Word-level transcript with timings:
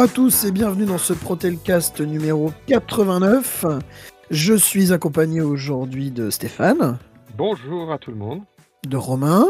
Bonjour 0.00 0.12
à 0.12 0.14
tous 0.14 0.44
et 0.44 0.50
bienvenue 0.50 0.86
dans 0.86 0.96
ce 0.96 1.12
Protelcast 1.12 2.00
numéro 2.00 2.52
89. 2.68 3.66
Je 4.30 4.54
suis 4.54 4.94
accompagné 4.94 5.42
aujourd'hui 5.42 6.10
de 6.10 6.30
Stéphane, 6.30 6.98
Bonjour 7.36 7.92
à 7.92 7.98
tout 7.98 8.10
le 8.10 8.16
monde. 8.16 8.40
de 8.86 8.96
Romain 8.96 9.44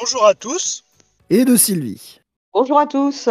Bonjour 0.00 0.26
à 0.26 0.34
tous. 0.34 0.82
et 1.30 1.44
de 1.44 1.54
Sylvie. 1.54 2.20
Bonjour 2.52 2.80
à 2.80 2.88
tous. 2.88 3.28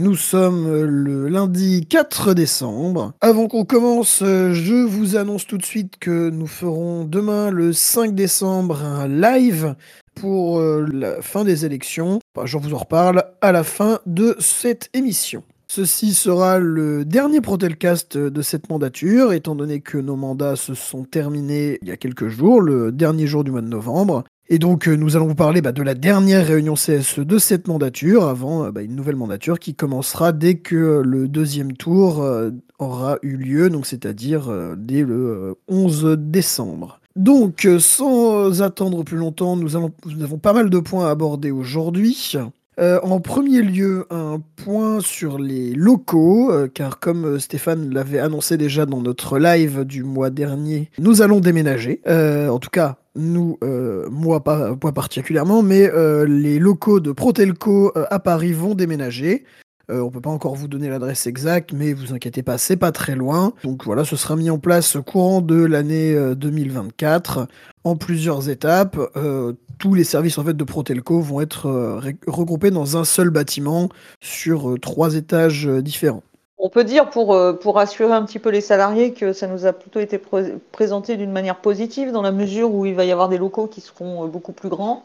Nous 0.00 0.16
sommes 0.16 0.66
euh, 0.66 0.86
le 0.86 1.28
lundi 1.28 1.84
4 1.86 2.32
décembre. 2.32 3.12
Avant 3.20 3.48
qu'on 3.48 3.66
commence, 3.66 4.22
euh, 4.22 4.54
je 4.54 4.72
vous 4.72 5.14
annonce 5.16 5.46
tout 5.46 5.58
de 5.58 5.64
suite 5.64 5.98
que 5.98 6.30
nous 6.30 6.46
ferons 6.46 7.04
demain, 7.04 7.50
le 7.50 7.74
5 7.74 8.14
décembre, 8.14 8.82
un 8.82 9.06
live 9.06 9.74
pour 10.14 10.58
euh, 10.58 10.86
la 10.90 11.20
fin 11.20 11.44
des 11.44 11.66
élections. 11.66 12.18
Je 12.42 12.56
vous 12.56 12.72
en 12.72 12.78
reparle 12.78 13.26
à 13.42 13.52
la 13.52 13.62
fin 13.62 13.98
de 14.06 14.36
cette 14.38 14.88
émission. 14.94 15.42
Ceci 15.68 16.14
sera 16.14 16.58
le 16.58 17.04
dernier 17.04 17.42
Protelcast 17.42 18.16
de 18.16 18.40
cette 18.40 18.70
mandature, 18.70 19.34
étant 19.34 19.54
donné 19.54 19.82
que 19.82 19.98
nos 19.98 20.16
mandats 20.16 20.56
se 20.56 20.72
sont 20.72 21.04
terminés 21.04 21.78
il 21.82 21.88
y 21.88 21.92
a 21.92 21.98
quelques 21.98 22.28
jours, 22.28 22.62
le 22.62 22.90
dernier 22.90 23.26
jour 23.26 23.44
du 23.44 23.50
mois 23.50 23.60
de 23.60 23.68
novembre. 23.68 24.24
Et 24.52 24.58
donc, 24.58 24.88
euh, 24.88 24.96
nous 24.96 25.14
allons 25.14 25.28
vous 25.28 25.36
parler 25.36 25.62
bah, 25.62 25.70
de 25.70 25.80
la 25.80 25.94
dernière 25.94 26.44
réunion 26.44 26.74
CSE 26.74 27.20
de 27.20 27.38
cette 27.38 27.68
mandature, 27.68 28.24
avant 28.24 28.64
euh, 28.64 28.72
bah, 28.72 28.82
une 28.82 28.96
nouvelle 28.96 29.14
mandature 29.14 29.60
qui 29.60 29.76
commencera 29.76 30.32
dès 30.32 30.56
que 30.56 31.02
le 31.04 31.28
deuxième 31.28 31.74
tour 31.74 32.20
euh, 32.20 32.50
aura 32.80 33.18
eu 33.22 33.36
lieu, 33.36 33.70
donc 33.70 33.86
c'est-à-dire 33.86 34.52
dès 34.76 35.02
le 35.02 35.14
euh, 35.14 35.54
11 35.68 36.16
décembre. 36.18 36.98
Donc, 37.14 37.68
sans 37.78 38.60
attendre 38.60 39.04
plus 39.04 39.18
longtemps, 39.18 39.54
nous, 39.54 39.76
avons 39.76 40.38
pas 40.38 40.52
mal 40.52 40.68
de 40.68 40.78
points 40.80 41.06
à 41.06 41.10
aborder 41.10 41.52
aujourd'hui. 41.52 42.34
En 42.78 43.20
premier 43.20 43.60
lieu, 43.60 44.06
un 44.08 44.40
point 44.56 45.00
sur 45.00 45.38
les 45.38 45.74
locaux, 45.74 46.50
car 46.72 46.98
comme 46.98 47.38
Stéphane 47.38 47.92
l'avait 47.92 48.20
annoncé 48.20 48.56
déjà 48.56 48.86
dans 48.86 49.02
notre 49.02 49.38
live 49.38 49.84
du 49.84 50.02
mois 50.02 50.30
dernier, 50.30 50.88
nous 50.98 51.20
allons 51.20 51.40
déménager. 51.40 52.00
En 52.06 52.58
tout 52.58 52.70
cas, 52.70 52.99
nous, 53.16 53.58
euh, 53.64 54.08
moi 54.10 54.42
pas, 54.42 54.76
particulièrement, 54.76 55.62
mais 55.62 55.90
euh, 55.90 56.26
les 56.26 56.58
locaux 56.58 57.00
de 57.00 57.12
Protelco 57.12 57.92
euh, 57.96 58.06
à 58.10 58.18
Paris 58.18 58.52
vont 58.52 58.74
déménager. 58.74 59.44
On 59.92 60.08
peut 60.08 60.20
pas 60.20 60.30
encore 60.30 60.54
vous 60.54 60.68
donner 60.68 60.88
l'adresse 60.88 61.26
exacte, 61.26 61.72
mais 61.72 61.94
vous 61.94 62.14
inquiétez 62.14 62.44
pas, 62.44 62.58
c'est 62.58 62.76
pas 62.76 62.92
très 62.92 63.16
loin. 63.16 63.54
Donc 63.64 63.84
voilà, 63.84 64.04
ce 64.04 64.14
sera 64.14 64.36
mis 64.36 64.48
en 64.48 64.60
place 64.60 64.96
courant 65.04 65.40
de 65.40 65.64
l'année 65.64 66.14
euh, 66.14 66.36
2024 66.36 67.48
en 67.82 67.96
plusieurs 67.96 68.48
étapes. 68.48 68.96
Tous 69.80 69.94
les 69.94 70.04
services 70.04 70.38
en 70.38 70.44
fait 70.44 70.56
de 70.56 70.62
Protelco 70.62 71.20
vont 71.20 71.40
être 71.40 72.00
regroupés 72.28 72.70
dans 72.70 72.98
un 72.98 73.04
seul 73.04 73.30
bâtiment 73.30 73.88
sur 74.20 74.76
trois 74.80 75.16
étages 75.16 75.66
différents. 75.66 76.22
On 76.62 76.68
peut 76.68 76.84
dire 76.84 77.08
pour, 77.08 77.32
euh, 77.34 77.54
pour 77.54 77.76
rassurer 77.76 78.12
un 78.12 78.22
petit 78.22 78.38
peu 78.38 78.50
les 78.50 78.60
salariés 78.60 79.14
que 79.14 79.32
ça 79.32 79.46
nous 79.46 79.64
a 79.64 79.72
plutôt 79.72 79.98
été 79.98 80.18
pré- 80.18 80.58
présenté 80.72 81.16
d'une 81.16 81.32
manière 81.32 81.56
positive 81.56 82.12
dans 82.12 82.20
la 82.20 82.32
mesure 82.32 82.74
où 82.74 82.84
il 82.84 82.94
va 82.94 83.06
y 83.06 83.12
avoir 83.12 83.30
des 83.30 83.38
locaux 83.38 83.66
qui 83.66 83.80
seront 83.80 84.24
euh, 84.24 84.26
beaucoup 84.26 84.52
plus 84.52 84.68
grands. 84.68 85.02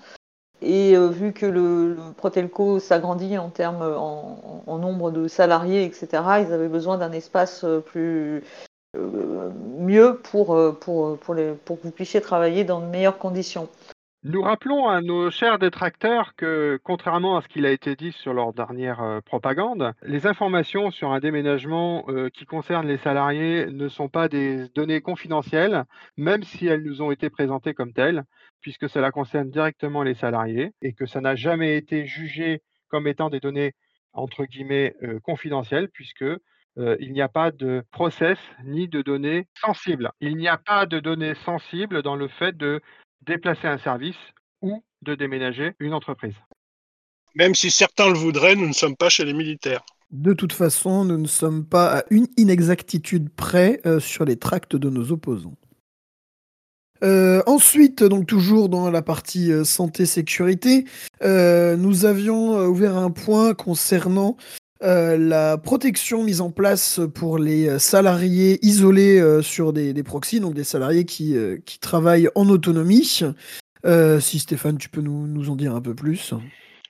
Et 0.61 0.97
euh, 0.97 1.07
vu 1.07 1.31
que 1.31 1.45
le, 1.45 1.95
Protelco 2.17 2.79
s'agrandit 2.79 3.37
en 3.37 3.47
termes 3.47 3.83
en, 3.83 4.77
nombre 4.77 5.11
de 5.11 5.29
salariés, 5.29 5.85
etc., 5.85 6.07
ils 6.45 6.51
avaient 6.51 6.67
besoin 6.67 6.97
d'un 6.97 7.13
espace 7.13 7.65
plus 7.85 8.43
mieux 9.79 10.17
pour 10.17 10.47
que 10.55 11.81
vous 11.83 11.91
puissiez 11.91 12.21
travailler 12.21 12.65
dans 12.65 12.81
de 12.81 12.85
meilleures 12.85 13.17
conditions. 13.17 13.69
Nous 14.27 14.41
rappelons 14.41 14.87
à 14.87 15.01
nos 15.01 15.29
chers 15.29 15.59
détracteurs 15.59 16.35
que, 16.35 16.79
contrairement 16.83 17.37
à 17.37 17.43
ce 17.43 17.47
qu'il 17.47 17.63
a 17.67 17.71
été 17.71 17.95
dit 17.95 18.11
sur 18.11 18.33
leur 18.33 18.53
dernière 18.53 18.99
euh, 19.03 19.21
propagande, 19.21 19.93
les 20.01 20.25
informations 20.25 20.89
sur 20.89 21.11
un 21.11 21.19
déménagement 21.19 22.05
euh, 22.07 22.29
qui 22.29 22.45
concerne 22.45 22.87
les 22.87 22.97
salariés 22.97 23.67
ne 23.67 23.87
sont 23.87 24.09
pas 24.09 24.27
des 24.27 24.67
données 24.69 25.01
confidentielles, 25.01 25.83
même 26.17 26.41
si 26.41 26.65
elles 26.65 26.81
nous 26.81 27.03
ont 27.03 27.11
été 27.11 27.29
présentées 27.29 27.75
comme 27.75 27.93
telles, 27.93 28.23
puisque 28.61 28.89
cela 28.89 29.11
concerne 29.11 29.51
directement 29.51 30.01
les 30.01 30.15
salariés 30.15 30.73
et 30.81 30.93
que 30.93 31.05
ça 31.05 31.21
n'a 31.21 31.35
jamais 31.35 31.77
été 31.77 32.07
jugé 32.07 32.63
comme 32.87 33.05
étant 33.05 33.29
des 33.29 33.39
données 33.39 33.73
entre 34.11 34.45
guillemets 34.45 34.95
euh, 35.03 35.19
confidentielles, 35.19 35.89
puisque 35.89 36.25
il 36.99 37.13
n'y 37.13 37.21
a 37.21 37.29
pas 37.29 37.51
de 37.51 37.85
process 37.91 38.37
ni 38.65 38.89
de 38.89 39.01
données 39.01 39.47
sensibles. 39.61 40.11
Il 40.19 40.35
n'y 40.35 40.49
a 40.49 40.57
pas 40.57 40.85
de 40.85 40.99
données 40.99 41.33
sensibles 41.45 42.01
dans 42.01 42.17
le 42.17 42.27
fait 42.27 42.57
de 42.57 42.81
déplacer 43.21 43.67
un 43.67 43.77
service 43.79 44.15
ou 44.61 44.83
de 45.01 45.15
déménager 45.15 45.73
une 45.79 45.93
entreprise. 45.93 46.35
Même 47.35 47.53
si 47.53 47.69
certains 47.69 48.07
le 48.07 48.17
voudraient, 48.17 48.55
nous 48.55 48.67
ne 48.67 48.73
sommes 48.73 48.95
pas 48.95 49.09
chez 49.09 49.25
les 49.25 49.33
militaires. 49.33 49.83
De 50.11 50.33
toute 50.33 50.53
façon, 50.53 51.03
nous 51.03 51.17
ne 51.17 51.27
sommes 51.27 51.65
pas 51.65 51.99
à 51.99 52.03
une 52.09 52.27
inexactitude 52.37 53.29
près 53.29 53.81
euh, 53.85 53.99
sur 53.99 54.23
les 54.23 54.37
tracts 54.37 54.75
de 54.75 54.89
nos 54.89 55.11
opposants. 55.11 55.57
Euh, 57.03 57.43
ensuite, 57.45 58.03
donc 58.03 58.25
toujours 58.25 58.69
dans 58.69 58.89
la 58.89 59.01
partie 59.01 59.51
euh, 59.51 59.63
santé-sécurité, 59.63 60.85
euh, 61.23 61.75
nous 61.75 62.05
avions 62.05 62.57
ouvert 62.65 62.95
un 62.95 63.11
point 63.11 63.53
concernant 63.53 64.37
euh, 64.83 65.17
la 65.17 65.57
protection 65.57 66.23
mise 66.23 66.41
en 66.41 66.51
place 66.51 66.99
pour 67.13 67.37
les 67.37 67.69
euh, 67.69 67.79
salariés 67.79 68.59
isolés 68.61 69.19
euh, 69.19 69.41
sur 69.41 69.71
des, 69.71 69.93
des 69.93 70.03
proxys, 70.03 70.41
donc 70.41 70.53
des 70.53 70.65
salariés 70.65 71.05
qui, 71.05 71.35
travaillent 71.79 72.29
en 72.35 72.49
autonomie. 72.49 73.23
Si 74.19 74.39
Stéphane, 74.39 74.77
tu 74.77 74.89
peux 74.89 75.01
nous 75.01 75.49
en 75.49 75.55
dire 75.55 75.75
un 75.75 75.81
peu 75.81 75.93
plus? 75.93 76.33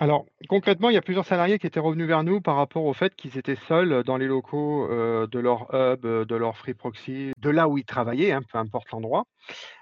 Alors, 0.01 0.25
concrètement, 0.49 0.89
il 0.89 0.93
y 0.93 0.97
a 0.97 1.01
plusieurs 1.01 1.25
salariés 1.25 1.57
qui 1.57 1.67
étaient 1.67 1.79
revenus 1.79 2.05
vers 2.05 2.23
nous 2.23 2.41
par 2.41 2.57
rapport 2.57 2.83
au 2.83 2.93
fait 2.93 3.15
qu'ils 3.15 3.37
étaient 3.37 3.55
seuls 3.55 4.03
dans 4.03 4.17
les 4.17 4.27
locaux 4.27 4.91
euh, 4.91 5.25
de 5.27 5.39
leur 5.39 5.73
hub, 5.73 6.05
euh, 6.05 6.25
de 6.25 6.35
leur 6.35 6.57
free 6.57 6.73
proxy, 6.73 7.31
de 7.37 7.49
là 7.49 7.69
où 7.69 7.77
ils 7.77 7.85
travaillaient, 7.85 8.33
hein, 8.33 8.41
peu 8.51 8.57
importe 8.57 8.91
l'endroit, 8.91 9.25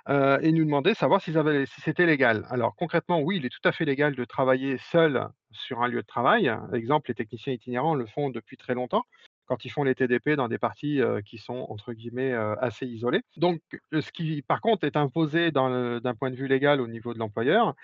euh, 0.10 0.38
et 0.42 0.52
nous 0.52 0.66
demandaient 0.66 0.92
de 0.92 0.98
savoir 0.98 1.20
si 1.20 1.34
c'était 1.82 2.06
légal. 2.06 2.46
Alors, 2.52 2.76
concrètement, 2.76 3.22
oui, 3.22 3.38
il 3.38 3.46
est 3.48 3.50
tout 3.50 3.68
à 3.68 3.72
fait 3.72 3.86
légal 3.86 4.16
de 4.16 4.24
travailler 4.24 4.78
seul 4.78 5.30
sur 5.52 5.82
un 5.82 5.88
lieu 5.88 6.04
de 6.04 6.08
travail. 6.08 6.56
Exemple, 6.74 7.10
les 7.10 7.16
techniciens 7.16 7.54
itinérants 7.54 7.96
le 7.96 8.06
font 8.06 8.30
depuis 8.30 8.58
très 8.58 8.76
longtemps 8.76 9.06
quand 9.46 9.66
ils 9.66 9.70
font 9.70 9.84
les 9.84 9.96
TDP 9.96 10.32
dans 10.32 10.48
des 10.48 10.58
parties 10.58 11.02
euh, 11.02 11.22
qui 11.22 11.38
sont 11.38 11.66
entre 11.70 11.94
guillemets 11.94 12.34
euh, 12.34 12.56
assez 12.60 12.86
isolées. 12.86 13.22
Donc, 13.38 13.62
euh, 13.94 14.02
ce 14.02 14.12
qui, 14.12 14.42
par 14.42 14.62
contre, 14.62 14.86
est 14.86 14.96
imposé 14.96 15.52
d'un 15.52 16.16
point 16.18 16.32
de 16.32 16.36
vue 16.36 16.48
légal 16.48 16.82
au 16.82 16.88
niveau 16.88 17.14
de 17.14 17.20
l'employeur, 17.20 17.76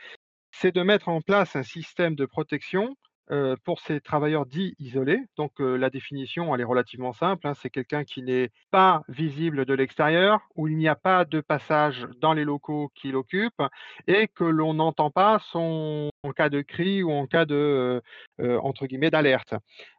c'est 0.52 0.74
de 0.74 0.82
mettre 0.82 1.10
en 1.10 1.22
place 1.22 1.56
un 1.56 1.64
système 1.64 2.16
de 2.16 2.26
protection 2.26 2.96
euh, 3.32 3.56
pour 3.64 3.80
ces 3.80 4.02
travailleurs 4.02 4.48
dits 4.48 4.74
isolés. 4.80 5.20
Donc 5.38 5.62
euh, 5.62 5.76
la 5.78 5.92
définition, 5.92 6.56
elle 6.56 6.62
est 6.62 6.64
relativement 6.64 7.14
simple. 7.14 7.48
hein, 7.48 7.54
c'est 7.54 7.70
quelqu'un 7.70 8.04
qui 8.04 8.24
n'est 8.24 8.50
pas 8.72 9.04
visible 9.08 9.66
de 9.66 9.74
l'extérieur, 9.76 10.40
où 10.56 10.68
il 10.68 10.76
n'y 10.78 10.88
a 10.88 10.96
pas 10.96 11.26
de 11.26 11.40
passage 11.40 12.08
dans 12.18 12.34
les 12.34 12.44
locaux 12.44 12.90
qu'il 12.96 13.16
occupe 13.16 13.62
et 14.08 14.28
que 14.30 14.44
l'on 14.44 14.74
n'entend 14.74 15.12
pas 15.12 15.38
son 15.52 16.10
cas 16.36 16.50
de 16.50 16.62
cri 16.62 17.04
ou 17.04 17.12
en 17.12 17.28
cas 17.28 17.46
de 17.46 18.02
euh, 18.40 19.10
d'alerte. 19.12 19.54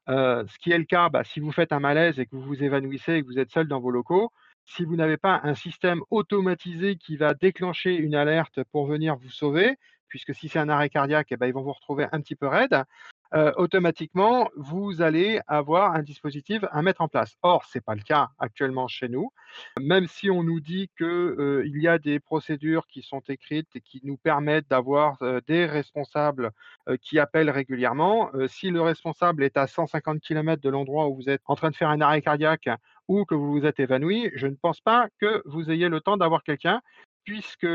Ce 0.08 0.58
qui 0.58 0.72
est 0.72 0.78
le 0.78 0.84
cas, 0.84 1.08
bah, 1.08 1.22
si 1.22 1.38
vous 1.38 1.52
faites 1.52 1.72
un 1.72 1.78
malaise 1.78 2.18
et 2.18 2.26
que 2.26 2.34
vous 2.34 2.42
vous 2.42 2.64
évanouissez 2.64 3.14
et 3.14 3.22
que 3.22 3.26
vous 3.26 3.38
êtes 3.38 3.52
seul 3.52 3.68
dans 3.68 3.78
vos 3.78 3.92
locaux, 3.92 4.32
si 4.64 4.84
vous 4.84 4.96
n'avez 4.96 5.16
pas 5.18 5.40
un 5.44 5.54
système 5.54 6.00
automatisé 6.10 6.96
qui 6.96 7.16
va 7.16 7.34
déclencher 7.34 7.94
une 7.94 8.16
alerte 8.16 8.64
pour 8.72 8.86
venir 8.86 9.16
vous 9.16 9.30
sauver, 9.30 9.76
puisque 10.10 10.34
si 10.34 10.48
c'est 10.48 10.58
un 10.58 10.68
arrêt 10.68 10.90
cardiaque, 10.90 11.28
eh 11.30 11.36
ben, 11.38 11.46
ils 11.46 11.54
vont 11.54 11.62
vous 11.62 11.72
retrouver 11.72 12.06
un 12.12 12.20
petit 12.20 12.36
peu 12.36 12.46
raide, 12.46 12.84
euh, 13.32 13.52
automatiquement, 13.56 14.50
vous 14.56 15.02
allez 15.02 15.40
avoir 15.46 15.94
un 15.94 16.02
dispositif 16.02 16.64
à 16.72 16.82
mettre 16.82 17.00
en 17.00 17.08
place. 17.08 17.36
Or, 17.42 17.64
ce 17.64 17.78
n'est 17.78 17.82
pas 17.82 17.94
le 17.94 18.02
cas 18.02 18.30
actuellement 18.40 18.88
chez 18.88 19.08
nous, 19.08 19.32
même 19.80 20.08
si 20.08 20.30
on 20.30 20.42
nous 20.42 20.60
dit 20.60 20.90
qu'il 20.96 21.06
euh, 21.06 21.62
y 21.66 21.86
a 21.86 21.98
des 21.98 22.18
procédures 22.18 22.88
qui 22.88 23.02
sont 23.02 23.22
écrites 23.28 23.68
et 23.76 23.80
qui 23.80 24.00
nous 24.02 24.16
permettent 24.16 24.68
d'avoir 24.68 25.22
euh, 25.22 25.40
des 25.46 25.64
responsables 25.64 26.50
euh, 26.88 26.96
qui 27.00 27.20
appellent 27.20 27.50
régulièrement. 27.50 28.30
Si 28.48 28.70
le 28.70 28.82
responsable 28.82 29.44
est 29.44 29.56
à 29.56 29.68
150 29.68 30.20
km 30.20 30.60
de 30.60 30.68
l'endroit 30.68 31.08
où 31.08 31.14
vous 31.14 31.30
êtes 31.30 31.42
en 31.46 31.54
train 31.54 31.70
de 31.70 31.76
faire 31.76 31.90
un 31.90 32.00
arrêt 32.00 32.22
cardiaque 32.22 32.68
ou 33.06 33.24
que 33.24 33.34
vous 33.34 33.52
vous 33.52 33.64
êtes 33.64 33.78
évanoui, 33.78 34.30
je 34.34 34.48
ne 34.48 34.56
pense 34.56 34.80
pas 34.80 35.08
que 35.20 35.42
vous 35.44 35.70
ayez 35.70 35.88
le 35.88 36.00
temps 36.00 36.16
d'avoir 36.16 36.42
quelqu'un, 36.42 36.80
puisque 37.24 37.66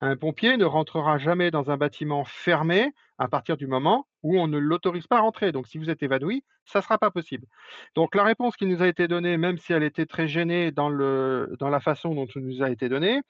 un 0.00 0.16
pompier 0.16 0.56
ne 0.56 0.64
rentrera 0.64 1.18
jamais 1.18 1.50
dans 1.50 1.70
un 1.70 1.76
bâtiment 1.76 2.24
fermé 2.24 2.92
à 3.18 3.28
partir 3.28 3.56
du 3.56 3.66
moment 3.66 4.06
où 4.22 4.38
on 4.38 4.46
ne 4.46 4.58
l'autorise 4.58 5.06
pas 5.06 5.18
à 5.18 5.20
rentrer. 5.20 5.52
Donc, 5.52 5.66
si 5.66 5.78
vous 5.78 5.88
êtes 5.88 6.02
évanoui, 6.02 6.44
ça 6.66 6.80
ne 6.80 6.82
sera 6.82 6.98
pas 6.98 7.10
possible. 7.10 7.46
Donc, 7.94 8.14
la 8.14 8.24
réponse 8.24 8.56
qui 8.56 8.66
nous 8.66 8.82
a 8.82 8.88
été 8.88 9.08
donnée, 9.08 9.38
même 9.38 9.56
si 9.56 9.72
elle 9.72 9.82
était 9.82 10.04
très 10.04 10.28
gênée 10.28 10.70
dans, 10.70 10.90
la 10.90 11.80
façon 11.80 12.14
dont 12.14 12.26
elle 12.34 12.42
nous 12.42 12.62
a 12.62 12.70
été 12.70 12.88
donnée, 12.88 13.20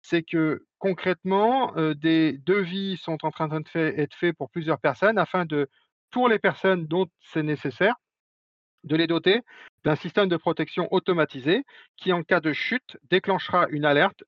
c'est 0.00 0.22
que 0.22 0.64
concrètement, 0.78 1.76
euh, 1.76 1.94
des 1.94 2.38
devis 2.38 2.96
sont 2.96 3.18
en 3.24 3.30
train 3.30 3.48
de 3.48 3.68
fait, 3.68 3.98
être 4.00 4.14
faits 4.14 4.36
pour 4.36 4.50
plusieurs 4.50 4.78
personnes 4.78 5.18
afin 5.18 5.44
de, 5.44 5.68
pour 6.10 6.28
les 6.28 6.38
personnes 6.38 6.86
dont 6.86 7.06
c'est 7.20 7.42
nécessaire, 7.42 7.96
de 8.84 8.96
les 8.96 9.06
doter 9.06 9.40
d'un 9.84 9.96
système 9.96 10.28
de 10.28 10.36
protection 10.36 10.88
automatisé 10.92 11.64
qui, 11.96 12.12
en 12.12 12.22
cas 12.22 12.40
de 12.40 12.52
chute, 12.52 12.96
déclenchera 13.10 13.66
une 13.70 13.84
alerte 13.84 14.24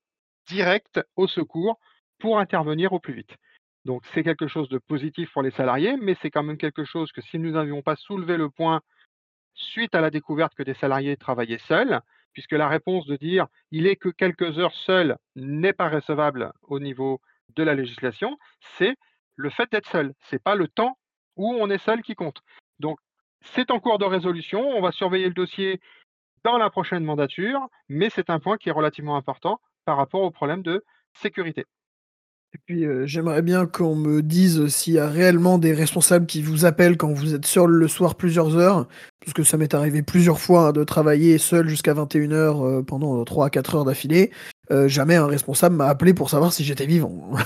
directe 0.47 1.01
au 1.15 1.27
secours 1.27 1.79
pour 2.19 2.39
intervenir 2.39 2.93
au 2.93 2.99
plus 2.99 3.13
vite. 3.13 3.35
Donc 3.85 4.03
c'est 4.13 4.23
quelque 4.23 4.47
chose 4.47 4.69
de 4.69 4.79
positif 4.79 5.31
pour 5.31 5.43
les 5.43 5.51
salariés, 5.51 5.95
mais 5.97 6.15
c'est 6.21 6.31
quand 6.31 6.43
même 6.43 6.57
quelque 6.57 6.83
chose 6.83 7.11
que 7.11 7.21
si 7.21 7.39
nous 7.39 7.51
n'avions 7.51 7.81
pas 7.81 7.95
soulevé 7.95 8.37
le 8.37 8.49
point 8.49 8.81
suite 9.53 9.95
à 9.95 10.01
la 10.01 10.09
découverte 10.09 10.53
que 10.55 10.63
des 10.63 10.73
salariés 10.73 11.17
travaillaient 11.17 11.57
seuls, 11.57 12.01
puisque 12.33 12.51
la 12.51 12.67
réponse 12.67 13.05
de 13.07 13.15
dire 13.15 13.47
il 13.71 13.87
est 13.87 13.95
que 13.95 14.09
quelques 14.09 14.59
heures 14.59 14.73
seul 14.73 15.17
n'est 15.35 15.73
pas 15.73 15.89
recevable 15.89 16.51
au 16.63 16.79
niveau 16.79 17.21
de 17.55 17.63
la 17.63 17.73
législation, 17.73 18.37
c'est 18.77 18.95
le 19.35 19.49
fait 19.49 19.71
d'être 19.71 19.89
seul. 19.89 20.13
C'est 20.19 20.41
pas 20.41 20.55
le 20.55 20.67
temps 20.67 20.97
où 21.35 21.53
on 21.53 21.69
est 21.69 21.77
seul 21.77 22.01
qui 22.01 22.15
compte. 22.15 22.41
Donc, 22.79 22.99
c'est 23.41 23.71
en 23.71 23.79
cours 23.79 23.99
de 23.99 24.05
résolution. 24.05 24.61
On 24.61 24.81
va 24.81 24.91
surveiller 24.91 25.27
le 25.27 25.33
dossier 25.33 25.79
dans 26.43 26.57
la 26.57 26.69
prochaine 26.69 27.03
mandature, 27.03 27.67
mais 27.87 28.09
c'est 28.09 28.29
un 28.29 28.39
point 28.39 28.57
qui 28.57 28.69
est 28.69 28.73
relativement 28.73 29.15
important 29.15 29.59
par 29.87 29.95
rapport 29.95 30.21
au 30.21 30.31
problème 30.31 30.63
de 30.63 30.83
sécurité. 31.13 31.65
Et 32.53 32.57
puis, 32.65 32.85
euh, 32.85 33.05
j'aimerais 33.05 33.41
bien 33.41 33.65
qu'on 33.65 33.95
me 33.95 34.21
dise 34.21 34.67
s'il 34.67 34.95
y 34.95 34.99
a 34.99 35.07
réellement 35.07 35.57
des 35.57 35.73
responsables 35.73 36.25
qui 36.25 36.41
vous 36.41 36.65
appellent 36.65 36.97
quand 36.97 37.13
vous 37.13 37.33
êtes 37.33 37.45
seul 37.45 37.69
le 37.69 37.87
soir 37.87 38.15
plusieurs 38.15 38.57
heures, 38.57 38.85
parce 39.21 39.31
que 39.33 39.43
ça 39.43 39.55
m'est 39.55 39.73
arrivé 39.73 40.01
plusieurs 40.01 40.41
fois 40.41 40.67
hein, 40.67 40.71
de 40.73 40.83
travailler 40.83 41.37
seul 41.37 41.69
jusqu'à 41.69 41.93
21h 41.93 42.33
euh, 42.33 42.81
pendant 42.83 43.23
3 43.23 43.45
à 43.45 43.49
4 43.49 43.75
heures 43.75 43.85
d'affilée. 43.85 44.31
Euh, 44.71 44.89
jamais 44.89 45.15
un 45.15 45.25
responsable 45.25 45.77
m'a 45.77 45.87
appelé 45.87 46.13
pour 46.13 46.29
savoir 46.29 46.51
si 46.51 46.65
j'étais 46.65 46.85
vivant. 46.85 47.31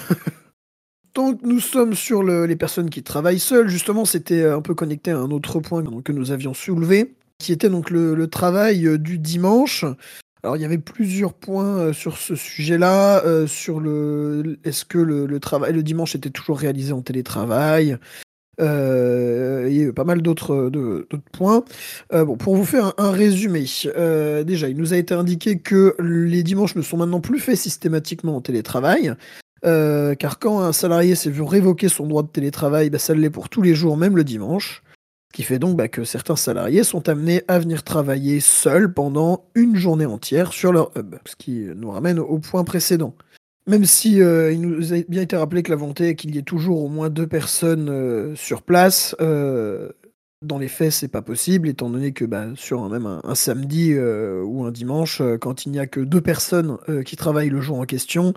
Que 1.14 1.46
nous 1.46 1.60
sommes 1.60 1.94
sur 1.94 2.24
les 2.24 2.56
personnes 2.56 2.90
qui 2.90 3.04
travaillent 3.04 3.38
seules, 3.38 3.68
justement, 3.68 4.06
c'était 4.06 4.46
un 4.46 4.62
peu 4.62 4.74
connecté 4.74 5.12
à 5.12 5.18
un 5.18 5.30
autre 5.30 5.60
point 5.60 5.84
que 5.84 6.14
nous 6.14 6.32
avions 6.32 6.54
soulevé, 6.54 7.16
qui 7.38 7.52
était 7.52 7.68
donc 7.68 7.90
le 7.90 8.28
travail 8.28 8.98
du 8.98 9.20
dimanche. 9.20 9.84
Alors 10.44 10.58
il 10.58 10.62
y 10.62 10.66
avait 10.66 10.80
plusieurs 10.80 11.34
points 11.34 11.78
euh, 11.78 11.94
sur 11.94 12.18
ce 12.18 12.36
sujet-là, 12.36 13.24
euh, 13.26 13.46
sur 13.46 13.80
le 13.80 14.58
est-ce 14.64 14.86
que 14.86 14.98
le, 14.98 15.40
travail 15.40 15.72
le 15.72 15.84
dimanche 15.84 16.16
était 16.16 16.32
toujours 16.32 16.58
réalisé 16.58 16.94
en 16.94 17.02
télétravail. 17.02 17.98
Euh, 18.60 19.68
il 19.70 19.78
y 19.78 19.82
a 19.82 19.86
eu 19.86 19.94
pas 19.94 20.04
mal 20.04 20.22
d'autres 20.22 20.72
points. 21.32 21.64
bon, 22.12 22.38
pour 22.38 22.56
vous 22.56 22.66
faire 22.66 22.94
un, 22.98 23.12
résumé, 23.12 23.66
déjà, 24.46 24.68
il 24.70 24.78
nous 24.78 24.94
a 24.94 24.98
été 24.98 25.14
indiqué 25.14 25.60
que 25.60 25.96
les 26.00 26.44
dimanches 26.44 26.76
ne 26.76 26.82
sont 26.82 26.98
maintenant 26.98 27.22
plus 27.22 27.40
faits 27.40 27.58
systématiquement 27.58 28.36
en 28.36 28.42
télétravail. 28.42 29.16
car 29.64 30.40
quand 30.40 30.60
un 30.62 30.74
salarié 30.74 31.16
s'est 31.16 31.32
vu 31.32 31.42
révoquer 31.44 31.88
son 31.88 32.08
droit 32.08 32.24
de 32.24 32.28
télétravail, 32.28 32.90
bah, 32.90 33.00
ça 33.00 33.14
l'est 33.14 33.30
pour 33.30 33.50
tous 33.50 33.62
les 33.62 33.74
jours, 33.74 33.98
même 33.98 34.16
le 34.16 34.24
dimanche. 34.24 34.84
Ce 35.32 35.34
qui 35.34 35.44
fait 35.44 35.60
donc 35.60 35.78
bah, 35.78 35.88
que 35.88 36.04
certains 36.04 36.36
salariés 36.36 36.84
sont 36.84 37.08
amenés 37.08 37.44
à 37.48 37.58
venir 37.58 37.84
travailler 37.84 38.42
seuls 38.42 38.94
pendant 38.94 39.46
une 39.56 39.78
journée 39.78 40.06
entière 40.06 40.52
sur 40.52 40.74
leur 40.74 40.92
hub, 40.98 41.16
ce 41.24 41.38
qui 41.38 41.68
nous 41.74 41.90
ramène 41.90 42.20
au 42.20 42.38
point 42.40 42.66
précédent. 42.66 43.16
Même 43.66 43.86
si 43.86 44.22
euh, 44.22 44.52
il 44.52 44.60
nous 44.60 44.92
a 44.92 44.98
bien 45.08 45.22
été 45.22 45.38
rappelé 45.38 45.64
que 45.64 45.70
la 45.70 45.78
volonté 45.78 46.10
est 46.10 46.16
qu'il 46.16 46.36
y 46.36 46.38
ait 46.38 46.42
toujours 46.42 46.84
au 46.84 46.90
moins 46.90 47.10
deux 47.10 47.28
personnes 47.28 47.88
euh, 47.88 48.36
sur 48.36 48.62
place, 48.62 49.16
euh, 49.22 49.94
dans 50.42 50.58
les 50.58 50.68
faits 50.68 50.92
c'est 50.92 51.08
pas 51.08 51.22
possible, 51.22 51.70
étant 51.70 51.90
donné 51.90 52.12
que 52.12 52.26
bah, 52.26 52.48
sur 52.56 52.84
un, 52.84 52.90
même 52.90 53.06
un, 53.06 53.36
samedi 53.36 53.98
ou 53.98 54.66
un 54.66 54.72
dimanche, 54.72 55.22
quand 55.40 55.66
il 55.66 55.72
n'y 55.72 55.80
a 55.80 55.88
que 55.88 56.02
deux 56.02 56.20
personnes 56.20 56.78
qui 57.06 57.16
travaillent 57.16 57.48
le 57.48 57.62
jour 57.62 57.80
en 57.80 57.86
question, 57.86 58.34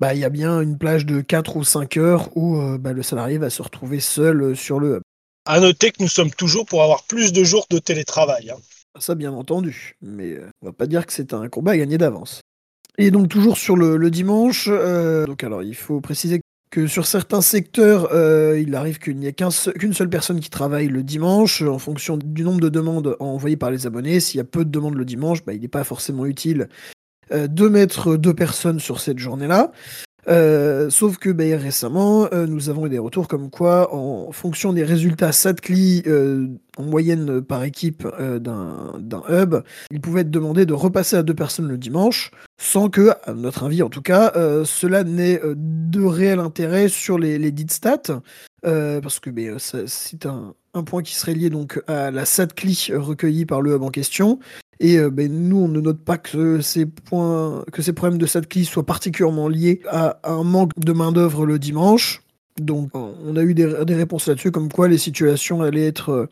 bah, 0.00 0.14
il 0.14 0.20
y 0.20 0.24
a 0.24 0.30
bien 0.30 0.62
une 0.62 0.78
plage 0.78 1.04
de 1.04 1.20
4 1.20 1.56
ou 1.58 1.64
5 1.64 1.98
heures 1.98 2.34
où 2.38 2.58
bah, 2.78 2.94
le 2.94 3.02
salarié 3.02 3.36
va 3.36 3.50
se 3.50 3.60
retrouver 3.60 4.00
seul 4.00 4.56
sur 4.56 4.80
le 4.80 4.96
hub. 4.96 5.01
À 5.44 5.58
noter 5.58 5.90
que 5.90 6.00
nous 6.00 6.08
sommes 6.08 6.30
toujours 6.30 6.66
pour 6.66 6.82
avoir 6.82 7.02
plus 7.04 7.32
de 7.32 7.42
jours 7.42 7.66
de 7.68 7.78
télétravail. 7.78 8.50
Hein. 8.50 8.58
Ça, 9.00 9.14
bien 9.14 9.32
entendu, 9.32 9.96
mais 10.02 10.32
euh, 10.32 10.48
on 10.60 10.66
va 10.66 10.72
pas 10.72 10.86
dire 10.86 11.06
que 11.06 11.12
c'est 11.12 11.32
un 11.32 11.48
combat 11.48 11.72
à 11.72 11.76
gagner 11.78 11.98
d'avance. 11.98 12.42
Et 12.98 13.10
donc 13.10 13.28
toujours 13.28 13.56
sur 13.56 13.74
le, 13.74 14.10
dimanche, 14.10 14.68
euh, 14.70 15.24
donc 15.24 15.42
alors 15.42 15.62
il 15.62 15.74
faut 15.74 16.02
préciser 16.02 16.42
que 16.70 16.86
sur 16.86 17.06
certains 17.06 17.40
secteurs, 17.40 18.10
euh, 18.12 18.60
il 18.60 18.74
arrive 18.74 18.98
qu'il 18.98 19.16
n'y 19.16 19.26
ait 19.26 19.32
qu'une 19.32 19.94
seule 19.94 20.10
personne 20.10 20.40
qui 20.40 20.50
travaille 20.50 20.88
le 20.88 21.02
dimanche, 21.02 21.62
en 21.62 21.78
fonction 21.78 22.18
du 22.18 22.44
nombre 22.44 22.60
de 22.60 22.68
demandes 22.68 23.16
envoyées 23.18 23.56
par 23.56 23.70
les 23.70 23.86
abonnés. 23.86 24.20
S'il 24.20 24.38
y 24.38 24.40
a 24.40 24.44
peu 24.44 24.64
de 24.64 24.70
demandes 24.70 24.94
le 24.94 25.06
dimanche, 25.06 25.42
bah, 25.44 25.54
il 25.54 25.62
n'est 25.62 25.68
pas 25.68 25.84
forcément 25.84 26.26
utile 26.26 26.68
de 27.30 27.68
mettre 27.68 28.16
deux 28.16 28.34
personnes 28.34 28.78
sur 28.78 29.00
cette 29.00 29.18
journée-là. 29.18 29.72
Euh, 30.28 30.88
sauf 30.88 31.18
que 31.18 31.30
bah, 31.30 31.44
récemment, 31.56 32.28
euh, 32.32 32.46
nous 32.46 32.68
avons 32.68 32.86
eu 32.86 32.88
des 32.88 32.98
retours 32.98 33.26
comme 33.26 33.50
quoi, 33.50 33.92
en 33.92 34.30
fonction 34.30 34.72
des 34.72 34.84
résultats 34.84 35.32
SATCLI 35.32 36.04
euh, 36.06 36.46
en 36.76 36.84
moyenne 36.84 37.42
par 37.42 37.64
équipe 37.64 38.06
d'un 38.06 39.22
hub, 39.28 39.56
il 39.90 40.00
pouvait 40.00 40.22
être 40.22 40.30
demandé 40.30 40.64
de 40.64 40.72
repasser 40.72 41.16
à 41.16 41.22
deux 41.22 41.34
personnes 41.34 41.68
le 41.68 41.76
dimanche, 41.76 42.30
sans 42.60 42.88
que, 42.88 43.10
à 43.24 43.34
notre 43.34 43.64
avis 43.64 43.82
en 43.82 43.90
tout 43.90 44.00
cas, 44.00 44.32
cela 44.64 45.04
n'ait 45.04 45.40
de 45.44 46.02
réel 46.02 46.38
intérêt 46.38 46.88
sur 46.88 47.18
les, 47.18 47.38
les 47.38 47.52
stats, 47.68 48.22
parce 48.62 49.20
que 49.20 49.28
bah, 49.28 49.58
c'est 49.58 50.24
un, 50.24 50.54
un, 50.72 50.82
point 50.82 51.02
qui 51.02 51.14
serait 51.14 51.34
lié 51.34 51.50
donc 51.50 51.82
à 51.88 52.10
la 52.10 52.24
SATCLI 52.24 52.92
recueillie 52.94 53.44
par 53.44 53.60
le 53.60 53.74
hub 53.74 53.82
en 53.82 53.90
question, 53.90 54.38
et 54.80 54.98
euh, 54.98 55.10
ben, 55.10 55.32
nous, 55.32 55.58
on 55.58 55.68
ne 55.68 55.80
note 55.80 56.00
pas 56.00 56.18
que 56.18 56.60
ces, 56.60 56.86
points, 56.86 57.64
que 57.72 57.82
ces 57.82 57.92
problèmes 57.92 58.18
de 58.18 58.26
SATCLI 58.26 58.64
soient 58.64 58.84
particulièrement 58.84 59.48
liés 59.48 59.80
à, 59.88 60.18
un 60.24 60.42
manque 60.42 60.72
de 60.76 60.92
main-d'œuvre 60.92 61.46
le 61.46 61.58
dimanche. 61.58 62.22
Donc, 62.60 62.90
on 62.94 63.36
a 63.36 63.42
eu 63.42 63.54
des, 63.54 63.64
réponses 63.66 64.28
là-dessus, 64.28 64.50
comme 64.50 64.70
quoi 64.70 64.88
les 64.88 64.98
situations 64.98 65.62
allaient 65.62 65.86
être 65.86 66.10
euh, 66.10 66.28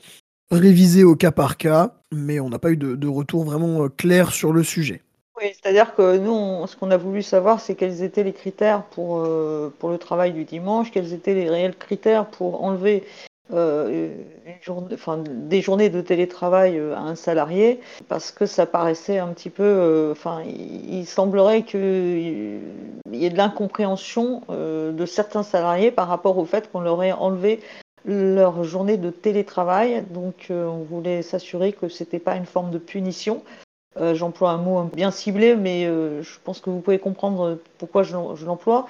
révisées 0.51 1.05
au 1.05 1.17
cas 1.17 1.31
par 1.31 1.57
cas, 1.57 1.95
mais 2.13 2.41
on 2.41 2.51
n'a 2.51 2.59
pas 2.59 2.73
eu 2.73 2.77
de, 2.77 3.09
retour 3.09 3.45
vraiment 3.45 3.85
euh, 3.85 3.89
clair 3.89 4.33
sur 4.33 4.53
le 4.53 4.63
sujet. 4.63 5.01
Oui, 5.41 5.47
c'est-à-dire 5.55 5.95
que 5.95 6.19
nous, 6.19 6.67
ce 6.67 6.77
qu'on 6.77 6.91
a 6.91 6.99
voulu 6.99 7.23
savoir, 7.23 7.61
c'est 7.61 7.75
quels 7.75 8.03
étaient 8.03 8.25
les 8.25 8.35
critères 8.35 8.83
pour, 8.83 9.27
pour 9.79 9.89
le 9.89 9.97
travail 9.97 10.35
du 10.35 10.45
dimanche, 10.45 10.91
quels 10.91 11.15
étaient 11.15 11.33
les 11.33 11.49
réels 11.49 11.77
critères 11.77 12.27
pour 12.27 12.63
enlever 12.63 13.05
euh, 13.53 14.15
des 15.27 15.63
journées 15.63 15.89
de 15.89 16.01
télétravail 16.01 16.79
euh, 16.79 16.95
à 16.95 17.01
un 17.01 17.15
salarié 17.15 17.81
parce 18.09 18.31
que 18.31 18.47
ça 18.47 18.67
paraissait 18.67 19.19
un 19.19 19.29
petit 19.29 19.51
peu. 19.51 19.65
Euh, 19.65 20.13
enfin, 20.13 20.43
il, 20.45 21.07
semblerait 21.07 21.63
qu'il 21.63 22.61
y 23.13 23.25
ait 23.25 23.31
de 23.31 23.37
l'incompréhension 23.37 24.43
de 24.49 25.07
certains 25.07 25.43
salariés 25.43 25.91
par 25.91 26.09
rapport 26.09 26.39
au 26.39 26.45
fait 26.45 26.71
qu'on 26.71 26.81
leur 26.81 27.03
ait 27.03 27.13
enlevé 27.13 27.61
leur 28.05 28.63
journée 28.65 28.97
de 28.97 29.11
télétravail. 29.11 30.05
Donc, 30.11 30.49
on 30.51 30.85
voulait 30.89 31.23
s'assurer 31.23 31.73
que 31.73 31.89
c'était 31.89 32.19
pas 32.19 32.37
une 32.37 32.47
forme 32.47 32.71
de 32.71 32.79
punition. 32.79 33.43
J'emploie 33.99 34.51
un 34.51 34.59
mot 34.59 34.85
bien 34.85 35.11
ciblé, 35.11 35.57
mais 35.57 35.85
je 35.85 36.39
pense 36.45 36.61
que 36.61 36.71
vous 36.71 36.81
pouvez 36.81 36.99
comprendre 36.99 37.59
pourquoi 37.79 38.03
je 38.03 38.15
l'emploie 38.45 38.87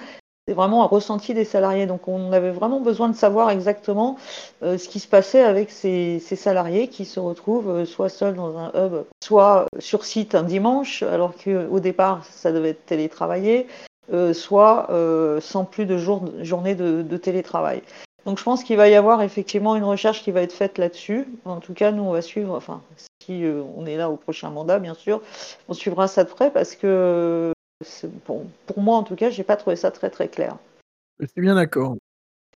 c'est 0.51 0.55
vraiment 0.55 0.83
un 0.83 0.87
ressenti 0.87 1.33
des 1.33 1.45
salariés. 1.45 1.87
Donc 1.87 2.09
on 2.09 2.33
avait 2.33 2.51
vraiment 2.51 2.81
besoin 2.81 3.09
de 3.09 3.15
savoir 3.15 3.51
exactement 3.51 4.17
euh, 4.65 4.79
ce 4.79 4.89
qui 4.89 4.99
se 4.99 5.07
passait 5.07 5.45
avec 5.45 5.71
ces, 5.71 6.19
salariés 6.19 6.89
qui 6.89 7.05
se 7.05 7.21
retrouvent 7.21 7.71
euh, 7.71 7.85
soit 7.85 8.09
seuls 8.09 8.35
dans 8.35 8.59
un 8.59 8.73
hub, 8.75 9.05
soit 9.23 9.67
sur 9.79 10.05
site 10.05 10.35
un 10.35 10.43
dimanche, 10.43 11.05
alors 11.05 11.35
qu'au 11.37 11.79
départ 11.79 12.25
ça 12.25 12.51
devait 12.51 12.71
être 12.71 12.85
télétravaillé, 12.85 13.69
euh, 14.13 14.35
soit 14.35 14.89
sans 15.41 15.65
plus 15.65 15.87
de 15.87 15.97
jours, 15.97 16.25
journées 16.43 16.75
de, 16.75 17.03
de, 17.03 17.17
télétravail. 17.17 17.83
Donc 18.27 18.41
je 18.41 18.43
pense 18.43 18.65
qu'il 18.65 18.77
va 18.77 18.89
y 18.89 18.97
avoir 18.97 19.23
effectivement 19.23 19.77
une 19.77 19.85
recherche 19.85 20.25
qui 20.25 20.33
va 20.33 20.43
être 20.43 20.53
faite 20.53 20.79
là-dessus. 20.79 21.29
En 21.45 21.61
tout 21.61 21.75
cas, 21.75 21.93
nous 21.93 22.03
on 22.03 22.11
va 22.11 22.23
suivre, 22.23 22.57
enfin 22.57 22.83
si 23.23 23.45
on 23.77 23.87
est 23.87 23.97
là 23.97 24.11
au 24.11 24.17
prochain 24.17 24.51
mandat 24.51 24.81
bien 24.81 24.95
sûr, 24.95 25.23
on 25.69 25.75
suivra 25.75 26.09
ça 26.09 26.25
de 26.25 26.29
près 26.29 26.51
parce 26.51 26.75
que 26.75 27.53
Bon, 28.27 28.47
pour 28.67 28.81
moi, 28.81 28.97
en 28.97 29.03
tout 29.03 29.17
cas, 29.17 29.31
j'ai 29.31 29.45
pas 29.45 29.57
trouvé 29.57 29.77
ça 29.77 29.91
très 29.91 30.11
très 30.11 30.29
clair. 30.29 30.57
Je 31.19 31.27
suis 31.27 31.41
bien 31.41 31.55
d'accord. 31.55 31.97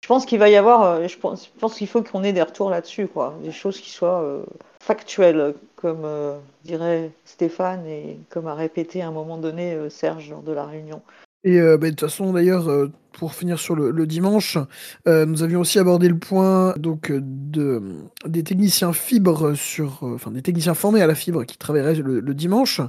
Je 0.02 0.08
pense 0.08 0.26
qu'il 0.26 0.40
va 0.40 0.50
y 0.50 0.58
avoir, 0.58 0.84
euh, 0.84 1.08
je 1.08 1.18
pense, 1.18 1.46
je 1.46 1.60
pense 1.60 1.76
qu'il 1.76 1.88
faut 1.88 2.04
qu'on 2.04 2.24
ait 2.24 2.34
des 2.34 2.42
retours 2.42 2.70
là-dessus, 2.70 3.08
quoi, 3.08 3.38
des 3.42 3.54
choses 3.54 3.80
qui 3.80 3.90
soient 3.90 4.22
euh, 4.22 4.44
factuelles, 4.82 5.56
comme 5.78 6.04
euh, 6.04 6.38
dirait 6.66 7.12
Stéphane 7.24 7.86
et 7.86 8.20
comme 8.30 8.48
a 8.48 8.54
répété 8.54 9.02
à 9.02 9.08
un 9.08 9.12
moment 9.12 9.38
donné 9.38 9.90
Serge 9.90 10.30
lors 10.30 10.42
de 10.42 10.52
la 10.52 10.66
réunion. 10.66 11.02
Et 11.44 11.60
bah, 11.60 11.78
de 11.78 11.90
toute 11.90 12.02
façon, 12.02 12.32
d'ailleurs, 12.32 12.70
pour 13.12 13.34
finir 13.34 13.60
sur 13.60 13.76
le, 13.76 14.08
dimanche, 14.08 14.58
nous 15.06 15.44
avions 15.44 15.60
aussi 15.62 15.78
abordé 15.78 16.08
le 16.08 16.18
point 16.18 16.74
donc 16.78 17.12
de, 17.12 17.82
des 18.26 18.44
techniciens 18.44 18.92
sur, 18.94 20.00
enfin 20.04 20.32
des 20.32 20.42
techniciens 20.42 20.74
formés 20.74 21.02
à 21.02 21.08
la 21.08 21.16
fibre 21.16 21.44
qui 21.44 21.58
travailleraient 21.58 21.96
le, 21.96 22.34
dimanche, 22.34 22.82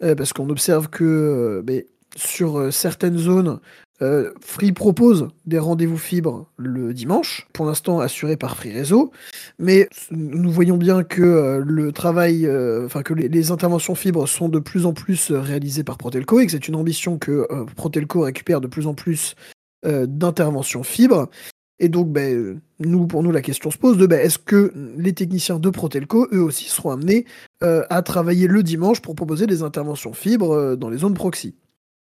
parce 0.00 0.32
qu'on 0.32 0.50
observe 0.50 0.88
que 0.88 1.62
bah, 1.64 1.74
sur 2.16 2.72
certaines 2.72 3.18
zones, 3.18 3.60
euh, 4.02 4.32
Free 4.40 4.72
propose 4.72 5.28
des 5.44 5.58
rendez-vous 5.58 5.98
fibres 5.98 6.46
le 6.56 6.94
dimanche, 6.94 7.46
pour 7.52 7.66
l'instant 7.66 8.00
assurés 8.00 8.36
par 8.36 8.56
Free 8.56 8.72
Réseau, 8.72 9.12
mais 9.58 9.88
nous 10.10 10.50
voyons 10.50 10.78
bien 10.78 11.02
que 11.04 11.22
euh, 11.22 11.62
le 11.64 11.92
travail, 11.92 12.46
euh, 12.46 12.86
enfin 12.86 13.02
que 13.02 13.12
les, 13.12 13.50
interventions 13.50 13.94
fibres 13.94 14.26
sont 14.26 14.48
de 14.48 14.58
plus 14.58 14.86
en 14.86 14.94
plus 14.94 15.32
réalisées 15.32 15.84
par 15.84 15.98
Protelco 15.98 16.40
et 16.40 16.46
que 16.46 16.52
c'est 16.52 16.68
une 16.68 16.76
ambition 16.76 17.18
que 17.18 17.46
Protelco 17.74 18.20
récupère 18.20 18.60
de 18.60 18.68
plus 18.68 18.86
en 18.86 18.94
plus 18.94 19.34
d'interventions 19.82 20.82
fibres. 20.82 21.28
Et 21.78 21.88
donc, 21.88 22.12
ben, 22.12 22.60
nous, 22.78 23.06
pour 23.06 23.22
nous, 23.22 23.32
la 23.32 23.40
question 23.40 23.70
se 23.70 23.78
pose 23.78 23.96
de 23.96 24.06
ben, 24.06 24.20
est-ce 24.20 24.38
que 24.38 24.72
les 24.98 25.14
techniciens 25.14 25.58
de 25.58 25.70
Protelco, 25.70 26.28
eux 26.32 26.42
aussi, 26.42 26.68
seront 26.68 26.90
amenés 26.90 27.24
à 27.60 28.02
travailler 28.02 28.46
le 28.46 28.62
dimanche 28.62 29.00
pour 29.00 29.14
proposer 29.14 29.46
des 29.46 29.62
interventions 29.62 30.12
fibres 30.12 30.76
dans 30.76 30.90
les 30.90 30.98
zones 30.98 31.14
proxy? 31.14 31.54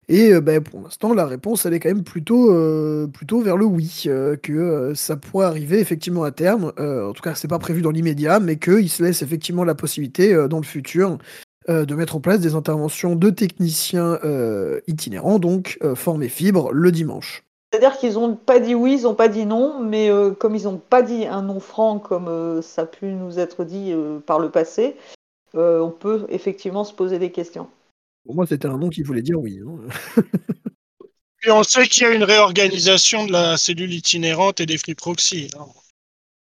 Et 0.07 0.33
euh, 0.33 0.41
ben, 0.41 0.61
pour 0.61 0.81
l'instant, 0.81 1.13
la 1.13 1.25
réponse, 1.25 1.65
elle 1.65 1.73
est 1.73 1.79
quand 1.79 1.89
même 1.89 2.03
plutôt, 2.03 2.51
euh, 2.51 3.07
plutôt 3.07 3.41
vers 3.41 3.57
le 3.57 3.65
oui, 3.65 4.03
euh, 4.07 4.35
que 4.35 4.93
ça 4.93 5.15
pourrait 5.15 5.47
arriver 5.47 5.79
effectivement 5.79 6.23
à 6.23 6.31
terme. 6.31 6.71
En 6.77 7.13
tout 7.13 7.21
cas, 7.21 7.35
c'est 7.35 7.47
pas 7.47 7.59
prévu 7.59 7.81
dans 7.81 7.91
l'immédiat, 7.91 8.39
mais 8.39 8.57
qu'il 8.57 8.89
se 8.89 9.03
laisse 9.03 9.21
effectivement 9.21 9.63
la 9.63 9.75
possibilité 9.75 10.35
dans 10.49 10.57
le 10.57 10.65
futur 10.65 11.17
de 11.67 11.95
mettre 11.95 12.15
en 12.15 12.19
place 12.19 12.39
des 12.39 12.53
interventions 12.53 13.15
de 13.15 13.29
techniciens 13.29 14.19
itinérants, 14.87 15.39
donc 15.39 15.79
formés 15.95 16.29
fibres, 16.29 16.71
le 16.71 16.91
dimanche. 16.91 17.43
C'est-à-dire 17.71 17.97
qu'ils 17.97 18.13
n'ont 18.13 18.35
pas 18.35 18.59
dit 18.59 18.75
oui, 18.75 18.97
ils 18.99 19.03
n'ont 19.03 19.15
pas 19.15 19.27
dit 19.27 19.45
non, 19.45 19.79
mais 19.79 20.09
comme 20.39 20.55
ils 20.55 20.63
n'ont 20.63 20.77
pas 20.77 21.01
dit 21.01 21.25
un 21.25 21.41
non 21.41 21.59
franc 21.59 21.99
comme 21.99 22.61
ça 22.61 22.83
a 22.83 22.85
pu 22.85 23.07
nous 23.07 23.39
être 23.39 23.63
dit 23.63 23.93
par 24.25 24.39
le 24.39 24.49
passé, 24.49 24.95
on 25.53 25.91
peut 25.97 26.25
effectivement 26.29 26.83
se 26.83 26.93
poser 26.93 27.19
des 27.19 27.31
questions. 27.31 27.67
Pour 28.25 28.35
moi, 28.35 28.47
c'était 28.47 28.67
un 28.67 28.77
nom 28.77 28.89
qui 28.89 29.03
voulait 29.03 29.21
dire 29.21 29.39
oui. 29.39 29.59
hein. 29.65 30.21
Et 31.45 31.51
on 31.51 31.61
sait 31.61 31.85
qu'il 31.85 32.03
y 32.03 32.05
a 32.07 32.13
une 32.13 32.23
réorganisation 32.23 33.27
de 33.27 33.31
la 33.31 33.55
cellule 33.55 33.93
itinérante 33.93 34.59
et 34.59 34.65
des 34.65 34.79
free 34.79 34.95
proxy. 34.95 35.49
hein. 35.57 35.67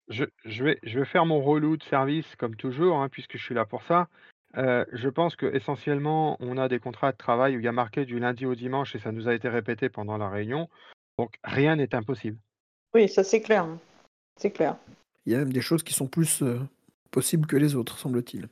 Je, 0.08 0.25
je 0.44 0.62
vais, 0.62 0.78
je 0.85 1.00
vais 1.00 1.04
faire 1.04 1.26
mon 1.26 1.42
relou 1.42 1.76
de 1.76 1.82
service 1.82 2.26
comme 2.38 2.54
toujours, 2.54 2.99
hein, 2.99 3.08
puisque 3.08 3.37
je 3.37 3.42
suis 3.42 3.54
là 3.54 3.64
pour 3.64 3.82
ça. 3.88 4.08
Euh, 4.56 4.85
je 4.92 5.08
pense 5.08 5.35
que 5.35 5.46
essentiellement, 5.46 6.37
on 6.38 6.56
a 6.56 6.68
des 6.68 6.78
contrats 6.78 7.11
de 7.11 7.16
travail 7.16 7.56
où 7.56 7.58
il 7.58 7.64
y 7.64 7.68
a 7.68 7.73
marqué 7.73 8.04
du 8.04 8.20
lundi 8.20 8.46
au 8.46 8.54
dimanche 8.54 8.94
et 8.94 9.00
ça 9.00 9.11
nous 9.11 9.26
a 9.26 9.35
été 9.35 9.49
répété 9.49 9.88
pendant 9.88 10.16
la 10.16 10.30
réunion. 10.30 10.68
Donc 11.18 11.35
rien 11.42 11.75
n'est 11.75 11.94
impossible. 11.94 12.38
Oui, 12.94 13.08
ça 13.08 13.25
c'est 13.25 13.40
clair. 13.40 13.66
C'est 14.40 14.52
clair. 14.52 14.76
Il 15.26 15.32
y 15.32 15.35
a 15.35 15.38
même 15.38 15.52
des 15.52 15.61
choses 15.61 15.82
qui 15.82 15.92
sont 15.92 16.06
plus 16.06 16.42
euh, 16.42 16.61
possibles 17.11 17.49
que 17.49 17.56
les 17.56 17.75
autres, 17.75 17.99
semble-t-il. 17.99 18.49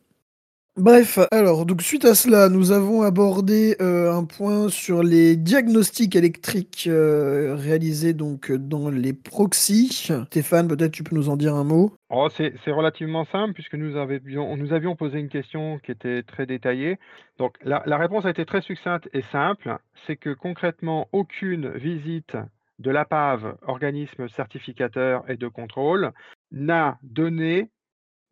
Bref, 0.77 1.21
alors, 1.31 1.67
donc 1.67 1.83
suite 1.83 2.05
à 2.05 2.17
cela, 2.17 2.49
nous 2.49 2.73
avons 2.73 3.03
abordé 3.03 3.77
euh, 3.81 4.13
un 4.13 4.25
point 4.25 4.69
sur 4.69 5.05
les 5.05 5.37
diagnostics 5.37 6.17
électriques 6.17 6.89
euh, 6.89 7.55
réalisés 7.55 8.13
donc 8.13 8.51
dans 8.51 8.91
les 8.91 9.13
proxys. 9.13 10.11
Stéphane, 10.27 10.67
peut-être 10.67 10.91
tu 10.91 11.05
peux 11.05 11.15
nous 11.15 11.29
en 11.29 11.37
dire 11.37 11.55
un 11.55 11.63
mot? 11.63 11.93
Oh, 12.11 12.27
c'est 12.29 12.71
relativement 12.73 13.25
simple 13.27 13.55
puisque 13.55 13.75
nous 13.75 13.97
avions, 13.97 14.57
nous 14.57 14.73
avions 14.73 14.97
posé 14.97 15.21
une 15.21 15.29
question 15.29 15.79
qui 15.79 15.93
était 15.93 16.25
très 16.25 16.45
détaillée. 16.45 16.99
Donc 17.39 17.55
la, 17.63 17.85
la 17.87 17.97
réponse 17.97 18.25
a 18.25 18.31
été 18.31 18.45
très 18.45 18.61
succincte 18.61 19.09
et 19.13 19.23
simple. 19.23 19.79
C'est 20.09 20.17
que 20.17 20.35
concrètement, 20.35 21.07
aucune 21.13 21.71
visite 21.71 22.37
de 22.81 22.91
l'APAV, 22.91 23.55
organisme 23.69 24.29
certificateur 24.29 25.23
et 25.29 25.37
de 25.37 25.47
contrôle, 25.47 26.11
n'a 26.51 26.99
donné 27.05 27.71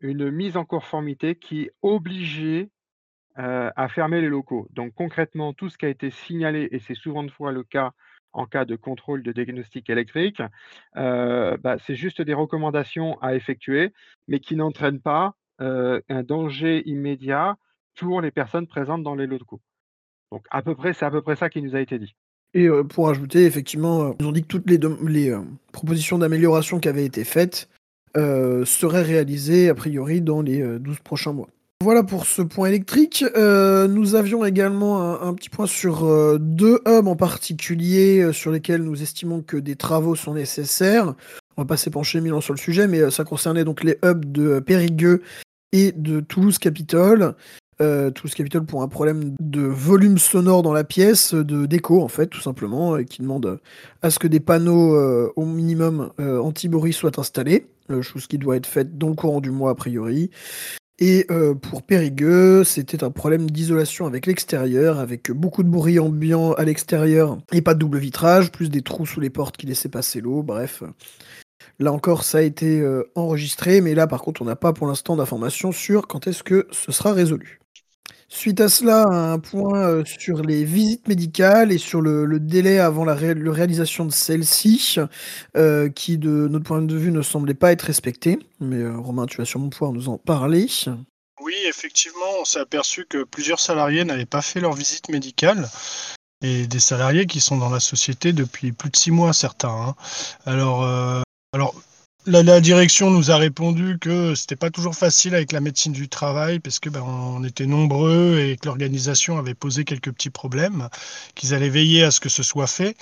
une 0.02 0.30
mise 0.30 0.56
en 0.56 0.64
conformité 0.64 1.36
qui 1.36 1.70
obligeait 1.80 2.68
euh, 3.38 3.70
à 3.76 3.88
fermer 3.88 4.20
les 4.20 4.28
locaux. 4.28 4.68
Donc 4.72 4.92
concrètement, 4.94 5.54
tout 5.54 5.70
ce 5.70 5.78
qui 5.78 5.86
a 5.86 5.88
été 5.88 6.10
signalé, 6.10 6.68
et 6.70 6.80
c'est 6.80 6.94
souvent 6.94 7.22
de 7.22 7.30
fois 7.30 7.50
le 7.50 7.62
cas 7.62 7.92
en 8.34 8.46
cas 8.46 8.64
de 8.64 8.76
contrôle 8.76 9.22
de 9.22 9.32
diagnostic 9.32 9.88
électrique, 9.88 10.42
euh, 10.96 11.56
bah, 11.56 11.76
c'est 11.78 11.94
juste 11.94 12.20
des 12.20 12.34
recommandations 12.34 13.18
à 13.22 13.34
effectuer, 13.34 13.92
mais 14.28 14.38
qui 14.38 14.56
n'entraînent 14.56 15.00
pas 15.00 15.34
euh, 15.60 16.00
un 16.10 16.22
danger 16.22 16.82
immédiat 16.86 17.56
pour 17.94 18.20
les 18.20 18.30
personnes 18.30 18.66
présentes 18.66 19.02
dans 19.02 19.14
les 19.14 19.26
locaux. 19.26 19.60
Donc 20.30 20.44
à 20.50 20.60
peu 20.60 20.74
près, 20.74 20.92
c'est 20.92 21.06
à 21.06 21.10
peu 21.10 21.22
près 21.22 21.36
ça 21.36 21.48
qui 21.48 21.62
nous 21.62 21.74
a 21.74 21.80
été 21.80 21.98
dit. 21.98 22.14
Et 22.54 22.68
pour 22.90 23.08
ajouter, 23.08 23.46
effectivement, 23.46 24.14
ils 24.20 24.26
ont 24.26 24.32
dit 24.32 24.42
que 24.42 24.46
toutes 24.46 24.68
les, 24.68 25.34
propositions 25.72 26.18
d'amélioration 26.18 26.80
qui 26.80 26.88
avaient 26.88 27.06
été 27.06 27.24
faites 27.24 27.70
euh, 28.16 28.64
seraient 28.64 29.02
réalisées 29.02 29.68
a 29.68 29.74
priori 29.74 30.20
dans 30.20 30.42
les 30.42 30.60
euh, 30.62 30.78
12 30.78 30.98
prochains 31.00 31.32
mois. 31.32 31.48
Voilà 31.82 32.04
pour 32.04 32.26
ce 32.26 32.42
point 32.42 32.68
électrique. 32.68 33.24
Euh, 33.36 33.88
nous 33.88 34.14
avions 34.14 34.44
également 34.44 35.20
un, 35.20 35.34
petit 35.34 35.48
point 35.48 35.66
sur 35.66 36.04
euh, 36.04 36.38
deux 36.38 36.80
hubs 36.86 37.08
en 37.08 37.16
particulier 37.16 38.20
euh, 38.20 38.32
sur 38.32 38.52
lesquels 38.52 38.84
nous 38.84 39.02
estimons 39.02 39.42
que 39.42 39.56
des 39.56 39.74
travaux 39.74 40.14
sont 40.14 40.34
nécessaires. 40.34 41.14
On 41.56 41.62
va 41.62 41.66
pas 41.66 41.76
s'épancher 41.76 42.20
mille 42.20 42.34
ans 42.34 42.40
sur 42.40 42.54
le 42.54 42.58
sujet, 42.60 42.86
mais 42.86 43.00
euh, 43.00 43.10
ça 43.10 43.24
concernait 43.24 43.64
donc 43.64 43.82
les 43.82 43.98
hubs 44.04 44.30
de 44.30 44.60
Périgueux 44.60 45.22
et 45.72 45.90
de 45.90 46.20
Toulouse-Capitole. 46.20 47.34
Euh, 47.80 48.10
Toulouse-Capitole 48.10 48.64
pour 48.64 48.82
un 48.82 48.88
problème 48.88 49.34
de 49.40 49.62
volume 49.62 50.18
sonore 50.18 50.62
dans 50.62 50.72
la 50.72 50.84
pièce, 50.84 51.34
de 51.34 51.66
d'écho 51.66 52.02
en 52.02 52.08
fait, 52.08 52.26
tout 52.26 52.40
simplement, 52.40 52.96
et 52.98 53.04
qui 53.06 53.22
demande 53.22 53.58
à 54.02 54.10
ce 54.10 54.18
que 54.18 54.28
des 54.28 54.40
panneaux 54.40 54.94
euh, 54.94 55.32
au 55.36 55.46
minimum 55.46 56.10
euh, 56.20 56.38
anti-bruit 56.38 56.92
soient 56.92 57.18
installés, 57.18 57.66
euh, 57.90 58.02
chose 58.02 58.26
qui 58.26 58.38
doit 58.38 58.56
être 58.56 58.66
faite 58.66 58.98
dans 58.98 59.08
le 59.08 59.14
courant 59.14 59.40
du 59.40 59.50
mois 59.50 59.70
a 59.70 59.74
priori. 59.74 60.30
Et 60.98 61.26
pour 61.62 61.82
Périgueux, 61.82 62.62
c'était 62.62 63.02
un 63.02 63.10
problème 63.10 63.50
d'isolation 63.50 64.06
avec 64.06 64.26
l'extérieur, 64.26 65.00
avec 65.00 65.32
beaucoup 65.32 65.64
de 65.64 65.68
bruit 65.68 65.98
ambiant 65.98 66.52
à 66.52 66.64
l'extérieur 66.64 67.38
et 67.50 67.60
pas 67.60 67.74
de 67.74 67.80
double 67.80 67.98
vitrage, 67.98 68.52
plus 68.52 68.70
des 68.70 68.82
trous 68.82 69.04
sous 69.04 69.18
les 69.18 69.30
portes 69.30 69.56
qui 69.56 69.66
laissaient 69.66 69.88
passer 69.88 70.20
l'eau, 70.20 70.44
bref. 70.44 70.84
Là 71.80 71.92
encore, 71.92 72.22
ça 72.22 72.38
a 72.38 72.42
été 72.42 72.86
enregistré, 73.16 73.80
mais 73.80 73.96
là 73.96 74.06
par 74.06 74.22
contre, 74.22 74.42
on 74.42 74.44
n'a 74.44 74.54
pas 74.54 74.72
pour 74.72 74.86
l'instant 74.86 75.16
d'informations 75.16 75.72
sur 75.72 76.06
quand 76.06 76.28
est-ce 76.28 76.44
que 76.44 76.68
ce 76.70 76.92
sera 76.92 77.12
résolu. 77.12 77.61
Suite 78.34 78.62
à 78.62 78.70
cela, 78.70 79.02
un 79.02 79.38
point 79.38 79.78
euh, 79.78 80.04
sur 80.06 80.40
les 80.40 80.64
visites 80.64 81.06
médicales 81.06 81.70
et 81.70 81.76
sur 81.76 82.00
le, 82.00 82.40
délai 82.40 82.78
avant 82.78 83.04
la 83.04 83.14
réalisation 83.14 84.06
de 84.06 84.10
celle-ci, 84.10 84.96
euh, 85.54 85.90
qui 85.90 86.16
de 86.16 86.48
notre 86.48 86.64
point 86.64 86.80
de 86.80 86.96
vue 86.96 87.12
ne 87.12 87.20
semblait 87.20 87.52
pas 87.52 87.72
être 87.72 87.82
respecté. 87.82 88.38
Mais 88.58 88.78
euh, 88.78 88.96
Romain, 88.96 89.26
tu 89.26 89.36
vas 89.36 89.44
sûrement 89.44 89.68
pouvoir 89.68 89.92
nous 89.92 90.08
en 90.08 90.16
parler. 90.16 90.66
Oui, 91.42 91.54
effectivement, 91.68 92.40
on 92.40 92.46
s'est 92.46 92.58
aperçu 92.58 93.04
que 93.04 93.22
plusieurs 93.22 93.60
salariés 93.60 94.02
n'avaient 94.02 94.24
pas 94.24 94.42
fait 94.42 94.60
leur 94.60 94.72
visite 94.72 95.10
médicale. 95.10 95.68
Et 96.42 96.66
des 96.66 96.80
salariés 96.80 97.26
qui 97.26 97.38
sont 97.38 97.58
dans 97.58 97.70
la 97.70 97.80
société 97.80 98.32
depuis 98.32 98.72
plus 98.72 98.88
de 98.88 98.96
six 98.96 99.10
mois, 99.10 99.34
certains. 99.34 99.68
hein. 99.68 99.94
Alors, 100.46 100.84
alors 101.52 101.74
la, 102.26 102.60
direction 102.60 103.10
nous 103.10 103.30
a 103.30 103.36
répondu 103.36 103.98
que 103.98 104.34
c'était 104.34 104.56
pas 104.56 104.70
toujours 104.70 104.94
facile 104.94 105.34
avec 105.34 105.52
la 105.52 105.60
médecine 105.60 105.92
du 105.92 106.08
travail 106.08 106.60
parce 106.60 106.78
que 106.78 106.88
ben, 106.88 107.02
on 107.02 107.42
était 107.44 107.66
nombreux 107.66 108.38
et 108.38 108.56
que 108.56 108.66
l'organisation 108.66 109.38
avait 109.38 109.54
posé 109.54 109.84
quelques 109.84 110.12
petits 110.12 110.30
problèmes, 110.30 110.88
qu'ils 111.34 111.54
allaient 111.54 111.68
veiller 111.68 112.04
à 112.04 112.10
ce 112.10 112.20
que 112.20 112.28
ce 112.28 112.42
soit 112.42 112.66
fait. 112.66 112.96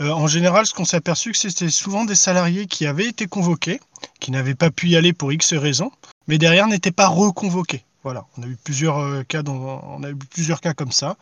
Euh, 0.00 0.10
en 0.10 0.26
général, 0.26 0.66
ce 0.66 0.74
qu'on 0.74 0.84
s'est 0.84 0.96
aperçu, 0.96 1.32
que 1.32 1.38
c'était 1.38 1.70
souvent 1.70 2.04
des 2.04 2.16
salariés 2.16 2.66
qui 2.66 2.86
avaient 2.86 3.06
été 3.06 3.26
convoqués, 3.26 3.80
qui 4.20 4.30
n'avaient 4.30 4.54
pas 4.54 4.70
pu 4.70 4.88
y 4.88 4.96
aller 4.96 5.12
pour 5.12 5.32
X 5.32 5.54
raisons, 5.54 5.92
mais 6.26 6.38
derrière 6.38 6.66
n'étaient 6.66 6.90
pas 6.90 7.08
reconvoqués. 7.08 7.84
Voilà, 8.02 8.26
on 8.36 8.42
a 8.42 8.46
eu 8.46 8.56
plusieurs 8.62 8.98
euh, 8.98 9.22
cas, 9.22 9.42
on 9.46 10.02
a 10.02 10.10
eu 10.10 10.16
plusieurs 10.16 10.60
cas 10.60 10.74
comme 10.74 10.92
ça. 10.92 11.16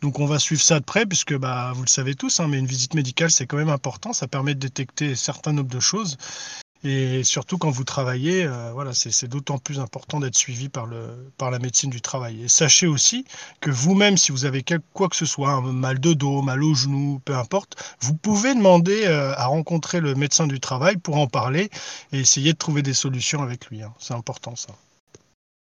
Donc 0.00 0.18
on 0.18 0.24
va 0.24 0.38
suivre 0.38 0.62
ça 0.62 0.80
de 0.80 0.84
près, 0.84 1.04
puisque 1.04 1.36
bah, 1.36 1.72
vous 1.74 1.82
le 1.82 1.88
savez 1.88 2.14
tous, 2.14 2.40
hein, 2.40 2.46
mais 2.48 2.58
une 2.58 2.66
visite 2.66 2.94
médicale 2.94 3.30
c'est 3.30 3.46
quand 3.46 3.58
même 3.58 3.68
important. 3.68 4.14
Ça 4.14 4.28
permet 4.28 4.54
de 4.54 4.60
détecter 4.60 5.12
un 5.12 5.14
certain 5.14 5.52
nombre 5.52 5.68
de 5.68 5.80
choses. 5.80 6.16
Et 6.84 7.22
surtout 7.22 7.58
quand 7.58 7.70
vous 7.70 7.84
travaillez, 7.84 8.44
euh, 8.44 8.72
voilà, 8.72 8.92
c'est 8.92 9.28
d'autant 9.28 9.58
plus 9.58 9.78
important 9.78 10.18
d'être 10.18 10.36
suivi 10.36 10.68
par, 10.68 10.86
le, 10.86 11.30
par 11.38 11.50
la 11.50 11.60
médecine 11.60 11.90
du 11.90 12.00
travail. 12.00 12.42
Et 12.42 12.48
sachez 12.48 12.88
aussi 12.88 13.24
que 13.60 13.70
vous-même, 13.70 14.16
si 14.16 14.32
vous 14.32 14.44
avez 14.44 14.64
quoi 14.92 15.08
que 15.08 15.16
ce 15.16 15.26
soit, 15.26 15.50
un 15.50 15.72
mal 15.72 16.00
de 16.00 16.12
dos, 16.12 16.42
mal 16.42 16.62
au 16.64 16.74
genou, 16.74 17.20
peu 17.24 17.36
importe, 17.36 17.76
vous 18.00 18.14
pouvez 18.14 18.54
demander 18.54 19.04
euh, 19.06 19.32
à 19.36 19.46
rencontrer 19.46 20.00
le 20.00 20.14
médecin 20.14 20.46
du 20.46 20.58
travail 20.58 20.96
pour 20.96 21.16
en 21.16 21.28
parler 21.28 21.70
et 22.12 22.18
essayer 22.18 22.52
de 22.52 22.58
trouver 22.58 22.82
des 22.82 22.94
solutions 22.94 23.42
avec 23.42 23.66
lui. 23.66 23.82
hein. 23.82 23.92
C'est 23.98 24.14
important 24.14 24.56
ça. 24.56 24.74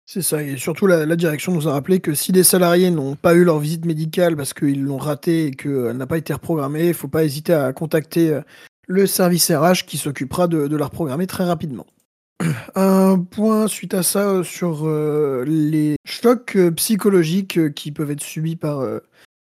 C'est 0.05 0.21
ça, 0.21 0.43
et 0.43 0.57
surtout 0.57 0.85
la, 0.85 1.05
la 1.05 1.15
direction 1.15 1.53
nous 1.53 1.69
a 1.69 1.71
rappelé 1.71 2.01
que 2.01 2.13
si 2.13 2.33
des 2.33 2.43
salariés 2.43 2.91
n'ont 2.91 3.15
pas 3.15 3.35
eu 3.35 3.45
leur 3.45 3.59
visite 3.59 3.85
médicale 3.85 4.35
parce 4.35 4.53
qu'ils 4.53 4.83
l'ont 4.83 4.97
ratée 4.97 5.45
et 5.45 5.51
qu'elle 5.51 5.95
n'a 5.95 6.05
pas 6.07 6.17
été 6.17 6.33
reprogrammée, 6.33 6.83
il 6.83 6.87
ne 6.89 6.93
faut 6.93 7.07
pas 7.07 7.23
hésiter 7.23 7.53
à 7.53 7.71
contacter 7.71 8.29
euh, 8.31 8.41
le 8.87 9.07
service 9.07 9.51
RH 9.51 9.85
qui 9.85 9.97
s'occupera 9.97 10.47
de, 10.47 10.67
de 10.67 10.77
la 10.77 10.85
reprogrammer 10.85 11.27
très 11.27 11.45
rapidement. 11.45 11.85
Un 12.75 13.19
point 13.19 13.67
suite 13.67 13.93
à 13.93 14.03
ça 14.03 14.29
euh, 14.29 14.43
sur 14.43 14.85
euh, 14.85 15.43
les 15.47 15.95
chocs 16.05 16.55
euh, 16.55 16.71
psychologiques 16.71 17.73
qui 17.73 17.91
peuvent 17.91 18.11
être 18.11 18.21
subis 18.21 18.55
par, 18.55 18.85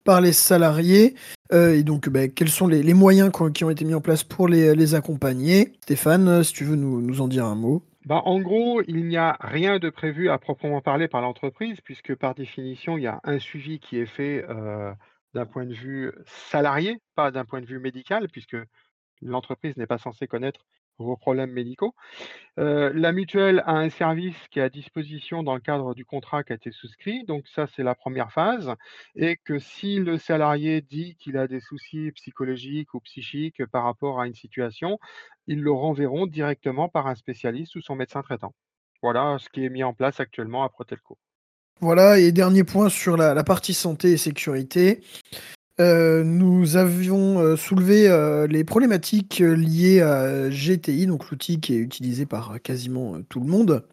par 0.04 0.22
les 0.22 0.34
salariés. 0.34 1.16
Et 1.54 1.84
donc, 1.84 2.08
bah, 2.08 2.30
quels 2.30 2.50
sont 2.50 2.68
les, 2.68 2.94
moyens 2.94 3.30
qui 3.54 3.64
ont 3.66 3.70
été 3.70 3.84
mis 3.84 3.94
en 3.94 4.00
place 4.00 4.24
pour 4.24 4.48
les, 4.48 4.74
les 4.74 4.96
accompagner? 4.96 5.74
Stéphane, 5.82 6.46
si 6.46 6.54
tu 6.54 6.64
veux 6.64 6.78
nous, 6.78 7.02
nous 7.02 7.20
en 7.20 7.28
dire 7.28 7.46
un 7.46 7.56
mot. 7.56 7.84
Bah, 8.06 8.22
en 8.24 8.40
gros, 8.40 8.82
il 8.88 9.06
n'y 9.06 9.18
a 9.18 9.38
rien 9.42 9.78
de 9.78 9.90
prévu 9.90 10.30
à 10.30 10.38
proprement 10.38 10.80
parler 10.80 11.10
par 11.10 11.20
l'entreprise, 11.20 11.80
puisque 11.84 12.16
par 12.16 12.36
définition, 12.36 12.98
il 12.98 13.04
y 13.04 13.08
a 13.08 13.20
un 13.26 13.38
suivi 13.38 13.80
qui 13.80 13.98
est 13.98 14.06
fait 14.06 14.46
d'un 15.34 15.46
point 15.46 15.66
de 15.66 15.74
vue 15.74 16.14
salarié, 16.50 17.00
pas 17.16 17.32
d'un 17.32 17.44
point 17.44 17.60
de 17.60 17.66
vue 17.66 17.80
médical, 17.80 18.30
puisque 18.32 18.56
l'entreprise 19.22 19.76
n'est 19.78 19.88
pas 19.88 19.98
censée 19.98 20.28
connaître 20.28 20.66
vos 20.98 21.18
problèmes 21.18 21.52
médicaux. 21.52 21.96
Euh, 22.60 22.92
la 22.94 23.12
mutuelle 23.12 23.64
a 23.66 23.74
un 23.74 23.90
service 23.90 24.36
qui 24.52 24.60
est 24.60 24.64
à 24.64 24.70
disposition 24.70 25.44
dans 25.44 25.56
le 25.56 25.62
cadre 25.62 25.94
du 25.94 26.06
contrat 26.06 26.44
qui 26.44 26.54
a 26.54 26.56
été 26.56 26.72
souscrit, 26.72 27.24
donc 27.26 27.48
ça 27.48 27.68
c'est 27.76 27.84
la 27.84 27.96
première 27.96 28.32
phase, 28.32 28.74
et 29.16 29.38
que 29.38 29.58
si 29.60 30.00
le 30.00 30.18
salarié 30.18 30.82
dit 30.82 31.16
qu'il 31.16 31.38
a 31.38 31.48
des 31.48 31.60
soucis 31.60 32.12
psychologiques 32.12 32.94
ou 32.94 33.00
psychiques 33.00 33.66
par 33.68 33.84
rapport 33.84 34.20
à 34.20 34.28
une 34.28 34.36
situation, 34.36 35.00
ils 35.48 35.62
le 35.62 35.72
renverront 35.72 36.28
directement 36.28 36.90
par 36.90 37.08
un 37.08 37.16
spécialiste 37.16 37.76
ou 37.76 37.82
son 37.82 37.96
médecin 37.96 38.22
traitant. 38.22 38.54
Voilà 39.02 39.38
ce 39.40 39.50
qui 39.50 39.66
est 39.66 39.70
mis 39.70 39.84
en 39.84 39.94
place 39.94 40.20
actuellement 40.20 40.64
à 40.64 40.70
Protelco. 40.70 41.18
Voilà, 41.80 42.20
et 42.20 42.32
dernier 42.32 42.64
point 42.64 42.90
sur 42.90 43.18
la, 43.18 43.34
la 43.34 43.44
partie 43.44 43.74
santé 43.74 44.12
et 44.12 44.18
sécurité. 44.18 45.02
Nous 46.24 46.78
avions 46.78 47.56
soulevé 47.58 48.08
les 48.50 48.64
problématiques 48.64 49.40
liées 49.40 50.02
à 50.02 50.50
GTI, 50.50 51.08
donc 51.08 51.30
l'outil 51.30 51.60
qui 51.60 51.76
est 51.76 51.80
utilisé 51.80 52.26
par 52.26 52.62
quasiment 52.62 53.22
tout 53.30 53.40
le 53.40 53.48
monde, 53.48 53.84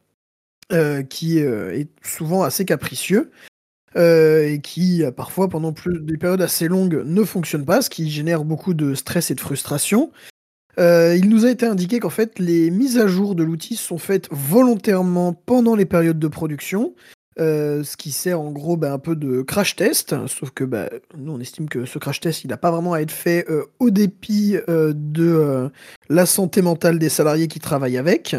qui 1.09 1.39
est 1.39 1.89
souvent 2.03 2.43
assez 2.43 2.65
capricieux. 2.65 3.31
et 3.97 4.61
qui 4.63 5.03
parfois 5.17 5.49
pendant 5.49 5.73
des 5.87 6.19
périodes 6.19 6.43
assez 6.43 6.69
longues 6.69 7.03
ne 7.05 7.25
fonctionne 7.25 7.65
pas, 7.65 7.83
ce 7.83 7.91
qui 7.91 8.11
génère 8.11 8.45
beaucoup 8.45 8.75
de 8.75 8.95
stress 8.95 9.31
et 9.31 9.35
de 9.35 9.41
frustration. 9.41 10.13
il 10.79 11.29
nous 11.29 11.47
a 11.47 11.51
été 11.51 11.67
indiqué 11.67 11.99
qu'en 12.01 12.11
fait 12.11 12.39
les 12.39 12.71
mises 12.71 12.99
à 12.99 13.07
jour 13.07 13.35
de 13.35 13.43
l'outil 13.43 13.77
sont 13.77 13.99
faites 13.99 14.29
volontairement 14.31 15.33
pendant 15.33 15.75
les 15.75 15.87
périodes 15.87 16.19
de 16.19 16.29
production, 16.29 16.95
euh, 17.41 17.85
ce 17.85 17.97
qui 17.97 18.11
sert 18.11 18.41
en 18.41 18.51
gros 18.51 18.77
bah, 18.77 18.93
un 18.93 18.99
peu 18.99 19.15
de 19.15 19.43
crash 19.43 19.77
test, 19.77 20.15
sauf 20.27 20.51
que 20.51 20.65
bah, 20.65 20.89
nous 21.17 21.33
on 21.33 21.41
estime 21.41 21.69
que 21.69 21.85
ce 21.85 21.99
crash 21.99 22.21
test 22.21 22.43
il 22.45 22.49
n'a 22.49 22.57
pas 22.57 22.71
vraiment 22.71 22.95
à 22.95 23.01
être 23.01 23.13
fait 23.13 23.47
euh, 23.49 23.65
au 23.79 23.91
dépit 23.91 24.57
euh, 24.69 24.93
de 24.95 25.71
la 26.09 26.27
santé 26.27 26.63
mentale 26.63 26.99
des 26.99 27.09
salariés 27.09 27.49
qui 27.49 27.61
travaillent 27.61 27.99
avec. 27.99 28.35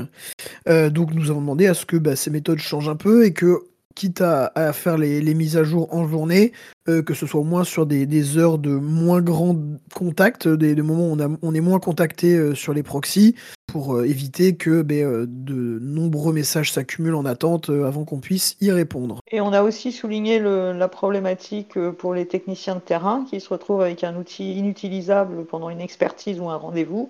donc 0.67 1.13
nous 1.13 1.31
avons 1.31 1.41
demandé 1.41 1.67
à 1.67 1.73
ce 1.73 1.85
que 1.85 1.97
bah, 1.97 2.15
ces 2.15 2.29
méthodes 2.29 2.59
changent 2.59 2.89
un 2.89 2.95
peu 2.95 3.25
et 3.25 3.33
que 3.33 3.68
quitte 3.95 4.21
à, 4.21 4.73
faire 4.73 4.97
les, 4.97 5.33
mises 5.33 5.57
à 5.57 5.63
jour 5.63 5.93
en 5.93 6.07
journée, 6.07 6.53
euh, 6.87 7.01
que 7.01 7.13
ce 7.13 7.25
soit 7.25 7.41
au 7.41 7.43
moins 7.43 7.63
sur 7.63 7.85
des, 7.85 8.37
heures 8.37 8.57
de 8.57 8.71
moins 8.71 9.21
grand 9.21 9.57
contact, 9.93 10.47
des, 10.47 10.75
moments 10.81 11.11
où 11.11 11.37
on, 11.41 11.53
est 11.53 11.59
moins 11.59 11.79
contacté 11.79 12.35
euh, 12.35 12.55
sur 12.55 12.73
les 12.73 12.83
proxys, 12.83 13.35
pour 13.67 13.95
euh, 13.95 14.05
éviter 14.05 14.55
que 14.55 14.81
ben, 14.81 15.25
de 15.27 15.79
nombreux 15.81 16.33
messages 16.33 16.71
s'accumulent 16.71 17.15
en 17.15 17.25
attente 17.25 17.69
avant 17.69 18.05
qu'on 18.05 18.19
puisse 18.19 18.55
y 18.61 18.71
répondre. 18.71 19.19
Et 19.31 19.41
on 19.41 19.53
a 19.53 19.63
aussi 19.63 19.91
souligné 19.91 20.39
la 20.39 20.87
problématique 20.87 21.77
pour 21.97 22.13
les 22.13 22.25
techniciens 22.25 22.75
de 22.75 22.81
terrain 22.81 23.25
qui 23.29 23.39
se 23.41 23.49
retrouvent 23.49 23.81
avec 23.81 24.03
un 24.03 24.15
outil 24.15 24.53
inutilisable 24.53 25.45
pendant 25.45 25.69
une 25.69 25.81
expertise 25.81 26.39
ou 26.39 26.49
un 26.49 26.55
rendez-vous. 26.55 27.09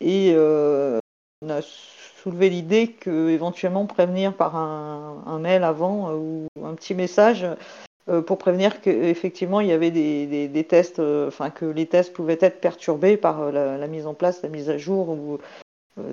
Et 0.00 0.34
on 1.42 1.50
a 1.50 1.60
l'idée 2.36 2.88
que 2.88 3.28
éventuellement 3.28 3.86
prévenir 3.86 4.34
par 4.34 4.56
un, 4.56 5.38
mail 5.40 5.64
avant 5.64 6.10
euh, 6.10 6.14
ou 6.14 6.48
un 6.64 6.74
petit 6.74 6.94
message 6.94 7.46
euh, 8.08 8.22
pour 8.22 8.38
prévenir 8.38 8.80
qu'effectivement 8.80 9.60
il 9.60 9.68
y 9.68 9.72
avait 9.72 9.90
des, 9.90 10.66
tests, 10.68 10.98
euh, 10.98 11.28
enfin 11.28 11.50
que 11.50 11.64
les 11.64 11.86
tests 11.86 12.12
pouvaient 12.12 12.38
être 12.40 12.60
perturbés 12.60 13.16
par 13.16 13.52
la, 13.52 13.86
mise 13.86 14.06
en 14.06 14.14
place, 14.14 14.42
la 14.42 14.48
mise 14.48 14.70
à 14.70 14.78
jour 14.78 15.10
ou 15.10 15.38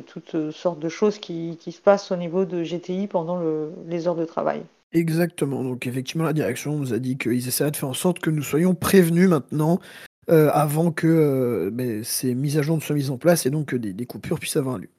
toutes 0.07 0.51
sortes 0.51 0.79
de 0.79 0.89
choses 0.89 1.19
qui, 1.19 1.57
se 1.61 1.81
passent 1.81 2.11
au 2.11 2.15
niveau 2.15 2.45
de 2.45 2.63
GTI 2.63 3.07
pendant 3.07 3.39
les 3.87 4.07
heures 4.07 4.15
de 4.15 4.25
travail. 4.25 4.63
Exactement. 4.93 5.63
Donc 5.63 5.85
effectivement, 5.85 6.23
la 6.23 6.33
direction 6.33 6.75
nous 6.75 6.93
a 6.93 6.97
dit 6.97 7.17
qu'ils 7.17 7.47
essaieraient 7.47 7.71
de 7.71 7.77
faire 7.77 7.89
en 7.89 7.93
sorte 7.93 8.19
que 8.19 8.31
nous 8.31 8.41
soyons 8.41 8.73
prévenus 8.73 9.29
maintenant 9.29 9.79
avant 10.27 10.91
que 10.91 12.01
ces 12.03 12.33
mises 12.33 12.57
à 12.57 12.63
jour 12.63 12.75
ne 12.77 12.81
soient 12.81 12.95
mises 12.95 13.11
en 13.11 13.17
place 13.17 13.45
et 13.45 13.51
donc 13.51 13.67
que 13.67 13.75
des 13.75 14.05
coupures 14.05 14.39
puissent 14.39 14.57
avoir 14.57 14.79
lieu. 14.79 14.89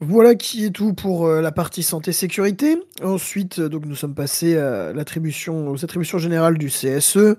Voilà 0.00 0.36
qui 0.36 0.64
est 0.64 0.70
tout 0.70 0.94
pour 0.94 1.26
euh, 1.26 1.40
la 1.40 1.50
partie 1.50 1.82
santé-sécurité. 1.82 2.78
Ensuite, 3.02 3.58
euh, 3.58 3.68
donc, 3.68 3.84
nous 3.84 3.96
sommes 3.96 4.14
passés 4.14 4.56
à 4.56 4.92
l'attribution, 4.92 5.68
aux 5.68 5.84
attributions 5.84 6.18
générales 6.18 6.56
du 6.56 6.68
CSE, 6.68 7.36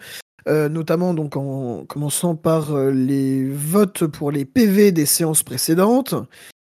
euh, 0.48 0.68
notamment 0.68 1.14
donc 1.14 1.38
en 1.38 1.86
commençant 1.86 2.36
par 2.36 2.78
les 2.78 3.50
votes 3.50 4.08
pour 4.08 4.32
les 4.32 4.44
PV 4.44 4.92
des 4.92 5.06
séances 5.06 5.42
précédentes. 5.42 6.16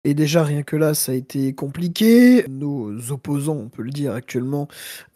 Et 0.03 0.15
déjà, 0.15 0.43
rien 0.43 0.63
que 0.63 0.75
là, 0.75 0.95
ça 0.95 1.11
a 1.11 1.15
été 1.15 1.53
compliqué. 1.53 2.45
Nos 2.49 3.11
opposants, 3.11 3.57
on 3.57 3.69
peut 3.69 3.83
le 3.83 3.91
dire 3.91 4.13
actuellement, 4.13 4.67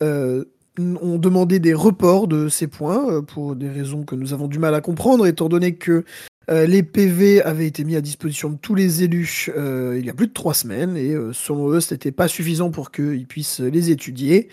ont 0.02 1.18
demandé 1.18 1.60
des 1.60 1.74
reports 1.74 2.28
de 2.28 2.48
ces 2.48 2.68
points 2.68 3.24
pour 3.24 3.56
des 3.56 3.70
raisons 3.70 4.04
que 4.04 4.16
nous 4.16 4.34
avons 4.34 4.48
du 4.48 4.60
mal 4.60 4.74
à 4.74 4.82
comprendre, 4.82 5.28
étant 5.28 5.50
donné 5.50 5.76
que 5.76 6.06
euh, 6.50 6.66
les 6.66 6.82
PV 6.82 7.44
avaient 7.44 7.68
été 7.68 7.84
mis 7.84 7.96
à 7.96 8.02
disposition 8.02 8.50
de 8.50 8.58
tous 8.58 8.74
les 8.74 9.04
élus 9.04 9.52
euh, 9.56 9.98
il 10.00 10.06
y 10.06 10.10
a 10.10 10.14
plus 10.14 10.28
de 10.28 10.34
trois 10.34 10.56
semaines 10.56 10.98
et 10.98 11.14
euh, 11.14 11.32
selon 11.32 11.70
eux, 11.70 11.80
ce 11.80 11.94
n'était 11.94 12.12
pas 12.12 12.28
suffisant 12.28 12.72
pour 12.72 12.92
qu'ils 12.92 13.28
puissent 13.28 13.60
les 13.60 13.92
étudier. 13.92 14.50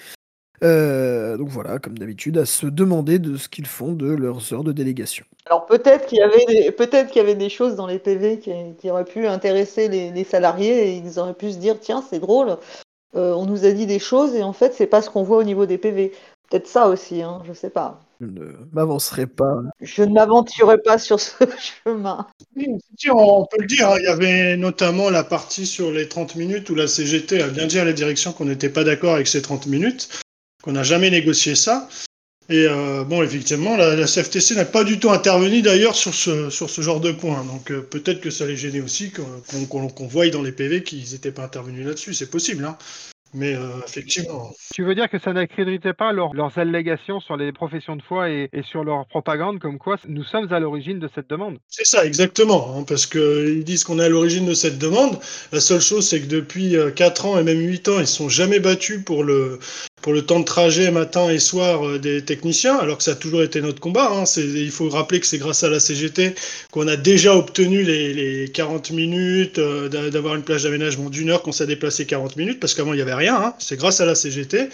donc 0.60 1.48
voilà, 1.48 1.78
comme 1.78 1.96
d'habitude, 1.96 2.36
à 2.36 2.44
se 2.44 2.66
demander 2.66 3.18
de 3.18 3.36
ce 3.36 3.48
qu'ils 3.48 3.66
font 3.66 3.92
de 3.92 4.10
leurs 4.12 4.52
heures 4.52 4.64
de 4.64 4.72
délégation. 4.72 5.24
Alors 5.46 5.64
peut-être 5.64 6.06
qu'il 6.06 6.18
y 6.18 6.22
avait 6.22 6.44
des, 6.46 6.70
peut-être 6.70 7.08
qu'il 7.08 7.16
y 7.16 7.24
avait 7.24 7.34
des 7.34 7.48
choses 7.48 7.76
dans 7.76 7.86
les 7.86 7.98
PV 7.98 8.40
qui, 8.40 8.90
auraient 8.90 9.04
pu 9.04 9.26
intéresser 9.26 9.88
les, 9.88 10.24
salariés 10.24 10.90
et 10.90 10.96
ils 10.96 11.18
auraient 11.18 11.34
pu 11.34 11.52
se 11.52 11.58
dire 11.58 11.80
tiens 11.80 12.04
c'est 12.08 12.18
drôle, 12.18 12.58
on 13.14 13.46
nous 13.46 13.64
a 13.64 13.70
dit 13.70 13.86
des 13.86 13.98
choses 13.98 14.34
et 14.34 14.42
en 14.42 14.52
fait 14.52 14.74
c'est 14.74 14.86
pas 14.86 15.00
ce 15.00 15.08
qu'on 15.08 15.22
voit 15.22 15.38
au 15.38 15.44
niveau 15.44 15.64
des 15.64 15.78
PV. 15.78 16.12
Peut-être 16.50 16.66
ça 16.66 16.88
aussi, 16.88 17.22
hein, 17.22 17.42
je 17.46 17.54
sais 17.54 17.70
pas. 17.70 18.05
Je 18.20 18.26
ne 18.26 18.52
m'avancerai 18.72 19.26
pas. 19.26 19.62
Je 19.80 20.02
ne 20.02 20.12
m'aventurerai 20.12 20.78
pas 20.78 20.98
sur 20.98 21.20
ce 21.20 21.32
chemin. 21.84 22.26
on 22.56 23.46
peut 23.46 23.60
le 23.60 23.66
dire, 23.66 23.90
hein, 23.90 23.96
il 23.98 24.04
y 24.04 24.08
avait 24.08 24.56
notamment 24.56 25.10
la 25.10 25.24
partie 25.24 25.66
sur 25.66 25.90
les 25.90 26.08
30 26.08 26.36
minutes 26.36 26.70
où 26.70 26.74
la 26.74 26.86
CGT 26.86 27.42
a 27.42 27.48
bien 27.48 27.66
dit 27.66 27.78
à 27.78 27.84
la 27.84 27.92
direction 27.92 28.32
qu'on 28.32 28.46
n'était 28.46 28.70
pas 28.70 28.84
d'accord 28.84 29.14
avec 29.14 29.26
ces 29.26 29.42
30 29.42 29.66
minutes, 29.66 30.08
qu'on 30.62 30.72
n'a 30.72 30.82
jamais 30.82 31.10
négocié 31.10 31.54
ça. 31.54 31.88
Et 32.48 32.66
euh, 32.68 33.02
bon, 33.02 33.22
effectivement, 33.22 33.76
la, 33.76 34.06
CFTC 34.06 34.54
n'a 34.54 34.64
pas 34.64 34.84
du 34.84 35.00
tout 35.00 35.10
intervenu 35.10 35.62
d'ailleurs 35.62 35.96
sur 35.96 36.14
ce, 36.14 36.48
sur 36.48 36.70
ce 36.70 36.80
genre 36.80 37.00
de 37.00 37.10
point. 37.10 37.44
Donc 37.44 37.70
euh, 37.72 37.80
peut-être 37.82 38.20
que 38.20 38.30
ça 38.30 38.46
les 38.46 38.56
gênait 38.56 38.80
aussi 38.80 39.10
qu'on 39.10 40.06
voie 40.06 40.28
dans 40.28 40.42
les 40.42 40.52
PV 40.52 40.84
qu'ils 40.84 41.12
n'étaient 41.12 41.32
pas 41.32 41.44
intervenus 41.44 41.84
là-dessus. 41.84 42.14
C'est 42.14 42.30
possible. 42.30 42.64
Hein. 42.64 42.78
Mais 43.34 43.54
euh, 43.54 43.80
effectivement. 43.86 44.52
Tu 44.74 44.84
veux 44.84 44.94
dire 44.94 45.10
que 45.10 45.18
ça 45.18 45.32
n'accréditait 45.32 45.92
pas 45.92 46.12
leurs 46.12 46.58
allégations 46.58 47.20
sur 47.20 47.36
les 47.36 47.52
professions 47.52 47.96
de 47.96 48.02
foi 48.02 48.30
et, 48.30 48.48
sur 48.62 48.84
leur 48.84 49.06
propagande, 49.06 49.58
comme 49.58 49.78
quoi 49.78 49.96
nous 50.08 50.24
sommes 50.24 50.52
à 50.52 50.60
l'origine 50.60 50.98
de 50.98 51.08
cette 51.14 51.28
demande? 51.28 51.58
C'est 51.68 51.86
ça, 51.86 52.04
exactement. 52.04 52.74
Hein, 52.76 52.84
parce 52.86 53.06
qu'ils 53.06 53.64
disent 53.64 53.84
qu'on 53.84 53.98
est 53.98 54.04
à 54.04 54.08
l'origine 54.08 54.46
de 54.46 54.54
cette 54.54 54.78
demande. 54.78 55.18
La 55.52 55.60
seule 55.60 55.80
chose, 55.80 56.08
c'est 56.08 56.20
que 56.20 56.26
depuis 56.26 56.76
4 56.94 57.26
euh, 57.26 57.28
ans 57.28 57.38
et 57.38 57.42
même 57.42 57.60
8 57.60 57.88
ans, 57.88 57.96
ils 57.96 58.00
ne 58.00 58.04
sont 58.06 58.28
jamais 58.28 58.60
battus 58.60 59.04
pour 59.04 59.24
le, 59.24 59.58
pour 60.06 60.12
le 60.12 60.22
temps 60.22 60.38
de 60.38 60.44
trajet 60.44 60.92
matin 60.92 61.30
et 61.30 61.40
soir 61.40 61.84
euh, 61.84 61.98
des 61.98 62.24
techniciens, 62.24 62.76
alors 62.76 62.98
que 62.98 63.02
ça 63.02 63.10
a 63.10 63.14
toujours 63.16 63.42
été 63.42 63.60
notre 63.60 63.80
combat. 63.80 64.08
Hein. 64.12 64.22
Il 64.36 64.70
faut 64.70 64.88
rappeler 64.88 65.18
que 65.18 65.26
c'est 65.26 65.38
grâce 65.38 65.64
à 65.64 65.68
la 65.68 65.80
CGT 65.80 66.36
qu'on 66.70 66.86
a 66.86 66.94
déjà 66.94 67.34
obtenu 67.34 67.82
les, 67.82 68.48
40 68.54 68.92
minutes, 68.92 69.58
euh, 69.58 69.88
d'avoir 69.88 70.36
une 70.36 70.44
plage 70.44 70.62
d'aménagement 70.62 71.10
d'une 71.10 71.30
heure 71.30 71.42
qu'on 71.42 71.50
s'est 71.50 71.66
déplacé 71.66 72.06
40 72.06 72.36
minutes, 72.36 72.60
parce 72.60 72.72
qu'avant 72.74 72.92
il 72.92 72.96
n'y 72.98 73.02
avait 73.02 73.14
rien. 73.14 73.34
Hein. 73.34 73.54
C'est 73.58 73.76
grâce 73.76 74.00
à 74.00 74.06
la 74.06 74.14
CGT. 74.14 74.68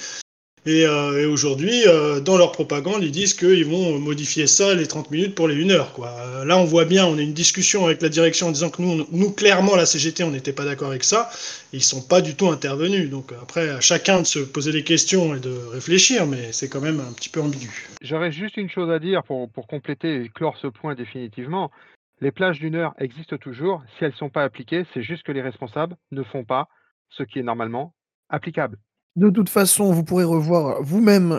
Euh, 0.68 1.22
et, 1.22 1.26
aujourd'hui, 1.26 1.86
euh, 1.86 2.20
dans 2.20 2.36
leur 2.36 2.52
propagande, 2.52 3.02
ils 3.02 3.10
disent 3.10 3.34
qu'ils 3.34 3.64
vont 3.64 3.98
modifier 3.98 4.46
ça, 4.46 4.74
les 4.74 4.86
30 4.86 5.10
minutes 5.10 5.34
pour 5.34 5.48
les 5.48 5.60
1 5.60 5.70
heure. 5.70 5.92
Euh, 5.98 6.44
là, 6.44 6.56
on 6.56 6.64
voit 6.64 6.84
bien, 6.84 7.04
on 7.04 7.18
a 7.18 7.20
une 7.20 7.32
discussion 7.32 7.86
avec 7.86 8.00
la 8.00 8.08
direction 8.08 8.48
en 8.48 8.52
disant 8.52 8.70
que 8.70 8.80
nous, 8.80 9.06
nous 9.10 9.32
clairement, 9.32 9.74
la 9.74 9.86
CGT, 9.86 10.22
on 10.22 10.30
n'était 10.30 10.52
pas 10.52 10.64
d'accord 10.64 10.88
avec 10.88 11.02
ça. 11.02 11.30
ils 11.72 11.78
ne 11.78 11.82
sont 11.82 12.02
pas 12.02 12.20
du 12.20 12.36
tout 12.36 12.48
intervenus. 12.48 13.10
Donc 13.10 13.32
après, 13.42 13.70
à 13.70 13.80
chacun 13.80 14.20
de 14.20 14.26
se 14.26 14.38
poser 14.38 14.70
des 14.70 14.84
questions 14.84 15.34
et 15.34 15.40
de 15.40 15.52
réfléchir, 15.72 16.26
mais 16.26 16.52
c'est 16.52 16.68
quand 16.68 16.80
même 16.80 17.00
un 17.00 17.12
petit 17.12 17.28
peu 17.28 17.40
ambigu. 17.40 17.88
J'aurais 18.00 18.30
juste 18.30 18.56
une 18.56 18.70
chose 18.70 18.90
à 18.90 19.00
dire 19.00 19.24
pour, 19.24 19.50
pour 19.50 19.66
compléter 19.66 20.22
et 20.22 20.28
clore 20.28 20.56
ce 20.58 20.68
point 20.68 20.94
définitivement. 20.94 21.72
Les 22.20 22.30
plages 22.30 22.60
d'une 22.60 22.76
heure 22.76 22.94
existent 23.00 23.36
toujours. 23.36 23.82
Si 23.98 24.04
elles 24.04 24.12
ne 24.12 24.16
sont 24.16 24.30
pas 24.30 24.44
appliquées, 24.44 24.84
c'est 24.94 25.02
juste 25.02 25.24
que 25.24 25.32
les 25.32 25.42
responsables 25.42 25.96
ne 26.12 26.22
font 26.22 26.44
pas 26.44 26.68
ce 27.10 27.24
qui 27.24 27.40
est 27.40 27.42
normalement 27.42 27.94
applicable. 28.28 28.78
De 29.14 29.28
toute 29.28 29.50
façon, 29.50 29.92
vous 29.92 30.04
pourrez 30.04 30.24
revoir 30.24 30.82
vous-même 30.82 31.38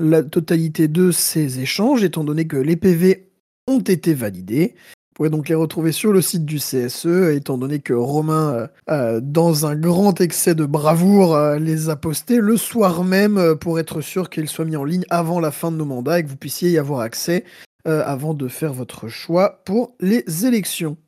la 0.00 0.22
totalité 0.24 0.88
de 0.88 1.12
ces 1.12 1.60
échanges, 1.60 2.02
étant 2.02 2.24
donné 2.24 2.48
que 2.48 2.56
les 2.56 2.74
PV 2.74 3.30
ont 3.68 3.78
été 3.78 4.12
validés. 4.12 4.74
Vous 4.74 5.14
pourrez 5.14 5.30
donc 5.30 5.48
les 5.48 5.54
retrouver 5.54 5.92
sur 5.92 6.12
le 6.12 6.20
site 6.20 6.44
du 6.44 6.56
CSE, 6.56 7.30
étant 7.32 7.58
donné 7.58 7.78
que 7.78 7.92
Romain, 7.92 8.54
euh, 8.54 8.66
euh, 8.90 9.20
dans 9.22 9.66
un 9.66 9.76
grand 9.76 10.20
excès 10.20 10.56
de 10.56 10.64
bravoure, 10.64 11.36
euh, 11.36 11.60
les 11.60 11.90
a 11.90 11.96
postés 11.96 12.38
le 12.38 12.56
soir 12.56 13.04
même 13.04 13.54
pour 13.60 13.78
être 13.78 14.00
sûr 14.00 14.28
qu'ils 14.28 14.48
soient 14.48 14.64
mis 14.64 14.76
en 14.76 14.84
ligne 14.84 15.04
avant 15.10 15.38
la 15.38 15.52
fin 15.52 15.70
de 15.70 15.76
nos 15.76 15.84
mandats 15.84 16.18
et 16.18 16.24
que 16.24 16.28
vous 16.28 16.36
puissiez 16.36 16.70
y 16.70 16.78
avoir 16.78 17.00
accès 17.00 17.44
avant 17.84 18.34
de 18.34 18.48
faire 18.48 18.74
votre 18.74 19.08
choix 19.08 19.62
pour 19.64 19.94
les 19.98 20.44
élections. 20.44 20.98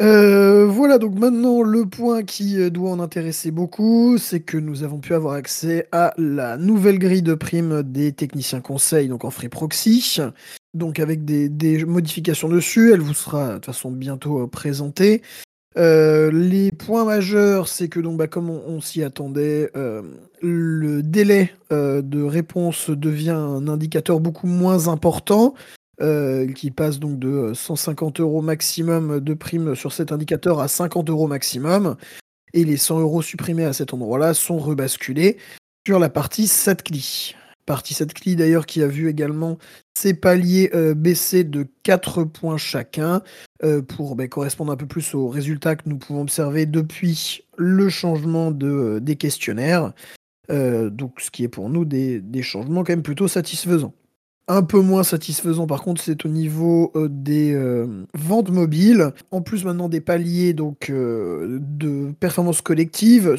Euh, 0.00 0.64
voilà, 0.64 0.96
donc 0.96 1.18
maintenant 1.18 1.62
le 1.62 1.84
point 1.84 2.22
qui 2.22 2.58
euh, 2.58 2.70
doit 2.70 2.90
en 2.90 3.00
intéresser 3.00 3.50
beaucoup, 3.50 4.16
c'est 4.16 4.40
que 4.40 4.56
nous 4.56 4.82
avons 4.82 4.98
pu 4.98 5.12
avoir 5.12 5.34
accès 5.34 5.88
à 5.92 6.14
la 6.16 6.56
nouvelle 6.56 6.98
grille 6.98 7.20
de 7.20 7.34
primes 7.34 7.82
des 7.82 8.12
techniciens 8.12 8.62
conseils, 8.62 9.08
donc 9.08 9.26
en 9.26 9.30
free 9.30 9.50
proxy, 9.50 10.16
donc 10.72 11.00
avec 11.00 11.26
des, 11.26 11.84
modifications 11.84 12.48
dessus, 12.48 12.94
elle 12.94 13.00
vous 13.00 13.12
sera 13.12 13.48
de 13.48 13.54
toute 13.56 13.66
façon 13.66 13.90
bientôt 13.90 14.44
euh, 14.44 14.46
présentée. 14.46 15.20
les 15.76 16.72
points 16.72 17.04
majeurs, 17.04 17.68
c'est 17.68 17.88
que 17.88 18.00
donc, 18.00 18.16
bah, 18.16 18.26
comme 18.26 18.48
on, 18.48 18.80
s'y 18.80 19.02
attendait, 19.02 19.70
le 20.40 21.02
délai 21.02 21.52
de 21.70 22.22
réponse 22.22 22.88
devient 22.88 23.30
un 23.30 23.68
indicateur 23.68 24.18
beaucoup 24.18 24.46
moins 24.46 24.88
important. 24.88 25.54
Euh, 26.02 26.50
qui 26.50 26.70
passe 26.70 26.98
donc 26.98 27.18
de 27.18 27.52
150 27.52 28.20
euros 28.20 28.40
maximum 28.40 29.20
de 29.20 29.34
prime 29.34 29.74
sur 29.74 29.92
cet 29.92 30.12
indicateur 30.12 30.58
à 30.60 30.66
50 30.66 31.10
euros 31.10 31.26
maximum. 31.26 31.96
Et 32.54 32.64
les 32.64 32.78
100 32.78 33.00
euros 33.00 33.20
supprimés 33.20 33.66
à 33.66 33.74
cet 33.74 33.92
endroit-là 33.92 34.32
sont 34.32 34.56
rebasculés 34.56 35.36
sur 35.86 35.98
la 35.98 36.08
partie 36.08 36.46
SATCLI. 36.46 37.34
partie 37.66 37.94
Cli 37.94 38.34
d'ailleurs 38.34 38.64
qui 38.64 38.82
a 38.82 38.86
vu 38.86 39.10
également 39.10 39.58
ses 39.94 40.14
paliers 40.14 40.70
baisser 40.96 41.44
de 41.44 41.66
4 41.82 42.24
points 42.24 42.56
chacun 42.56 43.20
pour 43.86 44.16
bah, 44.16 44.26
correspondre 44.26 44.72
un 44.72 44.76
peu 44.76 44.86
plus 44.86 45.14
aux 45.14 45.28
résultats 45.28 45.76
que 45.76 45.86
nous 45.88 45.98
pouvons 45.98 46.22
observer 46.22 46.64
depuis 46.64 47.44
le 47.58 47.90
changement 47.90 48.50
de, 48.50 49.00
des 49.00 49.16
questionnaires. 49.16 49.92
donc 50.48 51.20
ce 51.20 51.30
qui 51.30 51.44
est 51.44 51.48
pour 51.48 51.68
nous 51.68 51.84
des 51.84 52.42
changements 52.42 52.84
quand 52.84 52.92
même 52.92 53.02
plutôt 53.02 53.28
satisfaisants. 53.28 53.94
Un 54.52 54.64
peu 54.64 54.80
moins 54.80 55.04
satisfaisant 55.04 55.68
par 55.68 55.80
contre, 55.80 56.02
c'est 56.02 56.26
au 56.26 56.28
niveau 56.28 56.90
euh, 56.96 57.06
des 57.08 57.54
euh, 57.54 57.86
ventes 58.14 58.50
mobiles. 58.50 59.12
En 59.30 59.42
plus 59.42 59.64
maintenant 59.64 59.88
des 59.88 60.00
paliers 60.00 60.54
donc 60.54 60.90
euh, 60.90 61.60
de 61.60 62.10
performance 62.18 62.60
collective. 62.60 63.36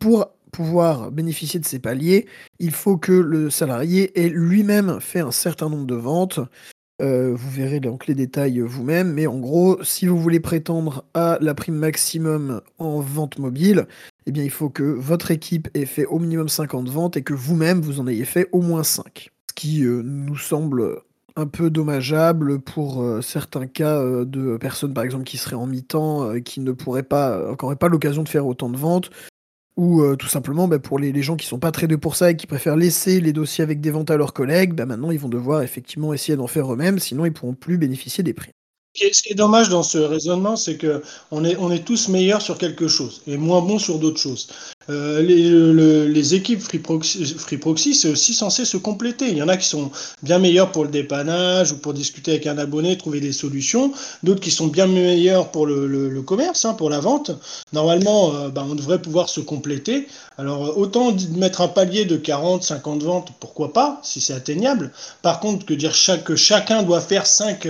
Pour 0.00 0.32
pouvoir 0.50 1.12
bénéficier 1.12 1.60
de 1.60 1.64
ces 1.64 1.78
paliers, 1.78 2.26
il 2.58 2.72
faut 2.72 2.96
que 2.96 3.12
le 3.12 3.50
salarié 3.50 4.20
ait 4.20 4.28
lui-même 4.28 4.98
fait 5.00 5.20
un 5.20 5.30
certain 5.30 5.70
nombre 5.70 5.86
de 5.86 5.94
ventes. 5.94 6.40
vous 7.00 7.50
verrez 7.50 7.78
donc 7.78 8.08
les 8.08 8.16
détails 8.16 8.58
vous-même, 8.58 9.12
mais 9.12 9.28
en 9.28 9.38
gros, 9.38 9.80
si 9.84 10.06
vous 10.06 10.18
voulez 10.18 10.40
prétendre 10.40 11.04
à 11.14 11.38
la 11.40 11.54
prime 11.54 11.76
maximum 11.76 12.62
en 12.78 12.98
vente 12.98 13.38
mobile, 13.38 13.86
eh 14.26 14.32
bien 14.32 14.42
il 14.42 14.50
faut 14.50 14.70
que 14.70 14.82
votre 14.82 15.30
équipe 15.30 15.68
ait 15.74 15.86
fait 15.86 16.06
au 16.06 16.18
minimum 16.18 16.48
50 16.48 16.88
ventes 16.88 17.16
et 17.16 17.22
que 17.22 17.34
vous-même 17.34 17.80
vous 17.80 18.00
en 18.00 18.08
ayez 18.08 18.24
fait 18.24 18.48
au 18.50 18.60
moins 18.60 18.82
5 18.82 19.30
qui 19.58 19.84
euh, 19.84 20.02
nous 20.04 20.36
semble 20.36 21.00
un 21.34 21.48
peu 21.48 21.68
dommageable 21.68 22.60
pour 22.60 23.02
euh, 23.02 23.20
certains 23.22 23.66
cas 23.66 23.98
euh, 23.98 24.24
de 24.24 24.56
personnes, 24.56 24.94
par 24.94 25.02
exemple, 25.02 25.24
qui 25.24 25.36
seraient 25.36 25.56
en 25.56 25.66
mi-temps, 25.66 26.40
qui 26.42 26.60
ne 26.60 26.70
pourraient 26.70 27.02
pas, 27.02 27.56
n'auraient 27.60 27.74
pas 27.74 27.88
l'occasion 27.88 28.22
de 28.22 28.28
faire 28.28 28.46
autant 28.46 28.68
de 28.68 28.76
ventes, 28.76 29.10
ou 29.76 30.02
tout 30.16 30.28
simplement 30.28 30.68
bah, 30.68 30.78
pour 30.78 30.98
les, 30.98 31.22
gens 31.22 31.36
qui 31.36 31.46
sont 31.46 31.58
pas 31.58 31.72
tradés 31.72 31.96
pour 31.96 32.14
ça 32.14 32.30
et 32.30 32.36
qui 32.36 32.46
préfèrent 32.46 32.76
laisser 32.76 33.20
les 33.20 33.32
dossiers 33.32 33.62
avec 33.62 33.80
des 33.80 33.90
ventes 33.90 34.10
à 34.10 34.16
leurs 34.16 34.32
collègues, 34.32 34.74
bah, 34.74 34.86
maintenant 34.86 35.10
ils 35.10 35.18
vont 35.18 35.28
devoir 35.28 35.62
effectivement 35.62 36.12
essayer 36.12 36.36
d'en 36.36 36.48
faire 36.48 36.72
eux-mêmes, 36.72 36.98
sinon 37.00 37.24
ils 37.24 37.32
pourront 37.32 37.54
plus 37.54 37.78
bénéficier 37.78 38.22
des 38.24 38.34
prix. 38.34 38.50
Ce 38.94 39.22
qui 39.22 39.32
est 39.32 39.36
dommage 39.36 39.68
dans 39.68 39.82
ce 39.82 39.98
raisonnement, 39.98 40.56
c'est 40.56 40.76
que 40.76 41.02
on 41.30 41.44
est, 41.44 41.56
on 41.56 41.70
est 41.70 41.84
tous 41.84 42.08
meilleurs 42.08 42.42
sur 42.42 42.58
quelque 42.58 42.88
chose 42.88 43.22
et 43.26 43.36
moins 43.36 43.60
bons 43.60 43.78
sur 43.78 43.98
d'autres 43.98 44.20
choses. 44.20 44.48
Euh, 44.90 45.20
les, 45.22 46.34
équipes 46.34 46.60
Free 46.60 46.78
Proxy, 46.78 47.94
c'est 47.94 48.08
aussi 48.08 48.34
censé 48.34 48.64
se 48.64 48.76
compléter. 48.76 49.28
Il 49.30 49.36
y 49.36 49.42
en 49.42 49.48
a 49.48 49.56
qui 49.56 49.66
sont 49.66 49.90
bien 50.22 50.38
meilleurs 50.38 50.72
pour 50.72 50.84
le 50.84 50.90
dépannage 50.90 51.72
ou 51.72 51.78
pour 51.78 51.94
discuter 51.94 52.32
avec 52.32 52.46
un 52.46 52.58
abonné, 52.58 52.96
trouver 52.96 53.20
des 53.20 53.32
solutions. 53.32 53.92
D'autres 54.22 54.40
qui 54.40 54.50
sont 54.50 54.66
bien 54.66 54.86
meilleurs 54.86 55.50
pour 55.50 55.66
le, 55.66 56.22
commerce, 56.22 56.64
hein, 56.64 56.74
pour 56.74 56.90
la 56.90 57.00
vente. 57.00 57.30
Normalement, 57.72 58.34
euh, 58.34 58.48
bah, 58.48 58.64
on 58.68 58.74
devrait 58.74 59.00
pouvoir 59.00 59.28
se 59.28 59.40
compléter. 59.40 60.08
Alors, 60.38 60.76
autant 60.78 61.14
mettre 61.36 61.60
un 61.60 61.68
palier 61.68 62.04
de 62.04 62.16
40, 62.16 62.62
50 62.62 63.02
ventes, 63.02 63.28
pourquoi 63.40 63.72
pas, 63.72 64.00
si 64.02 64.20
c'est 64.20 64.34
atteignable. 64.34 64.92
Par 65.22 65.40
contre, 65.40 65.66
que 65.66 65.74
dire 65.74 65.94
que 66.24 66.36
chacun 66.36 66.82
doit 66.82 67.00
faire 67.00 67.26
5, 67.26 67.66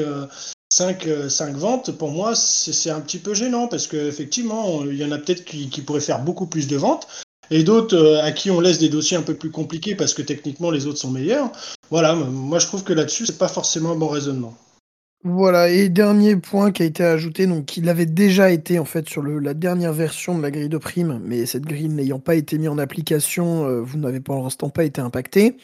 5, 0.70 1.06
euh, 1.06 1.28
ventes, 1.54 1.92
pour 1.92 2.10
moi, 2.10 2.34
c'est 2.34 2.90
un 2.90 3.00
petit 3.00 3.18
peu 3.18 3.32
gênant 3.32 3.68
parce 3.68 3.86
qu'effectivement, 3.86 4.84
il 4.84 4.96
y 4.96 5.04
en 5.04 5.12
a 5.12 5.18
peut-être 5.18 5.44
qui, 5.44 5.68
pourraient 5.80 6.00
faire 6.00 6.22
beaucoup 6.22 6.46
plus 6.46 6.66
de 6.68 6.76
ventes 6.76 7.06
et 7.50 7.62
d'autres 7.62 7.96
euh, 7.96 8.22
à 8.22 8.32
qui 8.32 8.50
on 8.50 8.60
laisse 8.60 8.78
des 8.78 8.90
dossiers 8.90 9.16
un 9.16 9.22
peu 9.22 9.34
plus 9.34 9.50
compliqués 9.50 9.94
parce 9.94 10.12
que 10.12 10.20
techniquement 10.20 10.70
les 10.70 10.86
autres 10.86 10.98
sont 10.98 11.10
meilleurs. 11.10 11.50
Voilà, 11.90 12.14
moi 12.14 12.58
je 12.58 12.66
trouve 12.66 12.84
que 12.84 12.92
là-dessus, 12.92 13.24
c'est 13.24 13.38
pas 13.38 13.48
forcément 13.48 13.92
un 13.92 13.96
bon 13.96 14.08
raisonnement. 14.08 14.54
Voilà, 15.24 15.68
et 15.68 15.88
dernier 15.88 16.36
point 16.36 16.70
qui 16.70 16.82
a 16.82 16.86
été 16.86 17.02
ajouté, 17.02 17.48
donc 17.48 17.76
il 17.76 17.88
avait 17.88 18.06
déjà 18.06 18.52
été 18.52 18.78
en 18.78 18.84
fait 18.84 19.08
sur 19.08 19.22
la 19.22 19.52
dernière 19.52 19.92
version 19.92 20.38
de 20.38 20.42
la 20.42 20.52
grille 20.52 20.68
de 20.68 20.78
prime, 20.78 21.20
mais 21.24 21.44
cette 21.44 21.64
grille 21.64 21.88
n'ayant 21.88 22.20
pas 22.20 22.36
été 22.36 22.56
mise 22.56 22.68
en 22.68 22.78
application, 22.78 23.66
euh, 23.66 23.80
vous 23.80 23.98
n'avez 23.98 24.20
pour 24.20 24.36
l'instant 24.36 24.68
pas 24.68 24.84
été 24.84 25.00
impacté. 25.00 25.56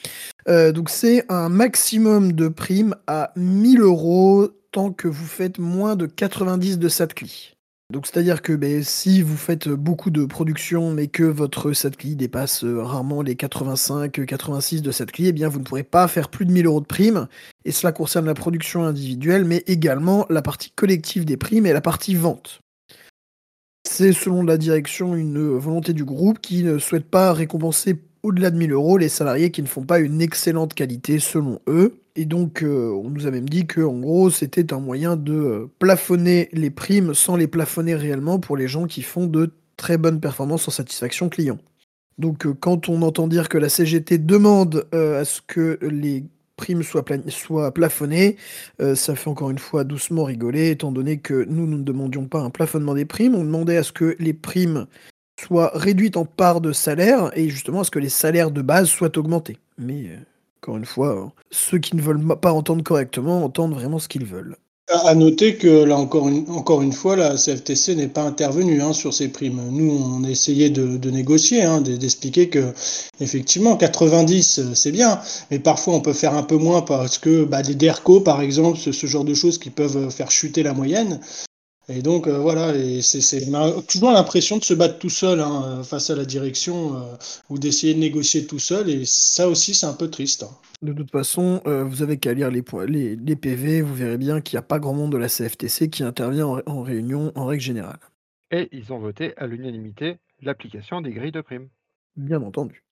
donc 0.49 0.91
c'est 0.91 1.25
un 1.29 1.51
maximum 1.51 2.33
de 2.33 2.49
prime 2.49 2.97
à 3.07 3.33
1000 3.37 3.81
euros 3.83 4.49
tant 4.75 4.91
que 4.91 5.07
vous 5.07 5.27
faites 5.27 5.61
moins 5.61 5.95
de 5.95 6.07
90 6.07 6.81
de 6.81 6.89
SATCLI. 6.89 7.55
Donc 7.93 8.09
c'est-à-dire 8.09 8.43
que 8.43 8.53
ben, 8.53 8.83
si 8.83 9.23
vous 9.23 9.37
faites 9.37 9.69
beaucoup 9.69 10.11
de 10.11 10.25
production 10.25 10.91
mais 10.91 11.07
que 11.07 11.23
votre 11.23 11.73
SATCLI 11.73 12.17
dépasse 12.17 12.65
euh, 12.65 12.83
rarement 12.83 13.23
les 13.23 13.37
85-86 13.37 14.81
de 14.81 14.91
SATCLI, 14.91 15.29
eh 15.29 15.33
bien 15.33 15.49
vous 15.49 15.61
ne 15.61 15.65
pourrez 15.65 15.85
pas 15.85 16.09
faire 16.09 16.29
plus 16.29 16.45
de 16.45 16.51
1000 16.51 16.67
euros 16.67 16.81
de 16.81 16.87
primes. 16.87 17.29
Et 17.65 17.71
cela 17.71 17.93
concerne 17.93 18.27
la 18.27 18.35
production 18.35 18.85
individuelle 18.85 19.45
mais 19.45 19.63
également 19.69 20.27
la 20.29 20.43
partie 20.43 20.73
collective 20.73 21.25
des 21.25 21.37
primes 21.37 21.67
et 21.67 21.73
la 21.73 21.81
partie 21.81 22.17
vente. 22.17 22.59
C'est 23.89 24.13
selon 24.13 24.43
la 24.43 24.57
direction 24.57 25.15
une 25.15 25.57
volonté 25.57 25.93
du 25.93 26.05
groupe 26.05 26.41
qui 26.41 26.65
ne 26.65 26.79
souhaite 26.79 27.09
pas 27.09 27.33
récompenser 27.33 28.03
au-delà 28.25 28.51
de 28.51 28.57
1000 28.57 28.73
euros 28.73 28.99
les 28.99 29.09
salariés 29.09 29.53
qui 29.53 29.63
ne 29.63 29.69
font 29.69 29.85
pas 29.85 30.01
une 30.01 30.21
excellente 30.21 30.75
qualité 30.75 31.21
selon 31.21 31.61
eux. 31.69 32.01
Et 32.17 32.27
donc, 32.27 32.63
euh, 32.63 32.91
on 32.93 33.11
nous 33.11 33.27
a 33.27 33.31
même 33.31 33.49
dit 33.49 33.67
que, 33.67 33.81
en 33.81 33.99
gros, 33.99 34.31
c'était 34.31 34.73
un 34.73 34.79
moyen 34.79 35.17
de 35.17 35.33
euh, 35.33 35.71
plafonner 35.81 36.49
les 36.53 36.71
primes 36.71 37.13
sans 37.13 37.37
les 37.37 37.49
plafonner 37.49 37.97
réellement 37.97 38.39
pour 38.39 38.57
les 38.57 38.69
gens 38.69 38.87
qui 38.87 39.03
font 39.03 39.27
de 39.27 39.53
très 39.77 39.99
bonnes 39.99 40.21
performances 40.21 40.69
en 40.69 40.71
satisfaction 40.71 41.29
client. 41.29 41.59
Donc, 42.19 42.47
euh, 42.47 42.55
quand 42.55 42.89
on 42.89 43.03
entend 43.03 43.27
dire 43.27 43.49
que 43.49 43.59
la 43.59 43.69
CGT 43.69 44.19
demande 44.19 44.87
à 44.93 45.25
ce 45.25 45.41
que 45.45 45.81
les 45.83 46.25
primes 46.57 46.85
soient, 46.85 47.05
soient 47.29 47.75
plafonnées, 47.75 48.37
ça 48.95 49.17
fait 49.17 49.29
encore 49.29 49.51
une 49.51 49.59
fois 49.59 49.83
doucement 49.83 50.23
rigoler, 50.23 50.71
étant 50.71 50.93
donné 50.93 51.19
que 51.19 51.45
nous, 51.49 51.67
nous 51.67 51.79
ne 51.79 51.83
demandions 51.83 52.27
pas 52.27 52.39
un 52.39 52.51
plafonnement 52.51 52.95
des 52.95 53.05
primes, 53.05 53.35
on 53.35 53.43
demandait 53.43 53.77
à 53.77 53.83
ce 53.83 53.91
que 53.91 54.15
les 54.21 54.35
primes 54.35 54.87
soient 55.41 55.73
réduites 55.75 56.17
en 56.17 56.25
part 56.25 56.61
de 56.61 56.73
salaire 56.73 57.37
et 57.37 57.49
justement 57.49 57.81
à 57.81 57.85
ce 57.85 57.91
que 57.91 57.99
les 57.99 58.09
salaires 58.09 58.53
de 58.53 58.63
base 58.63 58.87
soient 58.89 59.19
augmentés. 59.19 59.59
Mais 59.79 60.11
encore 60.65 60.79
une 60.79 60.87
fois, 60.87 61.11
hein. 61.11 61.33
ceux 61.51 61.79
qui 61.79 61.95
ne 61.95 62.01
veulent 62.01 62.27
pas 62.41 62.53
entendre 62.53 62.83
correctement 62.83 63.45
entendent 63.45 63.75
vraiment 63.75 63.99
ce 63.99 64.09
qu'ils 64.09 64.25
veulent. 64.25 64.57
À 64.89 65.15
noter 65.15 65.57
que 65.57 65.85
là 65.85 65.97
encore 65.97 66.29
une, 66.29 66.49
encore 66.51 66.81
une 66.81 66.93
fois, 66.93 67.17
la 67.17 67.37
CFTC 67.37 67.97
n'est 67.97 68.09
pas 68.09 68.23
intervenue 68.23 68.81
hein, 68.81 68.95
sur 68.95 69.13
ces 69.13 69.29
primes. 69.29 69.61
Nous, 69.71 69.91
on 69.91 70.25
essayait 70.25 70.71
de, 70.71 70.97
de 70.97 71.11
négocier, 71.11 71.63
hein, 71.63 71.81
d'expliquer 71.83 72.49
que 72.49 72.73
effectivement 73.21 73.77
90 73.77 74.75
c'est 74.75 74.93
bien, 74.93 75.21
mais 75.51 75.59
parfois 75.59 75.95
on 75.95 76.01
peut 76.01 76.13
faire 76.15 76.35
un 76.35 76.43
peu 76.43 76.57
moins 76.57 76.81
parce 76.81 77.19
que 77.19 77.45
bah, 77.45 77.63
des 77.63 77.75
DERCO 77.75 78.21
par 78.21 78.41
exemple, 78.41 78.79
ce, 78.79 79.07
genre 79.07 79.25
de 79.25 79.35
choses 79.35 79.59
qui 79.59 79.71
peuvent 79.71 80.11
faire 80.11 80.31
chuter 80.31 80.63
la 80.63 80.73
moyenne. 80.73 81.21
Et 81.89 82.01
donc 82.01 82.27
euh, 82.27 82.39
voilà, 82.39 82.75
et 82.75 83.03
c'est, 83.03 83.47
on 83.49 83.55
a 83.55 83.83
toujours 83.83 84.11
l'impression 84.11 84.57
de 84.57 84.65
se 84.65 84.73
battre 84.73 84.99
tout 84.99 85.11
seul 85.11 85.41
hein, 85.41 85.83
face 85.83 86.09
à 86.09 86.17
la 86.17 86.25
direction 86.25 86.97
euh, 86.97 87.01
ou 87.51 87.59
d'essayer 87.59 87.93
de 87.93 87.99
négocier 87.99 88.47
tout 88.47 88.59
seul, 88.59 88.89
et 88.89 89.05
ça 89.05 89.49
aussi 89.49 89.75
c'est 89.75 89.87
un 89.87 89.93
peu 89.93 90.09
triste. 90.09 90.45
Hein. 90.45 90.57
De 90.81 90.93
toute 90.93 91.11
façon, 91.11 91.61
euh, 91.67 91.85
vous 91.85 92.03
avez 92.03 92.17
qu'à 92.17 92.33
lire 92.33 92.51
les, 92.51 92.65
les, 92.87 93.17
les, 93.17 93.37
PV, 93.37 93.83
vous 93.83 93.95
verrez 93.95 94.17
bien 94.19 94.41
qu'il 94.41 94.57
n'y 94.57 94.61
a 94.61 94.63
pas 94.63 94.79
grand 94.79 94.95
monde 94.95 95.13
de 95.13 95.19
la 95.19 95.29
CFTC 95.29 95.91
qui 95.91 96.03
intervient 96.03 96.47
en, 96.47 96.61
en 96.67 96.83
réunion 96.83 97.33
en 97.35 97.47
règle 97.47 97.63
générale. 97.63 98.01
Et 98.51 98.69
ils 98.73 98.93
ont 98.93 98.99
voté 98.99 99.35
à 99.37 99.47
l'unanimité 99.47 100.17
l'application 100.41 101.03
des 101.03 101.13
grilles 101.13 101.33
de 101.33 101.41
primes. 101.41 101.69
Bien 102.17 102.43
entendu. 102.43 102.83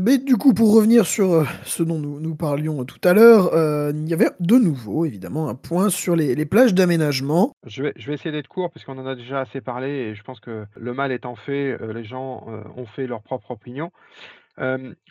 Mais 0.00 0.18
du 0.18 0.36
coup, 0.36 0.54
pour 0.54 0.74
revenir 0.74 1.06
sur 1.06 1.32
euh, 1.32 1.44
ce 1.64 1.82
dont 1.82 1.98
nous, 1.98 2.36
parlions 2.36 2.84
tout 2.84 3.00
à 3.02 3.14
l'heure, 3.14 3.52
euh, 3.54 3.90
il 3.94 4.08
y 4.08 4.14
avait 4.14 4.30
de 4.38 4.56
nouveau, 4.56 5.04
évidemment, 5.04 5.48
un 5.48 5.54
point 5.54 5.90
sur 5.90 6.14
les, 6.14 6.46
plages 6.46 6.74
d'aménagement. 6.74 7.52
Je 7.66 7.82
vais, 7.84 7.92
essayer 8.06 8.30
d'être 8.30 8.48
court, 8.48 8.70
puisqu'on 8.70 8.98
en 8.98 9.06
a 9.06 9.14
déjà 9.14 9.40
assez 9.40 9.60
parlé, 9.60 9.88
et 9.88 10.14
je 10.14 10.22
pense 10.22 10.40
que 10.40 10.66
le 10.76 10.94
mal 10.94 11.10
étant 11.10 11.34
fait, 11.34 11.76
euh, 11.80 11.92
les 11.92 12.04
gens 12.04 12.46
ont 12.76 12.86
fait 12.86 13.06
leur 13.06 13.22
propre 13.22 13.52
opinion. 13.52 13.90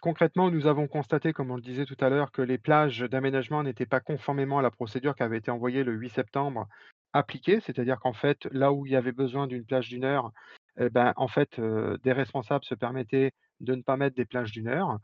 concrètement, 0.02 0.52
nous 0.52 0.68
avons 0.68 0.88
constaté, 0.88 1.34
comme 1.34 1.52
on 1.52 1.56
le 1.56 1.62
disait 1.62 1.86
tout 1.86 1.98
à 2.00 2.10
l'heure, 2.10 2.32
que 2.32 2.42
les 2.42 2.58
plages 2.58 3.00
d'aménagement 3.00 3.64
n'étaient 3.64 3.86
pas 3.86 4.00
conformément 4.00 4.60
à 4.60 4.62
la 4.62 4.72
procédure 4.72 5.16
qui 5.16 5.24
avait 5.24 5.38
été 5.38 5.52
envoyée 5.52 5.84
le 5.84 5.94
8 5.94 6.10
septembre 6.10 6.68
appliquée, 7.14 7.60
c'est-à-dire 7.66 8.00
qu'en 8.00 8.14
fait, 8.14 8.48
là 8.52 8.72
où 8.72 8.86
il 8.86 8.92
y 8.92 8.96
avait 8.96 9.12
besoin 9.12 9.48
d'une 9.48 9.66
plage 9.66 9.90
d'une 9.90 10.04
heure, 10.04 10.32
eh 10.80 10.90
ben, 10.90 11.14
en 11.16 11.28
fait, 11.28 11.60
des 12.04 12.12
responsables 12.12 12.66
se 12.66 12.76
permettaient 12.76 13.32
de 13.60 13.76
ne 13.76 13.82
pas 13.82 13.98
mettre 13.98 14.16
des 14.16 14.26
plages 14.26 14.52
d'une 14.52 14.68
heure. 14.68 15.00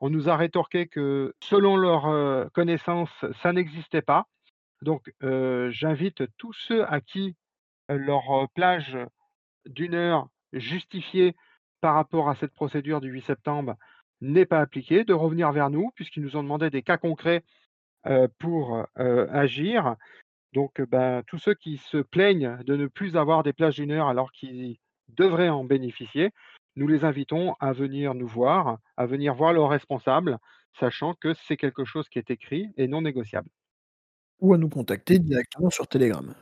On 0.00 0.10
nous 0.10 0.28
a 0.28 0.36
rétorqué 0.36 0.86
que 0.86 1.34
selon 1.42 1.76
leur 1.76 2.50
connaissance, 2.52 3.10
ça 3.42 3.52
n'existait 3.52 4.02
pas. 4.02 4.26
Donc, 4.82 5.12
j'invite 5.20 6.22
tous 6.36 6.52
ceux 6.52 6.84
à 6.84 7.00
qui 7.00 7.36
leur 7.88 8.48
plage 8.54 8.96
d'une 9.66 9.94
heure 9.94 10.28
justifiée 10.52 11.34
par 11.80 11.94
rapport 11.94 12.28
à 12.28 12.34
cette 12.34 12.52
procédure 12.54 13.00
du 13.00 13.10
8 13.10 13.22
septembre 13.22 13.76
n'est 14.20 14.46
pas 14.46 14.60
appliquée, 14.60 15.04
de 15.04 15.12
revenir 15.12 15.52
vers 15.52 15.70
nous, 15.70 15.90
puisqu'ils 15.94 16.22
nous 16.22 16.36
ont 16.36 16.42
demandé 16.42 16.70
des 16.70 16.82
cas 16.82 16.96
concrets 16.96 17.44
pour 18.38 18.86
agir. 18.96 19.96
Donc, 20.54 20.80
ben, 20.80 21.22
tous 21.26 21.38
ceux 21.38 21.54
qui 21.54 21.76
se 21.76 21.98
plaignent 21.98 22.56
de 22.64 22.74
ne 22.74 22.86
plus 22.86 23.16
avoir 23.16 23.42
des 23.42 23.52
plages 23.52 23.76
d'une 23.76 23.90
heure 23.90 24.08
alors 24.08 24.32
qu'ils 24.32 24.78
devraient 25.08 25.50
en 25.50 25.64
bénéficier, 25.64 26.30
nous 26.78 26.86
les 26.86 27.04
invitons 27.04 27.54
à 27.58 27.72
venir 27.72 28.14
nous 28.14 28.28
voir, 28.28 28.78
à 28.96 29.04
venir 29.04 29.34
voir 29.34 29.52
leurs 29.52 29.68
responsables, 29.68 30.38
sachant 30.78 31.12
que 31.14 31.34
c'est 31.34 31.56
quelque 31.56 31.84
chose 31.84 32.08
qui 32.08 32.20
est 32.20 32.30
écrit 32.30 32.68
et 32.76 32.86
non 32.86 33.02
négociable. 33.02 33.48
Ou 34.40 34.54
à 34.54 34.58
nous 34.58 34.68
contacter 34.68 35.18
directement 35.18 35.70
sur 35.70 35.88
Telegram. 35.88 36.32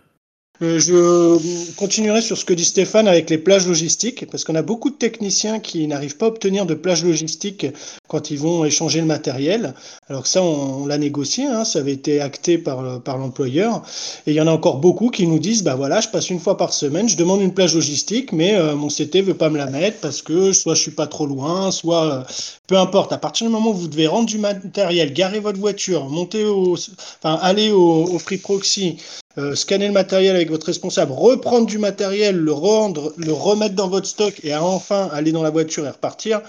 Euh, 0.62 0.78
je 0.78 1.74
continuerai 1.74 2.22
sur 2.22 2.38
ce 2.38 2.44
que 2.44 2.54
dit 2.54 2.64
Stéphane 2.64 3.08
avec 3.08 3.28
les 3.28 3.38
plages 3.38 3.66
logistiques, 3.66 4.26
parce 4.30 4.44
qu'on 4.44 4.54
a 4.54 4.62
beaucoup 4.62 4.90
de 4.90 4.94
techniciens 4.94 5.60
qui 5.60 5.86
n'arrivent 5.86 6.16
pas 6.16 6.26
à 6.26 6.28
obtenir 6.28 6.64
de 6.64 6.74
plages 6.74 7.04
logistiques 7.04 7.66
quand 8.08 8.30
ils 8.30 8.38
vont 8.38 8.64
échanger 8.64 9.00
le 9.00 9.06
matériel. 9.06 9.74
Alors 10.08 10.22
que 10.22 10.28
ça, 10.28 10.42
on, 10.42 10.86
l'a 10.86 10.98
négocié, 10.98 11.44
hein, 11.46 11.64
ça 11.64 11.80
avait 11.80 11.92
été 11.92 12.20
acté 12.20 12.56
par, 12.56 13.02
par 13.02 13.18
l'employeur. 13.18 13.82
Et 14.26 14.30
il 14.30 14.34
y 14.34 14.40
en 14.40 14.46
a 14.46 14.50
encore 14.50 14.78
beaucoup 14.78 15.10
qui 15.10 15.26
nous 15.26 15.38
disent, 15.38 15.62
bah 15.62 15.74
voilà, 15.74 16.00
je 16.00 16.08
passe 16.08 16.30
une 16.30 16.40
fois 16.40 16.56
par 16.56 16.72
semaine, 16.72 17.08
je 17.08 17.16
demande 17.16 17.42
une 17.42 17.52
plage 17.52 17.74
logistique, 17.74 18.32
mais 18.32 18.54
euh, 18.54 18.74
mon 18.76 18.88
CT 18.88 19.22
veut 19.22 19.34
pas 19.34 19.50
me 19.50 19.58
la 19.58 19.66
mettre 19.66 19.98
parce 20.00 20.22
que 20.22 20.52
soit 20.52 20.74
je 20.74 20.82
suis 20.82 20.90
pas 20.90 21.06
trop 21.06 21.26
loin, 21.26 21.70
soit 21.70 22.26
peu 22.66 22.76
importe. 22.76 23.12
À 23.12 23.18
partir 23.18 23.46
du 23.46 23.52
moment 23.52 23.70
où 23.70 23.74
vous 23.74 23.88
devez 23.88 24.06
rendre 24.06 24.26
du 24.26 24.38
matériel, 24.38 25.12
garer 25.12 25.40
votre 25.40 25.58
voiture, 25.58 26.06
monter 26.06 26.44
au, 26.44 26.74
enfin 26.74 27.38
aller 27.42 27.70
au, 27.70 28.18
Free 28.18 28.38
Proxy, 28.38 28.98
euh, 29.38 29.54
scanner 29.54 29.86
le 29.86 29.92
matériel 29.92 30.36
avec 30.36 30.50
votre 30.50 30.66
responsable, 30.66 31.12
reprendre 31.12 31.66
du 31.66 31.78
matériel, 31.78 32.36
le 32.36 32.52
rendre, 32.52 33.12
le 33.16 33.32
remettre 33.32 33.74
dans 33.74 33.88
votre 33.88 34.06
stock 34.06 34.40
et 34.42 34.54
enfin 34.54 35.08
aller 35.12 35.32
dans 35.32 35.42
la 35.42 35.50
voiture 35.50 35.86
et 35.86 35.90
repartir, 35.90 36.42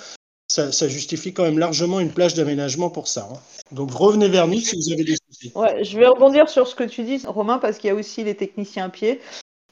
ça, 0.49 0.87
justifie 0.87 1.33
quand 1.33 1.43
même 1.43 1.59
largement 1.59 1.99
une 1.99 2.11
plage 2.11 2.33
d'aménagement 2.33 2.89
pour 2.89 3.07
ça. 3.07 3.27
Hein. 3.31 3.37
Donc 3.71 3.91
revenez 3.91 4.29
vers 4.29 4.47
nous 4.47 4.59
si 4.59 4.75
vous 4.77 4.93
avez 4.93 5.03
des 5.03 5.17
soucis. 5.27 5.51
Ouais, 5.55 5.83
je 5.83 5.97
vais 5.97 6.07
rebondir 6.07 6.49
sur 6.49 6.67
ce 6.67 6.75
que 6.75 6.85
tu 6.85 7.03
dis, 7.03 7.21
Romain, 7.27 7.57
parce 7.57 7.77
qu'il 7.77 7.89
y 7.89 7.91
a 7.91 7.95
aussi 7.95 8.23
les 8.23 8.35
techniciens 8.35 8.85
à 8.85 8.89
pied, 8.89 9.19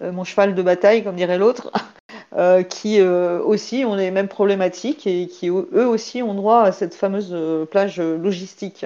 euh, 0.01 0.11
mon 0.11 0.23
cheval 0.23 0.53
de 0.53 0.61
bataille, 0.61 1.03
comme 1.03 1.15
dirait 1.15 1.37
l'autre, 1.37 1.71
qui 2.69 3.01
aussi 3.01 3.85
ont 3.85 3.95
les 3.95 4.11
mêmes 4.11 4.27
problématiques 4.27 5.07
et 5.07 5.27
qui 5.27 5.49
eux 5.49 5.87
aussi 5.87 6.21
ont 6.21 6.33
droit 6.33 6.61
à 6.61 6.71
cette 6.71 6.93
fameuse 6.93 7.35
plage 7.69 7.99
logistique. 7.99 8.85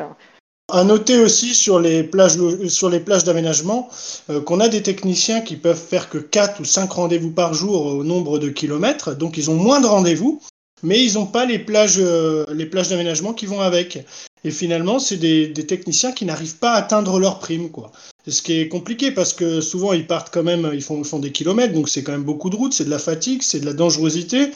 À 0.71 0.83
noter 0.83 1.17
aussi 1.17 1.55
sur 1.55 1.79
les 1.79 2.03
plages, 2.03 2.37
sur 2.67 2.89
les 2.89 2.99
plages 2.99 3.23
d'aménagement 3.23 3.89
euh, 4.29 4.39
qu'on 4.39 4.59
a 4.59 4.67
des 4.67 4.83
techniciens 4.83 5.41
qui 5.41 5.55
peuvent 5.55 5.79
faire 5.79 6.09
que 6.09 6.19
4 6.19 6.59
ou 6.59 6.65
5 6.65 6.91
rendez-vous 6.91 7.31
par 7.31 7.55
jour 7.55 7.85
au 7.85 8.03
nombre 8.03 8.37
de 8.37 8.49
kilomètres, 8.49 9.15
donc 9.15 9.37
ils 9.37 9.49
ont 9.49 9.55
moins 9.55 9.81
de 9.81 9.87
rendez-vous, 9.87 10.41
mais 10.83 11.03
ils 11.03 11.15
n'ont 11.15 11.25
pas 11.25 11.45
les 11.45 11.57
plages, 11.57 11.97
euh, 11.97 12.45
les 12.53 12.67
plages 12.67 12.89
d'aménagement 12.89 13.33
qui 13.33 13.47
vont 13.47 13.61
avec. 13.61 14.05
Et 14.43 14.51
finalement, 14.51 14.99
c'est 14.99 15.17
des, 15.17 15.53
techniciens 15.53 16.11
qui 16.11 16.25
n'arrivent 16.25 16.57
pas 16.57 16.73
à 16.73 16.77
atteindre 16.77 17.19
leur 17.19 17.39
prime, 17.39 17.69
quoi. 17.69 17.91
Ce 18.27 18.41
qui 18.41 18.53
est 18.53 18.67
compliqué 18.67 19.11
parce 19.11 19.33
que 19.33 19.59
souvent 19.59 19.91
ils 19.93 20.05
partent 20.05 20.31
quand 20.31 20.43
même, 20.43 20.69
ils 20.73 20.83
font, 20.83 21.03
font 21.03 21.19
des 21.19 21.31
kilomètres, 21.31 21.73
donc 21.73 21.89
c'est 21.89 22.03
quand 22.03 22.11
même 22.11 22.23
beaucoup 22.23 22.49
de 22.49 22.55
routes, 22.55 22.73
c'est 22.73 22.85
de 22.85 22.89
la 22.89 22.99
fatigue, 22.99 23.41
c'est 23.41 23.59
de 23.59 23.65
la 23.65 23.73
dangerosité. 23.73 24.51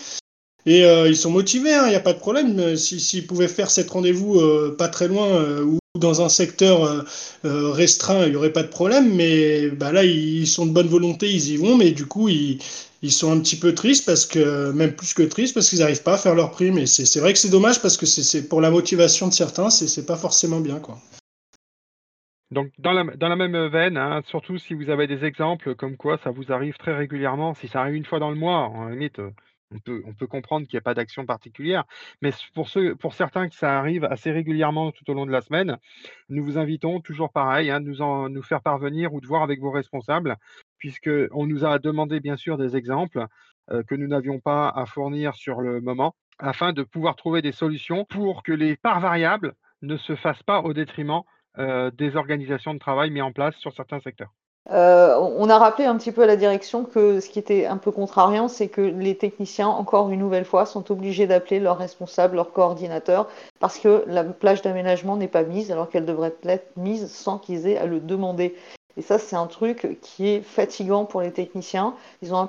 Et 0.65 0.85
euh, 0.85 1.09
ils 1.09 1.17
sont 1.17 1.31
motivés, 1.31 1.71
il 1.71 1.75
hein, 1.75 1.89
n'y 1.89 1.95
a 1.95 1.99
pas 1.99 2.13
de 2.13 2.19
problème. 2.19 2.77
S'ils 2.77 3.01
si, 3.01 3.21
pouvaient 3.21 3.47
faire 3.47 3.71
cet 3.71 3.89
rendez-vous 3.89 4.39
pas 4.77 4.89
très 4.89 5.07
loin 5.07 5.61
ou 5.61 5.79
dans 5.99 6.23
un 6.23 6.29
secteur 6.29 6.83
euh, 6.83 7.03
euh, 7.45 7.71
restreint, 7.71 8.25
il 8.25 8.31
n'y 8.31 8.35
aurait 8.35 8.51
pas 8.51 8.63
de 8.63 8.67
problème, 8.67 9.13
mais 9.13 9.69
bah 9.69 9.91
là, 9.91 10.03
ils 10.03 10.47
sont 10.47 10.65
de 10.65 10.71
bonne 10.71 10.87
volonté, 10.87 11.29
ils 11.29 11.51
y 11.51 11.57
vont, 11.57 11.77
mais 11.77 11.91
du 11.91 12.07
coup, 12.07 12.29
ils, 12.29 12.59
sont 13.11 13.31
un 13.31 13.39
petit 13.39 13.57
peu 13.57 13.75
tristes, 13.75 14.03
parce 14.03 14.25
que, 14.25 14.71
même 14.71 14.95
plus 14.95 15.13
que 15.13 15.21
tristes, 15.21 15.53
parce 15.53 15.69
qu'ils 15.69 15.79
n'arrivent 15.79 16.01
pas 16.01 16.15
à 16.15 16.17
faire 16.17 16.33
leur 16.33 16.49
prime. 16.49 16.79
Et 16.79 16.87
c'est 16.87 17.19
vrai 17.19 17.31
que 17.31 17.37
c'est 17.37 17.51
dommage, 17.51 17.79
parce 17.79 17.97
que 17.97 18.47
pour 18.47 18.59
la 18.59 18.71
motivation 18.71 19.27
de 19.27 19.33
certains, 19.33 19.69
c'est 19.69 20.05
pas 20.07 20.17
forcément 20.17 20.61
bien. 20.61 20.81
Donc, 22.49 22.71
dans 22.79 22.91
la, 22.91 23.35
même 23.35 23.67
veine, 23.67 23.97
hein, 23.97 24.23
surtout 24.25 24.57
si 24.57 24.73
vous 24.73 24.89
avez 24.89 25.05
des 25.05 25.23
exemples 25.23 25.75
comme 25.75 25.95
quoi 25.95 26.17
ça 26.23 26.31
vous 26.31 26.51
arrive 26.51 26.75
très 26.77 26.95
régulièrement, 26.95 27.53
si 27.53 27.67
ça 27.67 27.81
arrive 27.81 27.95
une 27.95 28.05
fois 28.05 28.17
dans 28.17 28.31
le 28.31 28.35
mois, 28.35 28.61
en 28.61 28.89
limite, 28.89 29.21
on 29.71 30.13
peut, 30.13 30.27
comprendre 30.27 30.67
qu'il 30.67 30.77
n'y 30.77 30.79
a 30.79 30.83
pas 30.83 30.93
d'action 30.93 31.25
particulière, 31.25 31.83
mais 32.21 32.31
pour, 32.53 32.67
certains 33.13 33.49
que 33.49 33.55
ça 33.55 33.77
arrive 33.77 34.05
assez 34.05 34.31
régulièrement 34.31 34.91
tout 34.91 35.09
au 35.09 35.13
long 35.13 35.25
de 35.25 35.31
la 35.31 35.41
semaine, 35.41 35.77
nous 36.29 36.43
vous 36.43 36.57
invitons 36.57 37.01
toujours 37.01 37.31
pareil, 37.31 37.69
à 37.69 37.77
hein, 37.77 37.79
nous, 37.79 38.01
en, 38.01 38.29
nous 38.29 38.43
faire 38.43 38.61
parvenir 38.61 39.13
ou 39.13 39.21
de 39.21 39.27
voir 39.27 39.43
avec 39.43 39.59
vos 39.59 39.71
responsables, 39.71 40.37
puisqu'on 40.77 41.47
nous 41.47 41.65
a 41.65 41.79
demandé 41.79 42.19
bien 42.19 42.37
sûr 42.37 42.57
des 42.57 42.75
exemples 42.75 43.25
euh, 43.71 43.83
que 43.83 43.95
nous 43.95 44.07
n'avions 44.07 44.39
pas 44.39 44.69
à 44.69 44.85
fournir 44.85 45.35
sur 45.35 45.61
le 45.61 45.81
moment, 45.81 46.15
afin 46.39 46.73
de 46.73 46.83
pouvoir 46.83 47.15
trouver 47.15 47.41
des 47.41 47.51
solutions 47.51 48.05
pour 48.05 48.43
que 48.43 48.51
les 48.51 48.75
parts 48.75 48.99
variables 48.99 49.53
ne 49.81 49.97
se 49.97 50.15
fassent 50.15 50.43
pas 50.43 50.61
au 50.61 50.73
détriment 50.73 51.21
euh, 51.59 51.91
des 51.91 52.15
organisations 52.15 52.73
de 52.73 52.79
travail 52.79 53.11
mises 53.11 53.21
en 53.21 53.31
place 53.31 53.55
sur 53.57 53.73
certains 53.73 53.99
secteurs. 53.99 54.33
Euh, 54.71 55.17
on 55.19 55.49
a 55.49 55.57
rappelé 55.57 55.85
un 55.85 55.97
petit 55.97 56.13
peu 56.13 56.23
à 56.23 56.25
la 56.25 56.37
direction 56.37 56.85
que 56.85 57.19
ce 57.19 57.29
qui 57.29 57.37
était 57.37 57.65
un 57.65 57.77
peu 57.77 57.91
contrariant, 57.91 58.47
c'est 58.47 58.69
que 58.69 58.81
les 58.81 59.17
techniciens, 59.17 59.67
encore 59.67 60.09
une 60.09 60.19
nouvelle 60.19 60.45
fois, 60.45 60.65
sont 60.65 60.89
obligés 60.89 61.27
d'appeler 61.27 61.59
leur 61.59 61.77
responsable, 61.77 62.37
leur 62.37 62.53
coordinateur, 62.53 63.27
parce 63.59 63.77
que 63.77 64.05
la 64.07 64.23
plage 64.23 64.61
d'aménagement 64.61 65.17
n'est 65.17 65.27
pas 65.27 65.43
mise, 65.43 65.71
alors 65.71 65.89
qu'elle 65.89 66.05
devrait 66.05 66.33
être 66.43 66.77
mise 66.77 67.11
sans 67.11 67.37
qu'ils 67.37 67.67
aient 67.67 67.77
à 67.77 67.85
le 67.85 67.99
demander. 67.99 68.55
Et 68.95 69.01
ça, 69.01 69.19
c'est 69.19 69.35
un 69.35 69.47
truc 69.47 69.99
qui 70.01 70.29
est 70.29 70.41
fatigant 70.41 71.05
pour 71.05 71.21
les 71.21 71.31
techniciens. 71.31 71.95
Ils 72.21 72.33
ont, 72.33 72.47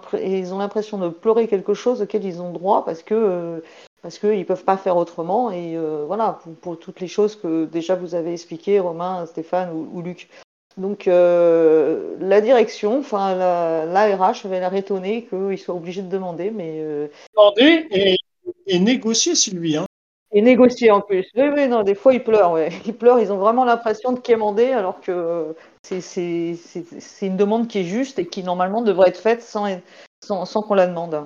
l'impression 0.59 0.99
de 0.99 1.09
pleurer 1.09 1.49
quelque 1.49 1.75
chose 1.75 2.03
auquel 2.03 2.25
ils 2.25 2.43
ont 2.43 2.53
droit 2.53 2.85
parce 2.85 3.03
que 3.03 3.15
euh, 3.15 3.61
parce 4.03 4.19
qu'ils 4.19 4.39
ne 4.39 4.45
peuvent 4.45 4.65
pas 4.65 4.77
faire 4.77 4.99
autrement. 4.99 5.51
Et 5.51 5.75
euh, 5.77 6.05
voilà, 6.07 6.39
pour, 6.61 6.79
toutes 6.79 7.01
les 7.01 7.09
choses 7.09 7.37
que 7.37 7.65
déjà 7.65 7.95
vous 7.95 8.15
avez 8.15 8.35
expliquées, 8.35 8.79
Romain, 8.79 9.25
Stéphane 9.25 9.71
ou 9.73 10.03
Luc. 10.03 10.29
Donc 10.77 11.07
euh, 11.07 12.17
la 12.19 12.41
direction, 12.41 12.99
enfin 12.99 13.35
l'ARH 13.37 14.45
avait 14.45 14.59
l'air 14.59 14.75
étonné 14.75 15.25
qu'ils 15.27 15.59
soient 15.59 15.75
obligés 15.75 16.03
de 16.03 16.09
demander, 16.09 16.51
mais 16.51 16.79
euh, 16.79 17.07
demander 17.37 17.87
et, 17.93 18.17
et, 18.67 18.79
négocier, 18.81 19.37
Sylvie. 19.37 19.77
Hein. 19.77 19.87
Et 20.33 20.43
négocier 20.43 20.91
en 20.91 21.01
plus. 21.01 21.27
Oui, 21.37 21.45
oui, 21.55 21.69
non, 21.69 21.85
des 21.85 21.95
fois 21.95 22.13
ils 22.13 22.25
pleurent, 22.25 22.53
ouais. 22.53 22.71
Ils 22.87 22.95
pleurent, 22.95 23.21
ils 23.21 23.31
ont 23.31 23.39
vraiment 23.39 23.65
l'impression 23.65 24.13
de 24.13 24.19
quémander 24.19 24.73
alors 24.73 25.01
que 25.01 25.55
c'est 25.83 26.57
une 27.23 27.37
demande 27.37 27.69
qui 27.69 27.79
est 27.79 27.85
juste 27.85 28.19
et 28.19 28.27
qui 28.27 28.43
normalement 28.43 28.83
devrait 28.83 29.11
être 29.11 29.21
faite 29.21 29.43
sans, 29.43 29.69
sans, 30.25 30.45
sans 30.45 30.63
qu'on 30.63 30.75
la 30.75 30.89
demande. 30.89 31.25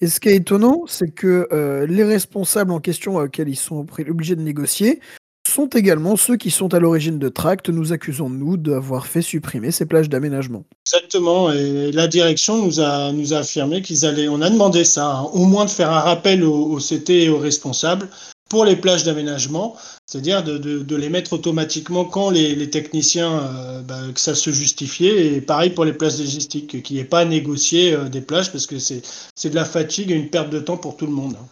Et 0.00 0.06
ce 0.06 0.18
qui 0.18 0.30
est 0.30 0.36
étonnant, 0.36 0.84
c'est 0.86 1.10
que 1.10 1.46
euh, 1.52 1.86
les 1.86 2.04
responsables 2.04 2.72
en 2.72 2.80
question 2.80 3.16
auxquels 3.16 3.50
ils 3.50 3.56
sont 3.56 3.86
obligés 4.08 4.36
de 4.36 4.40
négocier 4.40 5.00
sont 5.46 5.68
également 5.68 6.16
ceux 6.16 6.36
qui 6.36 6.50
sont 6.50 6.74
à 6.74 6.78
l'origine 6.78 7.18
de 7.18 7.28
Tract, 7.28 7.70
nous 7.70 7.92
accusons 7.92 8.30
nous 8.30 8.56
d'avoir 8.56 9.06
fait 9.06 9.22
supprimer 9.22 9.70
ces 9.70 9.86
plages 9.86 10.08
d'aménagement. 10.08 10.64
Exactement, 10.86 11.52
et 11.52 11.92
la 11.92 12.08
direction 12.08 12.64
nous 12.64 12.80
a, 12.80 13.12
nous 13.12 13.34
a 13.34 13.38
affirmé 13.38 13.82
qu'ils 13.82 14.06
allaient, 14.06 14.28
on 14.28 14.42
a 14.42 14.50
demandé 14.50 14.84
ça, 14.84 15.06
hein, 15.06 15.22
au 15.32 15.44
moins 15.44 15.64
de 15.64 15.70
faire 15.70 15.90
un 15.90 16.00
rappel 16.00 16.44
au, 16.44 16.78
CT 16.78 17.24
et 17.24 17.28
aux 17.28 17.38
responsables 17.38 18.08
pour 18.48 18.64
les 18.64 18.74
plages 18.74 19.04
d'aménagement, 19.04 19.76
c'est-à-dire 20.06 20.42
de, 20.42 20.96
les 20.96 21.08
mettre 21.08 21.34
automatiquement 21.34 22.04
quand 22.04 22.30
les, 22.30 22.56
les 22.56 22.68
techniciens, 22.68 23.32
euh, 23.32 23.80
bah, 23.82 24.00
que 24.12 24.20
ça 24.20 24.34
se 24.34 24.50
justifiait, 24.50 25.34
et 25.34 25.40
pareil 25.40 25.70
pour 25.70 25.84
les 25.84 25.92
plages 25.92 26.18
logistiques, 26.18 26.82
qu'il 26.82 26.96
n'y 26.96 27.02
ait 27.02 27.04
pas 27.04 27.20
à 27.20 27.24
négocier 27.24 27.94
euh, 27.94 28.08
des 28.08 28.20
plages, 28.20 28.50
parce 28.50 28.66
que 28.66 28.78
c'est 28.78 29.02
de 29.44 29.54
la 29.54 29.64
fatigue 29.64 30.10
et 30.10 30.14
une 30.14 30.30
perte 30.30 30.50
de 30.50 30.58
temps 30.58 30.76
pour 30.76 30.96
tout 30.96 31.06
le 31.06 31.12
monde. 31.12 31.36
Hein. 31.40 31.46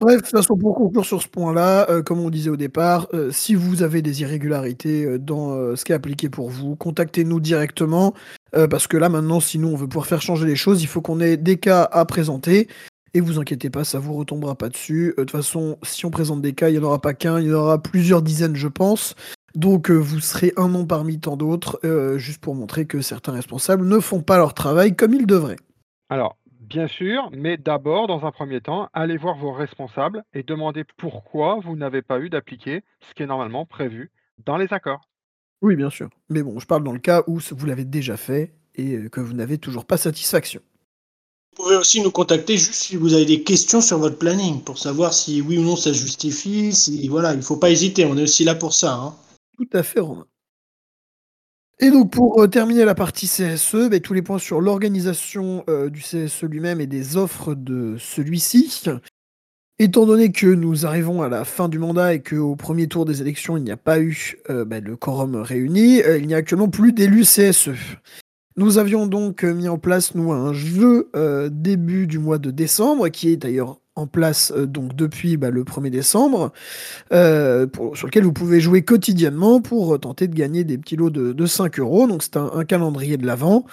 Bref, 0.00 0.16
de 0.16 0.22
toute 0.22 0.30
façon, 0.30 0.56
pour 0.56 0.74
conclure 0.76 1.04
sur 1.04 1.20
ce 1.20 1.28
point-là, 1.28 1.90
euh, 1.90 2.02
comme 2.02 2.20
on 2.20 2.30
disait 2.30 2.48
au 2.48 2.56
départ, 2.56 3.06
euh, 3.12 3.30
si 3.30 3.54
vous 3.54 3.82
avez 3.82 4.00
des 4.00 4.22
irrégularités 4.22 5.04
euh, 5.04 5.18
dans 5.18 5.76
ce 5.76 5.84
qui 5.84 5.92
est 5.92 5.94
appliqué 5.94 6.30
pour 6.30 6.48
vous, 6.48 6.74
contactez-nous 6.74 7.38
directement, 7.38 8.14
parce 8.52 8.86
que 8.88 8.96
là 8.96 9.08
maintenant, 9.08 9.38
sinon 9.38 9.74
on 9.74 9.76
veut 9.76 9.86
pouvoir 9.86 10.06
faire 10.06 10.22
changer 10.22 10.46
les 10.46 10.56
choses, 10.56 10.82
il 10.82 10.86
faut 10.86 11.00
qu'on 11.02 11.20
ait 11.20 11.36
des 11.36 11.58
cas 11.58 11.86
à 11.92 12.04
présenter. 12.04 12.66
Et 13.12 13.20
vous 13.20 13.38
inquiétez 13.38 13.70
pas, 13.70 13.84
ça 13.84 13.98
vous 13.98 14.14
retombera 14.14 14.54
pas 14.54 14.68
dessus. 14.70 15.14
De 15.18 15.22
toute 15.22 15.30
façon, 15.32 15.76
si 15.82 16.06
on 16.06 16.10
présente 16.10 16.40
des 16.40 16.52
cas, 16.52 16.68
il 16.68 16.72
n'y 16.72 16.78
en 16.78 16.84
aura 16.84 17.00
pas 17.00 17.12
qu'un, 17.12 17.38
il 17.38 17.48
y 17.48 17.52
en 17.52 17.58
aura 17.58 17.82
plusieurs 17.82 18.22
dizaines, 18.22 18.56
je 18.56 18.68
pense. 18.68 19.14
Donc 19.54 19.90
vous 19.90 20.20
serez 20.20 20.52
un 20.56 20.68
nom 20.68 20.86
parmi 20.86 21.20
tant 21.20 21.36
d'autres, 21.36 21.78
juste 22.16 22.40
pour 22.40 22.54
montrer 22.54 22.86
que 22.86 23.02
certains 23.02 23.32
responsables 23.32 23.86
ne 23.86 24.00
font 24.00 24.22
pas 24.22 24.38
leur 24.38 24.54
travail 24.54 24.96
comme 24.96 25.14
ils 25.14 25.26
devraient. 25.26 25.58
Alors, 26.08 26.36
Bien 26.70 26.86
sûr, 26.86 27.30
mais 27.32 27.56
d'abord, 27.56 28.06
dans 28.06 28.24
un 28.24 28.30
premier 28.30 28.60
temps, 28.60 28.88
allez 28.92 29.16
voir 29.16 29.36
vos 29.36 29.52
responsables 29.52 30.22
et 30.32 30.44
demandez 30.44 30.84
pourquoi 30.96 31.58
vous 31.58 31.74
n'avez 31.74 32.00
pas 32.00 32.20
eu 32.20 32.30
d'appliquer 32.30 32.84
ce 33.00 33.12
qui 33.12 33.24
est 33.24 33.26
normalement 33.26 33.66
prévu 33.66 34.12
dans 34.46 34.56
les 34.56 34.72
accords. 34.72 35.00
Oui, 35.62 35.74
bien 35.74 35.90
sûr. 35.90 36.10
Mais 36.28 36.44
bon, 36.44 36.60
je 36.60 36.66
parle 36.66 36.84
dans 36.84 36.92
le 36.92 37.00
cas 37.00 37.24
où 37.26 37.40
vous 37.40 37.66
l'avez 37.66 37.84
déjà 37.84 38.16
fait 38.16 38.54
et 38.76 38.94
euh, 38.94 39.08
que 39.08 39.20
vous 39.20 39.32
n'avez 39.32 39.58
toujours 39.58 39.84
pas 39.84 39.96
satisfaction. 39.96 40.60
Vous 41.56 41.64
pouvez 41.64 41.74
aussi 41.74 42.02
nous 42.02 42.12
contacter 42.12 42.56
juste 42.56 42.74
si 42.74 42.94
vous 42.94 43.14
avez 43.14 43.26
des 43.26 43.42
questions 43.42 43.80
sur 43.80 43.98
votre 43.98 44.18
planning 44.18 44.62
pour 44.62 44.78
savoir 44.78 45.12
si 45.12 45.42
oui 45.42 45.58
ou 45.58 45.62
non 45.62 45.74
ça 45.74 45.92
justifie. 45.92 46.72
Si 46.72 47.08
voilà, 47.08 47.32
il 47.32 47.38
ne 47.38 47.42
faut 47.42 47.56
pas 47.56 47.70
hésiter, 47.72 48.04
on 48.04 48.16
est 48.16 48.22
aussi 48.22 48.44
là 48.44 48.54
pour 48.54 48.74
ça. 48.74 48.94
Hein. 48.94 49.16
Tout 49.56 49.68
à 49.72 49.82
fait, 49.82 49.98
Romain. 49.98 50.26
Et 51.82 51.90
donc 51.90 52.12
pour 52.12 52.42
euh, 52.42 52.46
terminer 52.46 52.84
la 52.84 52.94
partie 52.94 53.26
CSE, 53.26 53.88
ben, 53.88 54.00
tous 54.00 54.12
les 54.12 54.20
points 54.20 54.38
sur 54.38 54.60
l'organisation 54.60 55.64
euh, 55.70 55.88
du 55.88 56.00
CSE 56.00 56.42
lui-même 56.42 56.78
et 56.78 56.86
des 56.86 57.16
offres 57.16 57.54
de 57.54 57.96
celui-ci. 57.98 58.84
Étant 59.78 60.04
donné 60.04 60.30
que 60.30 60.46
nous 60.46 60.84
arrivons 60.84 61.22
à 61.22 61.30
la 61.30 61.46
fin 61.46 61.70
du 61.70 61.78
mandat 61.78 62.12
et 62.12 62.22
qu'au 62.22 62.54
premier 62.54 62.86
tour 62.86 63.06
des 63.06 63.22
élections, 63.22 63.56
il 63.56 63.64
n'y 63.64 63.70
a 63.70 63.78
pas 63.78 63.98
eu 63.98 64.36
euh, 64.50 64.66
ben, 64.66 64.84
le 64.84 64.94
quorum 64.94 65.36
réuni, 65.36 66.02
il 66.18 66.26
n'y 66.26 66.34
a 66.34 66.36
actuellement 66.36 66.68
plus 66.68 66.92
d'élus 66.92 67.22
CSE. 67.22 67.70
Nous 68.58 68.76
avions 68.76 69.06
donc 69.06 69.42
mis 69.42 69.70
en 69.70 69.78
place, 69.78 70.14
nous, 70.14 70.32
un 70.32 70.52
jeu 70.52 71.10
début 71.50 72.06
du 72.06 72.18
mois 72.18 72.36
de 72.36 72.50
décembre, 72.50 73.08
qui 73.08 73.30
est 73.30 73.38
d'ailleurs 73.38 73.79
en 73.96 74.06
place 74.06 74.52
euh, 74.56 74.66
donc 74.66 74.94
depuis 74.94 75.36
bah, 75.36 75.50
le 75.50 75.64
1er 75.64 75.90
décembre, 75.90 76.52
euh, 77.12 77.66
sur 77.94 78.06
lequel 78.06 78.24
vous 78.24 78.32
pouvez 78.32 78.60
jouer 78.60 78.82
quotidiennement 78.82 79.60
pour 79.60 79.98
tenter 80.00 80.28
de 80.28 80.34
gagner 80.34 80.64
des 80.64 80.78
petits 80.78 80.96
lots 80.96 81.10
de, 81.10 81.46
5 81.46 81.78
euros. 81.78 82.06
Donc 82.06 82.22
c'est 82.22 82.36
un, 82.36 82.64
calendrier 82.64 83.16
de 83.16 83.26
l'avant. 83.26 83.64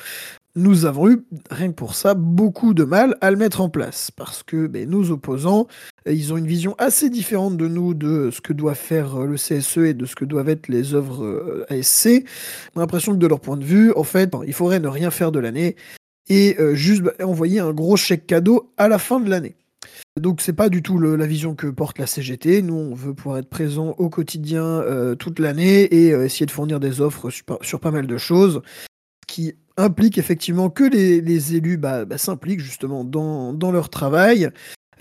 nous 0.56 0.86
avons 0.86 1.10
eu, 1.10 1.24
rien 1.52 1.70
que 1.70 1.76
pour 1.76 1.96
ça, 1.96 2.14
beaucoup 2.14 2.74
de 2.74 2.84
mal 2.84 3.16
à 3.22 3.32
le 3.32 3.38
mettre 3.38 3.62
en 3.62 3.70
place. 3.70 4.12
Parce 4.12 4.44
que 4.44 4.68
ben, 4.68 4.90
nos 4.90 5.12
opposants, 5.12 5.68
euh, 6.08 6.14
ils 6.14 6.34
ont 6.34 6.38
une 6.38 6.48
vision 6.48 6.76
assez 6.78 7.10
différente 7.10 7.58
de 7.58 7.68
nous 7.68 7.94
de 7.94 8.30
ce 8.32 8.42
que 8.42 8.54
doit 8.54 8.76
faire 8.76 9.22
euh, 9.22 9.26
le 9.26 9.36
CSE 9.36 9.78
et 9.78 9.94
de 9.94 10.06
ce 10.06 10.16
que 10.16 10.26
doivent 10.26 10.50
être 10.50 10.68
les 10.68 10.94
œuvres 10.94 11.26
euh, 11.26 11.66
ASC. 11.70 12.26
On 12.76 12.80
a 12.80 12.84
l'impression 12.84 13.14
que 13.14 13.18
de 13.18 13.28
leur 13.28 13.40
point 13.40 13.58
de 13.58 13.66
vue, 13.66 13.92
en 13.96 14.04
fait, 14.04 14.32
il 14.46 14.54
faudrait 14.54 14.80
ne 14.80 14.88
rien 14.88 15.12
faire 15.12 15.32
de 15.32 15.40
l'année 15.40 15.76
et 16.30 16.58
juste 16.74 17.04
bah, 17.04 17.14
envoyer 17.24 17.60
un 17.60 17.72
gros 17.72 17.96
chèque 17.96 18.28
cadeau 18.28 18.74
à 18.76 18.90
la 18.90 19.00
fin 19.00 19.22
de 19.22 19.30
l'année. 19.30 19.56
Donc 20.18 20.42
c'est 20.42 20.54
pas 20.54 20.70
du 20.70 20.82
tout 20.82 21.00
la 21.00 21.26
vision 21.26 21.56
que 21.56 21.68
porte 21.68 22.00
la 22.00 22.08
CGT. 22.08 22.62
Nous, 22.62 22.74
on 22.74 22.94
veut 22.94 23.14
pouvoir 23.14 23.40
être 23.40 23.50
présent 23.50 23.96
au 23.98 24.10
quotidien 24.10 24.84
toute 25.20 25.40
l'année 25.40 25.84
et 25.84 26.10
essayer 26.10 26.46
de 26.46 26.52
fournir 26.52 26.80
des 26.80 27.02
offres 27.02 27.30
sur, 27.62 27.80
pas 27.80 27.92
mal 27.92 28.08
de 28.08 28.18
choses, 28.18 28.62
qui 29.28 29.56
implique 29.78 30.18
effectivement 30.18 30.70
que 30.70 30.84
les, 30.84 31.56
élus 31.56 31.78
bah, 31.78 32.06
bah, 32.06 32.18
s'impliquent 32.18 32.62
justement 32.62 33.04
dans, 33.04 33.72
leur 33.72 33.90
travail 33.90 34.50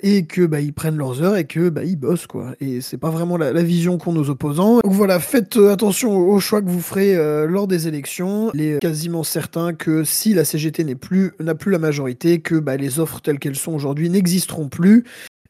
et 0.03 0.27
que 0.27 0.47
bah, 0.47 0.61
ils 0.61 0.73
prennent 0.73 0.97
leurs 0.97 1.23
heures 1.23 1.37
et 1.37 1.45
que 1.45 1.69
bah, 1.69 1.85
ils 1.85 1.97
bossent 1.97 2.27
quoi. 2.27 2.55
Et 2.61 2.81
c'est 2.81 2.99
pas 2.99 3.11
vraiment 3.11 3.37
la, 3.37 3.63
vision 3.63 3.99
qu'ont 3.99 4.13
nos 4.13 4.31
opposants. 4.31 4.81
Donc 4.81 4.93
voilà, 4.93 5.19
faites 5.19 5.57
euh, 5.57 5.73
attention 5.73 6.17
aux 6.17 6.41
choix 6.41 6.63
que 6.63 6.69
vous 6.69 6.81
ferez 6.81 7.17
euh, 7.17 7.47
lors 7.47 7.67
des 7.67 7.89
élections. 7.89 8.51
Il 8.55 8.61
est 8.61 8.79
quasiment 8.81 9.25
certain 9.25 9.75
que 9.75 10.05
si 10.05 10.35
la 10.35 10.45
CGT 10.45 10.85
n'est 10.85 10.95
plus 10.95 11.33
n'a 11.41 11.55
plus 11.55 11.73
la 11.73 11.79
majorité, 11.79 12.41
que 12.41 12.57
bah, 12.57 12.77
les 12.77 13.01
offres 13.01 13.21
telles 13.21 13.39
qu'elles 13.39 13.57
sont 13.57 13.73
aujourd'hui 13.73 14.09
n'existeront 14.11 14.69
plus 14.69 15.05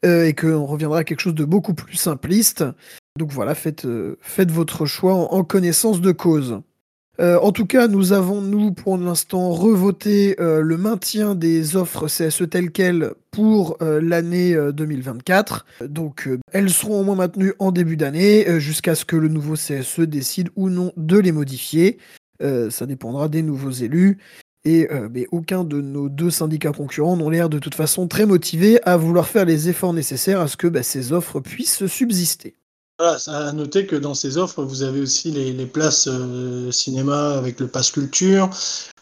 euh, 0.05 0.25
et 0.25 0.33
qu'on 0.33 0.65
reviendra 0.65 0.99
à 0.99 1.03
quelque 1.03 1.21
chose 1.21 1.35
de 1.35 1.45
beaucoup 1.45 1.73
plus 1.73 1.95
simpliste. 1.95 2.63
Donc 3.17 3.31
voilà, 3.31 3.55
faites, 3.55 3.87
faites 4.21 4.51
votre 4.51 4.85
choix 4.85 5.33
en 5.33 5.43
connaissance 5.43 6.01
de 6.01 6.11
cause. 6.11 6.61
Euh, 7.19 7.39
en 7.39 7.51
tout 7.51 7.65
cas, 7.65 7.87
nous 7.87 8.13
avons, 8.13 8.41
nous, 8.41 8.71
pour 8.71 8.97
l'instant, 8.97 9.49
revoté 9.49 10.35
euh, 10.39 10.61
le 10.61 10.77
maintien 10.77 11.33
des 11.33 11.75
offres 11.75 12.07
CSE 12.07 12.49
telles 12.49 12.71
quelles 12.71 13.13
pour 13.31 13.77
euh, 13.81 13.99
l'année 14.01 14.55
2024. 14.73 15.65
Donc, 15.87 16.29
elles 16.51 16.69
seront 16.69 17.01
au 17.01 17.03
moins 17.03 17.15
maintenues 17.15 17.53
en 17.59 17.71
début 17.71 17.97
d'année 17.97 18.59
jusqu'à 18.59 18.95
ce 18.95 19.05
que 19.05 19.15
le 19.15 19.27
nouveau 19.27 19.55
CSE 19.55 20.01
décide 20.01 20.49
ou 20.55 20.69
non 20.69 20.91
de 20.97 21.17
les 21.17 21.31
modifier. 21.31 21.97
ça 22.41 22.85
dépendra 22.85 23.29
des 23.29 23.41
nouveaux 23.41 23.71
élus. 23.71 24.17
Et 24.65 24.87
aucun 25.31 25.63
de 25.63 25.81
nos 25.81 26.09
deux 26.09 26.31
syndicats 26.31 26.71
concurrents 26.71 27.15
n'ont 27.15 27.29
l'air 27.29 27.49
de 27.49 27.59
toute 27.59 27.75
façon 27.75 28.07
très 28.07 28.25
motivés 28.25 28.79
à 28.83 28.97
vouloir 28.97 29.27
faire 29.27 29.45
les 29.45 29.69
efforts 29.69 29.93
nécessaires 29.93 30.41
à 30.41 30.47
ce 30.47 30.57
que 30.57 30.67
bah, 30.67 30.83
ces 30.83 31.13
offres 31.13 31.39
puissent 31.39 31.85
subsister. 31.85 32.55
Voilà, 32.99 33.19
à 33.27 33.51
noter 33.51 33.85
que 33.85 33.95
dans 33.95 34.15
ces 34.15 34.37
offres, 34.39 34.63
vous 34.63 34.81
avez 34.81 35.01
aussi 35.01 35.29
les, 35.29 35.65
places 35.67 36.07
euh, 36.07 36.71
cinéma 36.71 37.37
avec 37.37 37.59
le 37.59 37.67
pass 37.67 37.91
culture. 37.91 38.49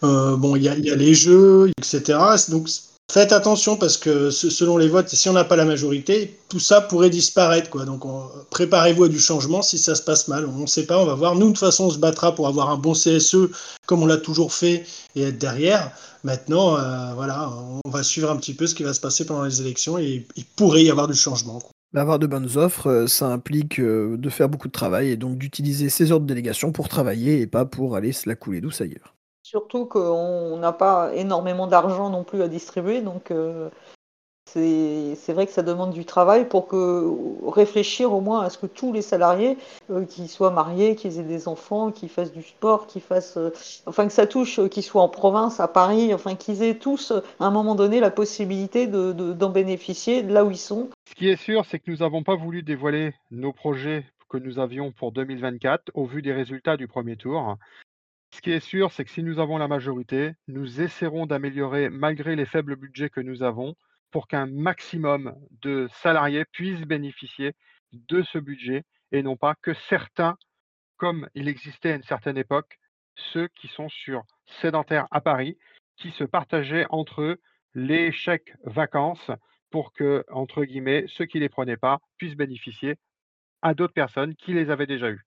Euh, 0.03 0.35
bon, 0.35 0.57
il 0.57 0.63
y 0.63 0.69
a, 0.69 0.75
les 0.75 1.13
jeux, 1.13 1.71
etc. 1.77 2.19
Donc 2.49 2.67
faites 3.09 3.31
attention 3.31 3.77
parce 3.77 3.95
que 3.95 4.31
selon 4.31 4.75
les 4.75 4.89
votes, 4.89 5.07
si 5.07 5.29
on 5.29 5.33
n'a 5.33 5.45
pas 5.45 5.55
la 5.55 5.63
majorité, 5.63 6.37
tout 6.49 6.59
ça 6.59 6.81
pourrait 6.81 7.09
disparaître. 7.09 7.69
Quoi. 7.69 7.85
Donc 7.85 8.03
préparez-vous 8.49 9.05
à 9.05 9.07
du 9.07 9.19
changement 9.19 9.61
si 9.61 9.77
ça 9.77 9.95
se 9.95 10.01
passe 10.01 10.27
mal. 10.27 10.45
On 10.45 10.63
ne 10.63 10.67
sait 10.67 10.85
pas, 10.85 10.99
on 10.99 11.05
va 11.05 11.15
voir. 11.15 11.35
Nous, 11.35 11.47
de 11.47 11.51
toute 11.51 11.59
façon, 11.59 11.85
on 11.85 11.89
se 11.89 11.97
battra 11.97 12.35
pour 12.35 12.49
avoir 12.49 12.71
un 12.71 12.77
bon 12.77 12.91
CSE 12.91 13.47
comme 13.85 14.03
on 14.03 14.07
l'a 14.07 14.17
toujours 14.17 14.51
fait 14.51 14.85
et 15.15 15.21
être 15.23 15.37
derrière. 15.37 15.91
Maintenant, 16.25 16.77
euh, 16.77 17.13
voilà, 17.13 17.49
on 17.85 17.89
va 17.89 18.03
suivre 18.03 18.29
un 18.29 18.35
petit 18.35 18.55
peu 18.55 18.67
ce 18.67 18.75
qui 18.75 18.83
va 18.83 18.93
se 18.93 18.99
passer 18.99 19.25
pendant 19.25 19.43
les 19.43 19.61
élections 19.61 19.97
et 19.97 20.27
il 20.35 20.45
pourrait 20.57 20.83
y 20.83 20.89
avoir 20.89 21.07
du 21.07 21.15
changement. 21.15 21.61
Avoir 21.95 22.19
de 22.19 22.27
bonnes 22.27 22.57
offres, 22.57 22.87
euh, 22.87 23.07
ça 23.07 23.27
implique 23.27 23.79
euh, 23.79 24.17
de 24.17 24.29
faire 24.29 24.49
beaucoup 24.49 24.67
de 24.67 24.73
travail 24.73 25.11
et 25.11 25.17
donc 25.17 25.37
d'utiliser 25.37 25.89
ses 25.89 26.11
heures 26.11 26.19
de 26.19 26.25
délégation 26.25 26.73
pour 26.73 26.89
travailler 26.89 27.39
et 27.39 27.47
pas 27.47 27.65
pour 27.65 27.95
aller 27.95 28.11
se 28.11 28.27
la 28.27 28.35
couler 28.35 28.59
douce 28.59 28.81
ailleurs. 28.81 29.15
Surtout 29.43 29.85
qu'on 29.85 30.57
n'a 30.57 30.73
pas 30.73 31.13
énormément 31.13 31.67
d'argent 31.67 32.09
non 32.09 32.23
plus 32.23 32.41
à 32.41 32.47
distribuer, 32.47 33.01
donc 33.01 33.31
euh, 33.31 33.69
c'est 34.55 35.33
vrai 35.33 35.45
que 35.45 35.51
ça 35.51 35.63
demande 35.63 35.91
du 35.91 36.05
travail 36.05 36.47
pour 36.47 36.67
que 36.67 37.11
réfléchir 37.49 38.13
au 38.13 38.21
moins 38.21 38.41
à 38.41 38.49
ce 38.49 38.57
que 38.57 38.67
tous 38.67 38.93
les 38.93 39.01
salariés, 39.01 39.57
euh, 39.89 40.05
qui 40.05 40.27
soient 40.27 40.51
mariés, 40.51 40.95
qu'ils 40.95 41.19
aient 41.19 41.23
des 41.23 41.47
enfants, 41.47 41.91
qu'ils 41.91 42.09
fassent 42.09 42.31
du 42.31 42.43
sport, 42.43 42.87
qu'ils 42.87 43.01
fassent, 43.01 43.37
euh, 43.37 43.51
enfin 43.85 44.07
que 44.07 44.13
ça 44.13 44.27
touche, 44.27 44.59
euh, 44.59 44.67
qu'ils 44.67 44.83
soient 44.83 45.01
en 45.01 45.09
province, 45.09 45.59
à 45.59 45.67
Paris, 45.67 46.13
enfin 46.13 46.35
qu'ils 46.35 46.63
aient 46.63 46.77
tous 46.77 47.11
à 47.39 47.45
un 47.45 47.51
moment 47.51 47.75
donné 47.75 47.99
la 47.99 48.11
possibilité 48.11 48.87
d'en 48.87 49.13
de, 49.13 49.47
bénéficier 49.47 50.21
là 50.21 50.45
où 50.45 50.51
ils 50.51 50.57
sont. 50.57 50.89
Ce 51.09 51.15
qui 51.15 51.29
est 51.29 51.41
sûr, 51.41 51.65
c'est 51.65 51.79
que 51.79 51.91
nous 51.91 51.97
n'avons 51.97 52.23
pas 52.23 52.35
voulu 52.35 52.63
dévoiler 52.63 53.13
nos 53.31 53.51
projets 53.51 54.05
que 54.29 54.37
nous 54.37 54.59
avions 54.59 54.91
pour 54.91 55.11
2024 55.11 55.91
au 55.93 56.05
vu 56.05 56.21
des 56.21 56.33
résultats 56.33 56.77
du 56.77 56.87
premier 56.87 57.15
tour. 57.15 57.57
Ce 58.33 58.41
qui 58.41 58.51
est 58.51 58.59
sûr, 58.59 58.91
c'est 58.91 59.05
que 59.05 59.11
si 59.11 59.23
nous 59.23 59.39
avons 59.39 59.57
la 59.57 59.67
majorité, 59.67 60.31
nous 60.47 60.81
essaierons 60.81 61.25
d'améliorer, 61.25 61.89
malgré 61.89 62.35
les 62.35 62.45
faibles 62.45 62.75
budgets 62.75 63.09
que 63.09 63.21
nous 63.21 63.43
avons, 63.43 63.75
pour 64.15 64.29
qu'un 64.29 64.45
maximum 64.45 65.35
de 65.61 65.89
salariés 65.91 66.45
puissent 66.45 66.85
bénéficier 66.85 67.51
de 67.91 68.21
ce 68.21 68.37
budget 68.37 68.85
et 69.11 69.21
non 69.21 69.35
pas 69.35 69.55
que 69.61 69.73
certains, 69.89 70.37
comme 70.95 71.27
il 71.35 71.49
existait 71.49 71.91
à 71.91 71.95
une 71.95 72.03
certaine 72.03 72.37
époque, 72.37 72.79
ceux 73.17 73.49
qui 73.49 73.67
sont 73.67 73.89
sur 73.89 74.23
sédentaires 74.61 75.05
à 75.11 75.19
Paris, 75.19 75.57
qui 75.97 76.11
se 76.11 76.23
partageaient 76.23 76.85
entre 76.91 77.23
eux 77.23 77.41
les 77.73 78.13
chèques 78.13 78.53
vacances 78.63 79.31
pour 79.69 79.91
que, 79.91 80.23
entre 80.31 80.63
guillemets, 80.63 81.03
ceux 81.09 81.25
qui 81.25 81.39
ne 81.39 81.43
les 81.43 81.49
prenaient 81.49 81.75
pas 81.75 81.99
puissent 82.17 82.37
bénéficier 82.37 82.95
à 83.61 83.73
d'autres 83.73 83.91
personnes 83.91 84.33
qui 84.35 84.53
les 84.53 84.69
avaient 84.69 84.87
déjà 84.87 85.09
eues. 85.09 85.25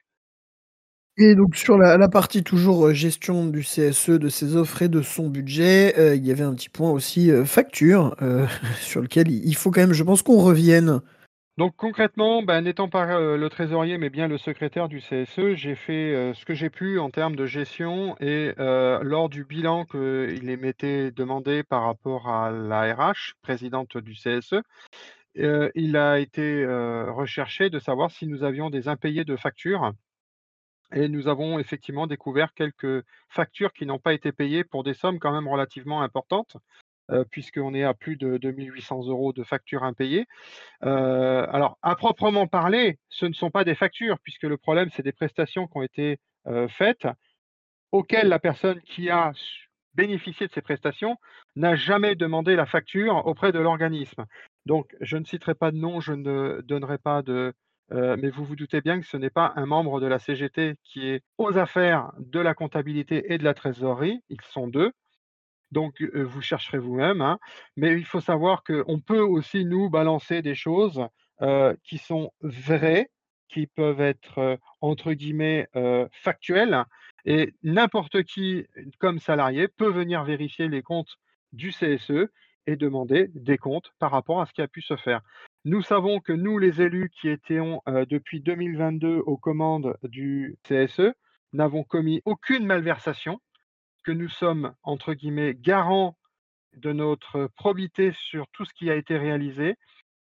Et 1.21 1.35
donc 1.35 1.57
sur 1.57 1.77
la, 1.77 2.09
partie 2.09 2.45
toujours 2.45 2.87
euh, 2.87 2.95
gestion 2.95 3.47
du 3.47 3.63
CSE, 3.63 4.11
de 4.11 4.29
ses 4.29 4.55
offres 4.55 4.83
et 4.83 4.89
de 4.89 5.03
son 5.03 5.29
budget, 5.29 5.99
euh, 5.99 6.15
il 6.15 6.25
y 6.25 6.31
avait 6.31 6.45
un 6.45 6.55
petit 6.55 6.69
point 6.69 6.93
aussi 6.93 7.33
euh, 7.33 7.45
facture, 7.45 8.15
sur 8.81 9.01
lequel 9.01 9.29
il 9.29 9.55
faut 9.57 9.73
quand 9.73 9.81
même, 9.81 9.93
je 9.93 10.05
pense, 10.05 10.23
qu'on 10.23 10.39
revienne. 10.39 11.01
Donc 11.57 11.75
concrètement, 11.77 12.45
ben, 12.45 12.61
n'étant 12.61 12.89
pas 12.89 13.19
le 13.19 13.49
trésorier 13.49 13.99
mais 13.99 14.11
bien 14.11 14.29
le 14.29 14.39
secrétaire 14.39 14.89
du 14.89 15.01
CSE, 15.01 15.55
j'ai 15.55 15.75
fait 15.75 16.33
ce 16.33 16.45
que 16.45 16.55
j'ai 16.55 16.71
pu 16.71 17.01
en 17.01 17.11
termes 17.11 17.35
de 17.35 17.47
gestion 17.47 18.15
et 18.21 18.53
lors 18.57 19.29
du 19.29 19.45
bilan 19.45 19.85
qu'il 19.85 20.57
m'était 20.57 21.11
demandé 21.11 21.65
par 21.65 21.83
rapport 21.83 22.29
à 22.29 22.53
la 22.53 22.95
RH, 22.95 23.35
présidente 23.43 23.97
du 23.97 24.13
CSE, 24.13 24.63
il 25.35 25.97
a 25.97 26.21
été 26.21 26.65
recherché 27.09 27.71
de 27.71 27.81
savoir 27.81 28.13
si 28.13 28.29
nous 28.29 28.45
avions 28.45 28.71
des 28.71 28.87
impayés 28.87 29.25
de 29.25 29.35
factures 29.35 29.93
et 30.93 31.09
nous 31.09 31.29
avons 31.29 31.59
effectivement 31.59 32.07
découvert 32.07 32.55
quelques 32.55 33.05
factures 33.29 33.73
qui 33.73 33.87
n'ont 33.87 33.99
pas 33.99 34.15
été 34.15 34.33
payées 34.33 34.65
pour 34.65 34.85
des 34.85 34.95
sommes 34.95 35.19
quand 35.19 35.33
même 35.33 35.49
relativement 35.49 36.03
importantes, 36.03 36.57
puisqu'on 37.31 37.75
est 37.75 37.85
à 37.85 37.95
plus 37.95 38.17
de 38.17 38.37
2 38.37 38.51
800 38.51 39.07
euros 39.07 39.33
de 39.33 39.43
factures 39.43 39.85
impayées. 39.85 40.27
alors, 40.81 41.79
à 41.83 41.97
proprement 41.97 42.47
parler, 42.47 42.99
ce 43.09 43.27
ne 43.27 43.33
sont 43.33 43.51
pas 43.51 43.65
des 43.65 43.75
factures, 43.75 44.19
puisque 44.21 44.45
le 44.45 44.57
problème, 44.57 44.91
c'est 44.91 45.03
des 45.03 45.13
prestations 45.13 45.67
qui 45.67 45.77
ont 45.77 45.83
été 45.83 46.19
faites, 46.69 47.07
auxquelles 47.93 48.29
la 48.29 48.39
personne 48.39 48.81
qui 48.83 49.11
a 49.11 49.33
bénéficié 49.95 50.47
de 50.47 50.53
ces 50.53 50.63
prestations 50.63 51.17
n'a 51.57 51.75
jamais 51.75 52.15
demandé 52.15 52.55
la 52.55 52.67
facture 52.67 53.27
auprès 53.27 53.53
de 53.53 53.59
l'organisme. 53.59 54.27
Donc, 54.67 54.95
je 55.01 55.17
ne 55.17 55.25
citerai 55.25 55.55
pas 55.55 55.71
de 55.71 55.77
nom, 55.77 56.01
je 56.01 56.13
ne 56.13 56.61
donnerai 56.61 56.99
pas 56.99 57.23
de, 57.23 57.53
euh, 57.93 58.17
mais 58.21 58.31
vous 58.31 58.45
vous 58.45 58.57
doutez 58.57 58.81
bien 58.81 59.01
que 59.01 59.07
ce 59.07 59.17
n'est 59.17 59.31
pas 59.31 59.53
un 59.57 59.67
membre 59.67 60.01
de 60.01 60.07
la 60.07 60.19
CGT 60.19 60.77
qui 60.85 61.09
est 61.09 61.23
aux 61.39 61.57
affaires 61.57 62.13
de 62.19 62.41
la 62.41 62.55
comptabilité 62.55 63.33
et 63.33 63.39
de 63.39 63.45
la 63.45 63.55
trésorerie, 63.55 64.23
ils 64.29 64.41
sont 64.51 64.69
deux. 64.69 64.93
Donc, 65.71 66.01
euh, 66.03 66.23
vous 66.23 66.43
chercherez 66.43 66.79
vous-même. 66.79 67.21
Hein. 67.21 67.39
Mais 67.77 67.95
il 67.95 68.05
faut 68.05 68.21
savoir 68.21 68.63
qu'on 68.65 69.01
peut 69.01 69.21
aussi 69.21 69.65
nous 69.65 69.91
balancer 69.91 70.43
des 70.43 70.55
choses 70.55 71.07
euh, 71.43 71.75
qui 71.85 71.99
sont 71.99 72.33
vraies, 72.41 73.11
qui 73.49 73.67
peuvent 73.67 74.01
être, 74.01 74.59
entre 74.83 75.15
guillemets, 75.15 75.69
factuelles. 76.13 76.85
Et 77.25 77.55
n'importe 77.63 78.23
qui, 78.25 78.67
comme 78.99 79.19
salarié, 79.19 79.69
peut 79.69 79.89
venir 79.89 80.23
vérifier 80.25 80.69
les 80.69 80.83
comptes 80.83 81.17
du 81.53 81.71
CSE 81.71 82.29
et 82.67 82.77
demander 82.77 83.29
des 83.35 83.57
comptes 83.57 83.91
par 83.99 84.11
rapport 84.11 84.43
à 84.43 84.47
ce 84.47 84.53
qui 84.53 84.61
a 84.61 84.69
pu 84.69 84.83
se 84.83 84.97
faire. 84.97 85.23
Nous 85.69 85.83
savons 85.83 86.21
que 86.21 86.33
nous, 86.33 86.59
les 86.59 86.81
élus 86.81 87.11
qui 87.11 87.29
étions 87.29 87.83
euh, 87.91 88.07
depuis 88.07 88.41
2022 88.41 89.19
aux 89.19 89.37
commandes 89.37 89.99
du 90.03 90.57
CSE, 90.67 91.13
n'avons 91.53 91.85
commis 91.85 92.23
aucune 92.25 92.65
malversation, 92.65 93.39
que 94.03 94.11
nous 94.11 94.31
sommes, 94.31 94.73
entre 94.83 95.13
guillemets, 95.13 95.55
garants 95.55 96.17
de 96.75 96.95
notre 96.95 97.49
probité 97.55 98.13
sur 98.13 98.47
tout 98.55 98.65
ce 98.65 98.73
qui 98.73 98.89
a 98.89 98.95
été 98.95 99.19
réalisé. 99.19 99.75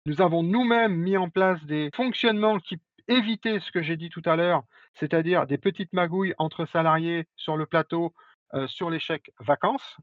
Nous 0.07 0.19
avons 0.19 0.41
nous-mêmes 0.41 0.95
mis 0.95 1.15
en 1.15 1.29
place 1.29 1.63
des 1.65 1.91
fonctionnements 1.93 2.57
qui 2.57 2.79
évitaient 3.07 3.59
ce 3.59 3.71
que 3.71 3.83
j'ai 3.83 3.97
dit 3.97 4.09
tout 4.09 4.23
à 4.25 4.35
l'heure, 4.35 4.63
c'est-à-dire 4.95 5.45
des 5.45 5.59
petites 5.59 5.93
magouilles 5.93 6.33
entre 6.39 6.65
salariés 6.65 7.27
sur 7.35 7.55
le 7.55 7.67
plateau 7.67 8.15
euh, 8.55 8.65
sur 8.65 8.89
les 8.89 8.99
chèques 8.99 9.29
vacances. 9.39 9.97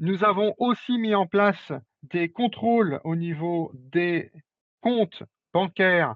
Nous 0.00 0.24
avons 0.24 0.56
aussi 0.58 0.98
mis 0.98 1.14
en 1.14 1.28
place 1.28 1.72
des 2.02 2.30
contrôles 2.30 3.00
au 3.04 3.14
niveau 3.14 3.70
des 3.74 4.32
compte 4.80 5.22
bancaire 5.52 6.14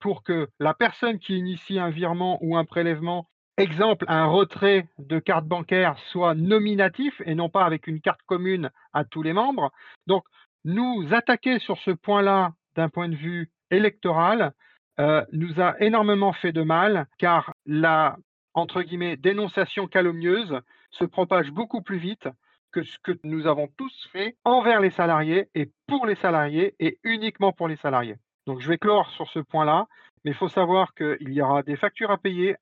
pour 0.00 0.22
que 0.22 0.48
la 0.58 0.72
personne 0.72 1.18
qui 1.18 1.36
initie 1.36 1.78
un 1.78 1.90
virement 1.90 2.38
ou 2.40 2.56
un 2.56 2.64
prélèvement 2.64 3.28
exemple, 3.60 4.04
un 4.08 4.26
retrait 4.26 4.88
de 4.98 5.18
carte 5.18 5.46
bancaire 5.46 5.96
soit 6.10 6.34
nominatif 6.34 7.20
et 7.24 7.34
non 7.34 7.48
pas 7.48 7.64
avec 7.64 7.86
une 7.86 8.00
carte 8.00 8.22
commune 8.26 8.70
à 8.92 9.04
tous 9.04 9.22
les 9.22 9.32
membres. 9.32 9.70
Donc, 10.06 10.24
nous 10.64 11.06
attaquer 11.12 11.58
sur 11.58 11.78
ce 11.78 11.90
point-là 11.90 12.52
d'un 12.76 12.88
point 12.88 13.08
de 13.08 13.16
vue 13.16 13.50
électoral 13.70 14.52
euh, 14.98 15.24
nous 15.32 15.60
a 15.60 15.80
énormément 15.80 16.32
fait 16.32 16.52
de 16.52 16.62
mal 16.62 17.06
car 17.18 17.54
la 17.66 18.16
entre 18.52 18.82
guillemets 18.82 19.16
dénonciation 19.16 19.86
calomnieuse 19.86 20.60
se 20.90 21.04
propage 21.04 21.50
beaucoup 21.50 21.82
plus 21.82 21.98
vite 21.98 22.28
que 22.72 22.82
ce 22.82 22.98
que 23.02 23.12
nous 23.24 23.46
avons 23.46 23.68
tous 23.76 24.08
fait 24.12 24.36
envers 24.44 24.80
les 24.80 24.90
salariés 24.90 25.48
et 25.54 25.70
pour 25.86 26.06
les 26.06 26.14
salariés 26.14 26.74
et 26.78 26.98
uniquement 27.04 27.52
pour 27.52 27.68
les 27.68 27.76
salariés. 27.76 28.16
Donc 28.46 28.60
je 28.60 28.68
vais 28.68 28.78
clore 28.78 29.10
sur 29.10 29.28
ce 29.28 29.38
point-là, 29.38 29.86
mais 30.24 30.30
il 30.32 30.36
faut 30.36 30.48
savoir 30.48 30.94
qu'il 30.94 31.32
y 31.32 31.42
aura 31.42 31.62
des 31.62 31.76
factures 31.76 32.10
à 32.10 32.18
payer, 32.18 32.56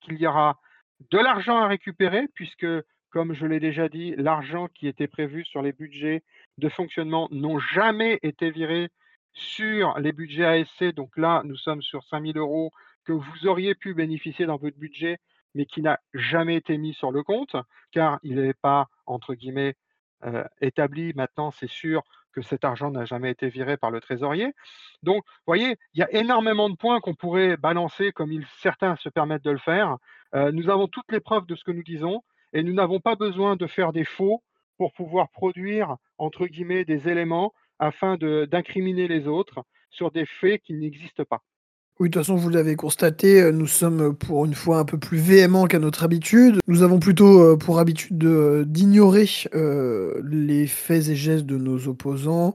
qu'il 0.00 0.18
y 0.18 0.26
aura 0.26 0.58
de 1.10 1.18
l'argent 1.18 1.58
à 1.58 1.66
récupérer, 1.66 2.26
puisque, 2.34 2.66
comme 3.10 3.32
je 3.32 3.46
l'ai 3.46 3.60
déjà 3.60 3.88
dit, 3.88 4.14
l'argent 4.16 4.68
qui 4.68 4.88
était 4.88 5.06
prévu 5.06 5.44
sur 5.44 5.62
les 5.62 5.72
budgets 5.72 6.22
de 6.58 6.68
fonctionnement 6.68 7.28
n'ont 7.30 7.58
jamais 7.58 8.18
été 8.22 8.50
virés 8.50 8.88
sur 9.32 9.98
les 9.98 10.12
budgets 10.12 10.44
ASC. 10.44 10.94
Donc 10.94 11.16
là, 11.16 11.42
nous 11.44 11.56
sommes 11.56 11.82
sur 11.82 12.02
5 12.04 12.24
000 12.24 12.38
euros 12.38 12.70
que 13.04 13.12
vous 13.12 13.46
auriez 13.46 13.74
pu 13.74 13.94
bénéficier 13.94 14.46
dans 14.46 14.56
votre 14.56 14.76
budget 14.76 15.18
mais 15.54 15.66
qui 15.66 15.82
n'a 15.82 15.98
jamais 16.14 16.56
été 16.56 16.78
mis 16.78 16.94
sur 16.94 17.10
le 17.10 17.22
compte, 17.22 17.56
car 17.92 18.18
il 18.22 18.36
n'est 18.36 18.54
pas, 18.54 18.88
entre 19.06 19.34
guillemets, 19.34 19.74
euh, 20.24 20.44
établi. 20.60 21.12
Maintenant, 21.14 21.50
c'est 21.50 21.70
sûr 21.70 22.02
que 22.32 22.42
cet 22.42 22.64
argent 22.64 22.90
n'a 22.90 23.04
jamais 23.04 23.30
été 23.30 23.48
viré 23.48 23.76
par 23.76 23.90
le 23.90 24.00
trésorier. 24.00 24.52
Donc, 25.02 25.24
vous 25.24 25.46
voyez, 25.46 25.76
il 25.94 26.00
y 26.00 26.02
a 26.02 26.12
énormément 26.12 26.68
de 26.68 26.76
points 26.76 27.00
qu'on 27.00 27.14
pourrait 27.14 27.56
balancer 27.56 28.12
comme 28.12 28.32
certains 28.60 28.96
se 28.96 29.08
permettent 29.08 29.44
de 29.44 29.50
le 29.50 29.58
faire. 29.58 29.96
Euh, 30.34 30.52
nous 30.52 30.70
avons 30.70 30.88
toutes 30.88 31.10
les 31.10 31.20
preuves 31.20 31.46
de 31.46 31.54
ce 31.54 31.64
que 31.64 31.70
nous 31.70 31.82
disons 31.82 32.22
et 32.52 32.62
nous 32.62 32.74
n'avons 32.74 33.00
pas 33.00 33.16
besoin 33.16 33.56
de 33.56 33.66
faire 33.66 33.92
des 33.92 34.04
faux 34.04 34.42
pour 34.76 34.92
pouvoir 34.92 35.28
produire, 35.30 35.96
entre 36.18 36.46
guillemets, 36.46 36.84
des 36.84 37.08
éléments 37.08 37.52
afin 37.78 38.16
d'incriminer 38.16 39.08
les 39.08 39.28
autres 39.28 39.64
sur 39.90 40.10
des 40.10 40.26
faits 40.26 40.62
qui 40.62 40.74
n'existent 40.74 41.24
pas. 41.24 41.42
Oui, 42.00 42.08
de 42.08 42.12
toute 42.12 42.22
façon, 42.22 42.36
vous 42.36 42.48
l'avez 42.48 42.76
constaté, 42.76 43.42
euh, 43.42 43.50
nous 43.50 43.66
sommes 43.66 44.14
pour 44.14 44.44
une 44.44 44.54
fois 44.54 44.78
un 44.78 44.84
peu 44.84 44.98
plus 44.98 45.18
véhéments 45.18 45.66
qu'à 45.66 45.80
notre 45.80 46.04
habitude. 46.04 46.60
Nous 46.68 46.84
avons 46.84 47.00
plutôt 47.00 47.42
euh, 47.42 47.56
pour 47.56 47.80
habitude 47.80 48.18
d'ignorer 48.68 49.28
euh, 49.56 50.20
les 50.24 50.68
faits 50.68 51.08
et 51.08 51.16
gestes 51.16 51.44
de 51.44 51.56
nos 51.56 51.88
opposants. 51.88 52.54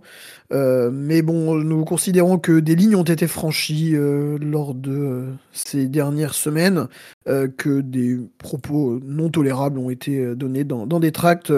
mais 0.49 1.21
bon, 1.21 1.55
nous 1.55 1.83
considérons 1.83 2.37
que 2.39 2.61
des 2.61 2.75
lignes 2.75 2.95
ont 2.95 3.03
été 3.03 3.27
franchies 3.27 3.95
lors 3.97 4.73
de 4.75 5.25
ces 5.51 5.87
dernières 5.87 6.35
semaines, 6.35 6.87
que 7.25 7.81
des 7.81 8.19
propos 8.37 8.99
non 9.03 9.29
tolérables 9.29 9.79
ont 9.79 9.89
été 9.89 10.35
donnés 10.35 10.63
dans, 10.63 10.99
des 10.99 11.11
tracts 11.11 11.51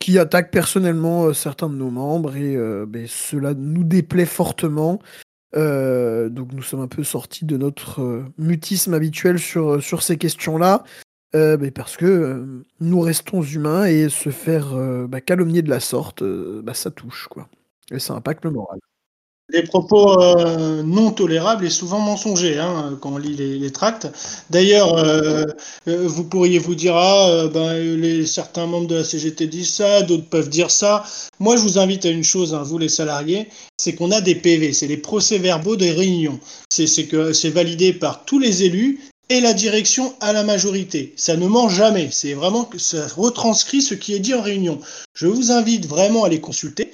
qui 0.00 0.18
attaquent 0.18 0.50
personnellement 0.50 1.32
certains 1.32 1.68
de 1.68 1.76
nos 1.76 1.90
membres 1.90 2.36
et 2.36 2.56
ben, 2.86 3.06
cela 3.06 3.54
nous 3.54 3.84
déplaît 3.84 4.26
fortement. 4.26 5.00
Euh, 5.56 6.28
donc 6.28 6.52
nous 6.52 6.62
sommes 6.62 6.80
un 6.80 6.88
peu 6.88 7.02
sortis 7.02 7.46
de 7.46 7.56
notre 7.56 8.02
euh, 8.02 8.24
mutisme 8.36 8.92
habituel 8.94 9.38
sur, 9.38 9.74
euh, 9.74 9.80
sur 9.80 10.02
ces 10.02 10.18
questions-là, 10.18 10.84
mais 11.34 11.70
parce 11.70 11.98
que 11.98 12.64
nous 12.80 13.00
restons 13.00 13.42
humains 13.42 13.84
et 13.84 14.08
se 14.08 14.30
faire 14.30 14.74
bah, 15.06 15.20
calomnier 15.20 15.60
de 15.60 15.68
la 15.68 15.80
sorte, 15.80 16.24
bah, 16.24 16.72
ça 16.72 16.90
touche, 16.90 17.28
quoi. 17.28 17.46
Et 17.90 17.98
ça 17.98 18.14
impacte 18.14 18.42
le 18.46 18.52
moral. 18.52 18.78
Des 19.52 19.62
propos 19.62 20.20
euh, 20.20 20.82
non 20.82 21.12
tolérables 21.12 21.66
et 21.66 21.70
souvent 21.70 22.00
mensongers 22.00 22.58
hein, 22.58 22.98
quand 23.00 23.12
on 23.12 23.16
lit 23.16 23.36
les, 23.36 23.70
tracts. 23.70 24.08
D'ailleurs, 24.50 24.96
euh, 24.98 25.44
euh, 25.86 26.08
vous 26.08 26.24
pourriez 26.24 26.58
vous 26.58 26.74
dire 26.74 26.96
ah 26.96 27.46
ben 27.54 27.74
les, 27.74 28.26
certains 28.26 28.66
membres 28.66 28.88
de 28.88 28.96
la 28.96 29.04
CGT 29.04 29.46
disent 29.46 29.72
ça, 29.72 30.02
d'autres 30.02 30.28
peuvent 30.28 30.48
dire 30.48 30.72
ça. 30.72 31.04
Moi, 31.38 31.56
je 31.56 31.62
vous 31.62 31.78
invite 31.78 32.04
à 32.06 32.10
une 32.10 32.24
chose, 32.24 32.54
hein, 32.54 32.64
vous 32.64 32.78
les 32.78 32.88
salariés, 32.88 33.48
c'est 33.78 33.94
qu'on 33.94 34.10
a 34.10 34.20
des 34.20 34.34
PV, 34.34 34.72
c'est 34.72 34.88
les 34.88 34.96
procès-verbaux 34.96 35.76
des 35.76 35.92
réunions. 35.92 36.40
C'est 36.68 37.06
que 37.06 37.32
c'est 37.32 37.50
validé 37.50 37.92
par 37.92 38.24
tous 38.24 38.40
les 38.40 38.64
élus 38.64 38.98
et 39.28 39.40
la 39.40 39.54
direction 39.54 40.12
à 40.20 40.32
la 40.32 40.42
majorité. 40.42 41.14
Ça 41.16 41.36
ne 41.36 41.46
ment 41.46 41.68
jamais. 41.68 42.08
C'est 42.10 42.34
vraiment 42.34 42.64
que 42.64 42.78
ça 42.78 43.06
retranscrit 43.16 43.80
ce 43.80 43.94
qui 43.94 44.14
est 44.14 44.20
dit 44.20 44.34
en 44.34 44.42
réunion. 44.42 44.80
Je 45.14 45.28
vous 45.28 45.52
invite 45.52 45.86
vraiment 45.86 46.24
à 46.24 46.28
les 46.28 46.40
consulter. 46.40 46.90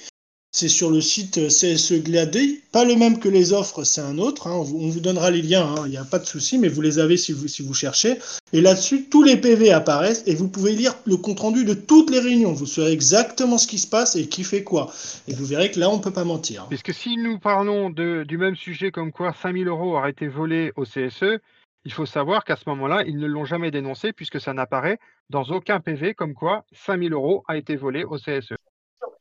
C'est 0.54 0.68
sur 0.68 0.90
le 0.90 1.00
site 1.00 1.48
CSE 1.48 2.02
Gladé, 2.02 2.60
pas 2.72 2.84
le 2.84 2.94
même 2.94 3.18
que 3.18 3.30
les 3.30 3.54
offres, 3.54 3.84
c'est 3.84 4.02
un 4.02 4.18
autre. 4.18 4.48
Hein. 4.48 4.56
On 4.56 4.90
vous 4.90 5.00
donnera 5.00 5.30
les 5.30 5.40
liens, 5.40 5.66
hein. 5.66 5.84
il 5.86 5.92
n'y 5.92 5.96
a 5.96 6.04
pas 6.04 6.18
de 6.18 6.26
souci, 6.26 6.58
mais 6.58 6.68
vous 6.68 6.82
les 6.82 6.98
avez 6.98 7.16
si 7.16 7.32
vous, 7.32 7.72
cherchez. 7.72 8.18
Et 8.52 8.60
là-dessus, 8.60 9.08
tous 9.08 9.22
les 9.22 9.38
PV 9.38 9.72
apparaissent 9.72 10.24
et 10.26 10.34
vous 10.34 10.48
pouvez 10.48 10.72
lire 10.72 10.94
le 11.06 11.16
compte-rendu 11.16 11.64
de 11.64 11.72
toutes 11.72 12.10
les 12.10 12.20
réunions. 12.20 12.52
Vous 12.52 12.66
saurez 12.66 12.92
exactement 12.92 13.56
ce 13.56 13.66
qui 13.66 13.78
se 13.78 13.86
passe 13.86 14.14
et 14.14 14.28
qui 14.28 14.44
fait 14.44 14.62
quoi. 14.62 14.92
Et 15.26 15.32
vous 15.32 15.46
verrez 15.46 15.70
que 15.70 15.80
là, 15.80 15.88
on 15.88 15.96
ne 15.96 16.02
peut 16.02 16.12
pas 16.12 16.24
mentir. 16.24 16.66
Puisque 16.68 16.92
si 16.92 17.16
nous 17.16 17.38
parlons 17.38 17.88
du 17.88 18.36
même 18.36 18.54
sujet 18.54 18.90
comme 18.90 19.10
quoi 19.10 19.32
5000 19.32 19.66
euros 19.68 19.96
auraient 19.96 20.10
été 20.10 20.28
volés 20.28 20.70
au 20.76 20.84
CSE, 20.84 21.40
il 21.86 21.92
faut 21.94 22.04
savoir 22.04 22.44
qu'à 22.44 22.56
ce 22.56 22.68
moment-là, 22.68 23.04
ils 23.06 23.16
ne 23.16 23.26
l'ont 23.26 23.46
jamais 23.46 23.70
dénoncé 23.70 24.12
puisque 24.12 24.38
ça 24.38 24.52
n'apparaît 24.52 24.98
dans 25.30 25.44
aucun 25.44 25.80
PV 25.80 26.12
comme 26.12 26.34
quoi 26.34 26.66
5000 26.72 27.14
euros 27.14 27.42
a 27.48 27.56
été 27.56 27.74
volé 27.74 28.04
au 28.04 28.18
CSE 28.18 28.52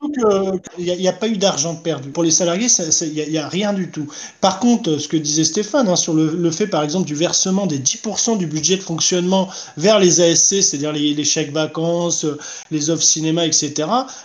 il 0.04 0.98
n'y 0.98 1.08
a, 1.08 1.12
pas 1.12 1.28
eu 1.28 1.36
d'argent 1.36 1.76
perdu. 1.76 2.10
Pour 2.10 2.24
les 2.24 2.30
salariés, 2.30 2.66
il 3.02 3.30
n'y 3.30 3.38
a, 3.38 3.48
rien 3.48 3.72
du 3.72 3.90
tout. 3.90 4.08
Par 4.40 4.58
contre, 4.58 4.98
ce 4.98 5.06
que 5.06 5.16
disait 5.16 5.44
Stéphane 5.44 5.88
hein, 5.88 5.96
sur 5.96 6.14
le, 6.14 6.50
fait, 6.50 6.66
par 6.66 6.82
exemple, 6.82 7.06
du 7.06 7.14
versement 7.14 7.66
des 7.66 7.78
10% 7.78 8.36
du 8.36 8.46
budget 8.46 8.76
de 8.76 8.82
fonctionnement 8.82 9.48
vers 9.76 10.00
les 10.00 10.20
ASC, 10.20 10.62
c'est-à-dire 10.62 10.92
les, 10.92 11.24
chèques 11.24 11.52
vacances, 11.52 12.26
les 12.70 12.90
offres 12.90 13.04
cinéma, 13.04 13.46
etc., 13.46 13.72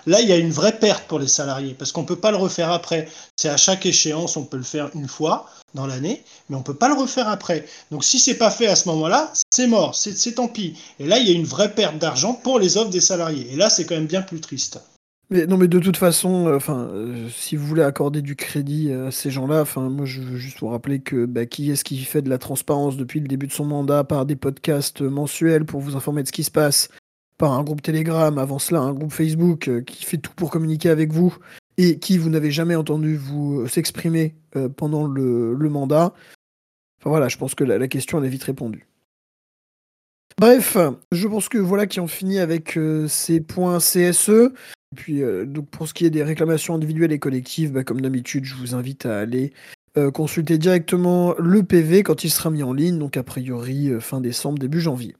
là, 0.08 0.22
il 0.22 0.28
y 0.28 0.32
a 0.32 0.38
une 0.38 0.52
vraie 0.52 0.80
perte 0.80 1.06
pour 1.08 1.20
les 1.20 1.28
salariés 1.28 1.76
parce 1.78 1.92
qu'on 1.92 2.02
ne 2.02 2.08
peut 2.08 2.16
pas 2.16 2.32
le 2.32 2.38
refaire 2.38 2.72
après. 2.72 3.08
C'est 3.36 3.50
à 3.50 3.58
chaque 3.58 3.86
échéance, 3.86 4.36
on 4.36 4.46
peut 4.46 4.58
le 4.58 4.64
faire 4.64 4.90
une 4.96 5.08
fois 5.08 5.46
dans 5.76 5.86
l'année, 5.86 6.24
mais 6.50 6.56
on 6.56 6.60
ne 6.60 6.64
peut 6.64 6.74
pas 6.74 6.88
le 6.88 6.96
refaire 6.96 7.28
après. 7.28 7.66
Donc 7.92 8.04
si 8.04 8.18
c'est 8.18 8.36
pas 8.36 8.50
fait 8.50 8.68
à 8.68 8.76
ce 8.76 8.90
moment-là, 8.90 9.32
c'est 9.52 9.68
mort, 9.68 9.94
c'est 9.94 10.34
tant 10.34 10.48
pis. 10.48 10.76
Et 11.00 11.06
là, 11.06 11.20
il 11.20 11.28
y 11.28 11.32
a 11.32 11.36
une 11.36 11.46
vraie 11.46 11.74
perte 11.74 12.00
d'argent 12.00 12.34
pour 12.34 12.58
les 12.58 12.78
offres 12.78 12.90
des 12.90 13.02
salariés. 13.02 13.48
Et 13.52 13.56
là, 13.56 13.70
c'est 13.70 13.86
quand 13.86 13.96
même 13.96 14.08
bien 14.08 14.24
plus 14.24 14.42
triste. 14.42 14.80
Mais 15.30 15.46
non, 15.46 15.58
mais 15.58 15.68
de 15.68 15.80
toute 15.80 15.98
façon, 15.98 16.48
euh, 16.48 16.56
enfin, 16.56 16.88
euh, 16.94 17.28
si 17.30 17.58
vous 17.58 17.66
voulez 17.66 17.84
accorder 17.84 18.22
du 18.22 18.38
crédit 18.38 18.94
à 18.94 19.12
ces 19.12 19.30
gens-là, 19.30 19.62
enfin, 19.62 19.90
moi, 19.90 20.06
je 20.06 20.22
veux 20.22 20.38
juste 20.38 20.62
vous 20.62 20.70
rappeler 20.70 21.00
que 21.00 21.26
bah, 21.26 21.46
qui 21.46 21.70
est-ce 21.70 21.84
qui 21.84 21.98
fait 22.06 22.22
de 22.22 22.30
la 22.30 22.38
transparence 22.38 22.96
depuis 22.96 23.20
le 23.20 23.28
début 23.28 23.48
de 23.48 23.52
son 23.52 23.66
mandat 23.66 24.06
par 24.06 24.26
des 24.26 24.38
podcasts 24.38 25.02
mensuels 25.02 25.66
pour 25.66 25.82
vous 25.82 25.98
informer 25.98 26.24
de 26.24 26.28
ce 26.28 26.32
qui 26.32 26.46
se 26.46 26.52
passe, 26.52 26.90
par 27.38 27.52
un 27.52 27.64
groupe 27.64 27.82
Telegram, 27.82 28.38
avant 28.38 28.58
cela 28.58 28.80
un 28.80 28.94
groupe 28.94 29.12
Facebook 29.12 29.68
euh, 29.68 29.82
qui 29.82 30.06
fait 30.06 30.18
tout 30.18 30.32
pour 30.34 30.50
communiquer 30.50 30.90
avec 30.90 31.12
vous 31.12 31.36
et 31.78 32.00
qui 32.00 32.18
vous 32.18 32.30
n'avez 32.30 32.52
jamais 32.52 32.76
entendu 32.76 33.18
vous 33.18 33.68
s'exprimer 33.68 34.36
pendant 34.78 35.06
le, 35.06 35.56
mandat. 35.70 36.14
Enfin 37.00 37.12
voilà, 37.12 37.28
je 37.28 37.38
pense 37.38 37.54
que 37.54 37.64
la, 37.64 37.88
question 37.88 38.18
elle 38.18 38.26
est 38.26 38.30
vite 38.30 38.46
répondue. 38.46 38.88
Bref, 40.40 40.78
je 41.12 41.28
pense 41.28 41.50
que 41.50 41.58
voilà 41.58 41.88
qui 41.88 42.00
ont 42.00 42.08
fini 42.08 42.40
avec 42.40 42.78
ces 43.08 43.42
points 43.42 43.80
CSE. 43.80 44.52
Et 44.94 44.96
puis, 44.96 45.22
euh, 45.22 45.46
donc 45.46 45.70
pour 45.70 45.88
ce 45.88 45.94
qui 45.94 46.06
est 46.06 46.10
des 46.10 46.24
réclamations 46.24 46.76
individuelles 46.76 47.12
et 47.12 47.20
collectives, 47.20 47.72
bah, 47.74 47.84
comme 47.84 48.02
d'habitude, 48.02 48.46
je 48.46 48.56
vous 48.56 48.76
invite 48.76 49.06
à 49.06 49.20
aller 49.20 49.52
euh, 49.98 50.12
consulter 50.12 50.58
directement 50.58 51.36
le 51.38 51.64
PV 51.64 52.04
quand 52.04 52.24
il 52.24 52.30
sera 52.30 52.50
mis 52.50 52.64
en 52.64 52.74
ligne, 52.74 52.98
donc 52.98 53.18
a 53.18 53.24
priori 53.24 53.90
euh, 53.90 54.00
fin 54.00 54.22
décembre, 54.22 54.60
début 54.60 54.80
janvier. 54.80 55.16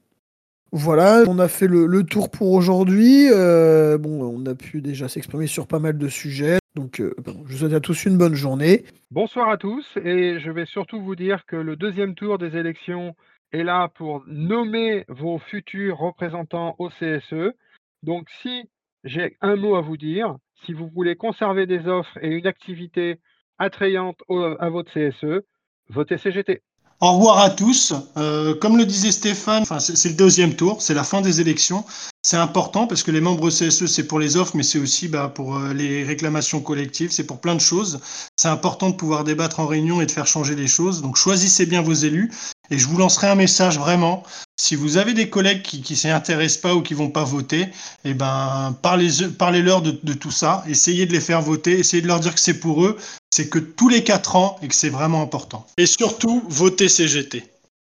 Voilà, 0.70 1.24
on 1.26 1.38
a 1.38 1.48
fait 1.48 1.66
le, 1.66 2.02
tour 2.02 2.30
pour 2.30 2.52
aujourd'hui. 2.52 3.28
bon, 3.30 4.22
on 4.22 4.44
a 4.44 4.54
pu 4.54 4.82
déjà 4.82 5.08
s'exprimer 5.08 5.46
sur 5.46 5.66
pas 5.66 5.78
mal 5.78 5.96
de 5.96 6.08
sujets. 6.08 6.58
Donc, 6.74 7.00
je 7.00 7.52
vous 7.52 7.56
souhaite 7.56 7.72
à 7.72 7.80
tous 7.80 8.04
une 8.04 8.18
bonne 8.18 8.34
journée. 8.34 8.84
Bonsoir 9.10 9.48
à 9.48 9.56
tous, 9.56 9.86
et 10.04 10.38
je 10.38 10.50
vais 10.50 10.66
surtout 10.66 11.00
vous 11.00 11.16
dire 11.16 11.46
que 11.46 11.56
le 11.56 11.74
deuxième 11.74 12.14
tour 12.14 12.36
des 12.36 12.54
élections 12.54 13.16
est 13.52 13.64
là 13.64 13.88
pour 13.88 14.22
nommer 14.26 15.04
vos 15.08 15.38
futurs 15.38 15.98
représentants 15.98 16.76
au 16.78 16.88
CSE. 16.88 17.54
Donc, 18.02 18.28
si 18.42 18.68
j'ai 19.04 19.36
un 19.40 19.56
mot 19.56 19.76
à 19.76 19.80
vous 19.80 19.96
dire. 19.96 20.36
Si 20.66 20.72
vous 20.72 20.88
voulez 20.88 21.16
conserver 21.16 21.66
des 21.66 21.86
offres 21.86 22.18
et 22.20 22.28
une 22.28 22.46
activité 22.46 23.20
attrayante 23.58 24.18
à 24.58 24.68
votre 24.68 24.90
CSE, 24.92 25.44
votez 25.88 26.18
CGT. 26.18 26.62
Au 27.00 27.12
revoir 27.12 27.38
à 27.38 27.50
tous. 27.50 27.94
Euh, 28.16 28.56
comme 28.56 28.76
le 28.76 28.84
disait 28.84 29.12
Stéphane, 29.12 29.64
c'est 29.78 30.08
le 30.08 30.16
deuxième 30.16 30.54
tour, 30.54 30.82
c'est 30.82 30.94
la 30.94 31.04
fin 31.04 31.20
des 31.20 31.40
élections. 31.40 31.84
C'est 32.22 32.36
important 32.36 32.88
parce 32.88 33.04
que 33.04 33.12
les 33.12 33.20
membres 33.20 33.50
CSE, 33.50 33.86
c'est 33.86 34.08
pour 34.08 34.18
les 34.18 34.36
offres, 34.36 34.56
mais 34.56 34.64
c'est 34.64 34.80
aussi 34.80 35.06
bah, 35.06 35.28
pour 35.32 35.56
euh, 35.56 35.72
les 35.72 36.02
réclamations 36.02 36.60
collectives, 36.60 37.12
c'est 37.12 37.26
pour 37.26 37.40
plein 37.40 37.54
de 37.54 37.60
choses. 37.60 38.00
C'est 38.36 38.48
important 38.48 38.90
de 38.90 38.96
pouvoir 38.96 39.22
débattre 39.22 39.60
en 39.60 39.66
réunion 39.66 40.00
et 40.00 40.06
de 40.06 40.10
faire 40.10 40.26
changer 40.26 40.56
les 40.56 40.66
choses. 40.66 41.00
Donc 41.00 41.16
choisissez 41.16 41.66
bien 41.66 41.82
vos 41.82 41.94
élus. 41.94 42.32
Et 42.70 42.78
je 42.78 42.86
vous 42.86 42.98
lancerai 42.98 43.28
un 43.28 43.34
message 43.34 43.78
vraiment. 43.78 44.22
Si 44.56 44.74
vous 44.74 44.96
avez 44.96 45.14
des 45.14 45.30
collègues 45.30 45.62
qui 45.62 45.80
ne 45.88 45.96
s'y 45.96 46.08
intéressent 46.08 46.60
pas 46.60 46.74
ou 46.74 46.82
qui 46.82 46.94
vont 46.94 47.10
pas 47.10 47.24
voter, 47.24 47.68
eh 48.04 48.14
ben, 48.14 48.76
parlez-leur 48.82 49.82
de, 49.82 50.12
tout 50.12 50.30
ça. 50.30 50.64
Essayez 50.68 51.06
de 51.06 51.12
les 51.12 51.20
faire 51.20 51.40
voter. 51.40 51.78
Essayez 51.78 52.02
de 52.02 52.08
leur 52.08 52.20
dire 52.20 52.34
que 52.34 52.40
c'est 52.40 52.58
pour 52.58 52.84
eux. 52.84 52.96
C'est 53.30 53.48
que 53.48 53.58
tous 53.58 53.88
les 53.88 54.04
quatre 54.04 54.36
ans 54.36 54.56
et 54.62 54.68
que 54.68 54.74
c'est 54.74 54.88
vraiment 54.88 55.22
important. 55.22 55.66
Et 55.76 55.86
surtout, 55.86 56.42
votez 56.48 56.88
CGT. 56.88 57.44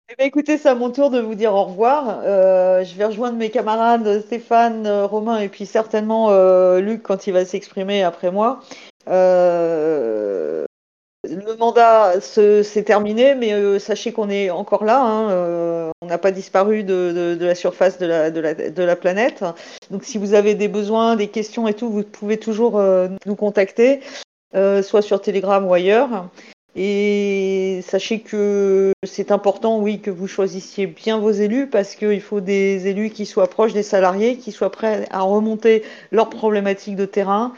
Eh 0.08 0.14
ben, 0.18 0.26
écoutez, 0.26 0.58
c'est 0.58 0.68
à 0.68 0.74
mon 0.74 0.90
tour 0.90 1.10
de 1.10 1.20
vous 1.20 1.34
dire 1.34 1.54
au 1.54 1.64
revoir. 1.64 2.20
Euh, 2.24 2.84
je 2.84 2.94
vais 2.94 3.06
rejoindre 3.06 3.36
mes 3.36 3.50
camarades 3.50 4.22
Stéphane, 4.26 4.86
Romain 5.04 5.38
et 5.38 5.48
puis 5.48 5.66
certainement 5.66 6.28
euh, 6.30 6.80
Luc 6.80 7.02
quand 7.02 7.26
il 7.26 7.32
va 7.32 7.44
s'exprimer 7.44 8.02
après 8.02 8.30
moi. 8.30 8.60
Euh, 9.08 10.64
le 11.24 11.56
mandat 11.56 12.20
se- 12.20 12.62
s'est 12.62 12.82
terminé, 12.82 13.34
mais 13.34 13.52
euh, 13.52 13.78
sachez 13.78 14.12
qu'on 14.12 14.28
est 14.28 14.50
encore 14.50 14.84
là. 14.84 15.00
hein, 15.00 15.30
euh, 15.30 15.90
on 16.00 16.06
n'a 16.06 16.18
pas 16.18 16.32
disparu 16.32 16.82
de, 16.82 17.36
la 17.40 17.54
surface 17.54 17.98
de 17.98 18.06
la, 18.06 18.96
planète. 18.96 19.44
Donc 19.90 20.04
si 20.04 20.18
vous 20.18 20.34
avez 20.34 20.54
des 20.54 20.68
besoins, 20.68 21.16
des 21.16 21.28
questions 21.28 21.68
et 21.68 21.74
tout, 21.74 21.90
vous 21.90 22.02
pouvez 22.02 22.38
toujours 22.38 22.78
euh, 22.78 23.08
nous 23.26 23.36
contacter, 23.36 24.00
soit 24.52 25.02
sur 25.02 25.20
Telegram 25.20 25.64
ou 25.64 25.72
ailleurs. 25.72 26.28
Et 26.74 27.80
sachez 27.86 28.20
que 28.20 28.92
c'est 29.06 29.30
important, 29.30 29.78
oui, 29.78 30.00
que 30.00 30.10
vous 30.10 30.26
choisissiez 30.26 30.86
bien 30.86 31.18
vos 31.18 31.30
élus 31.30 31.66
parce 31.66 31.96
qu'il 31.96 32.22
faut 32.22 32.40
des 32.40 32.86
élus 32.86 33.10
qui 33.10 33.26
soient 33.26 33.48
proches 33.48 33.74
des 33.74 33.82
salariés, 33.82 34.38
qui 34.38 34.52
soient 34.52 34.72
prêts 34.72 35.06
à 35.10 35.20
remonter 35.20 35.82
leurs 36.12 36.30
problématiques 36.30 36.96
de 36.96 37.04
terrain 37.04 37.52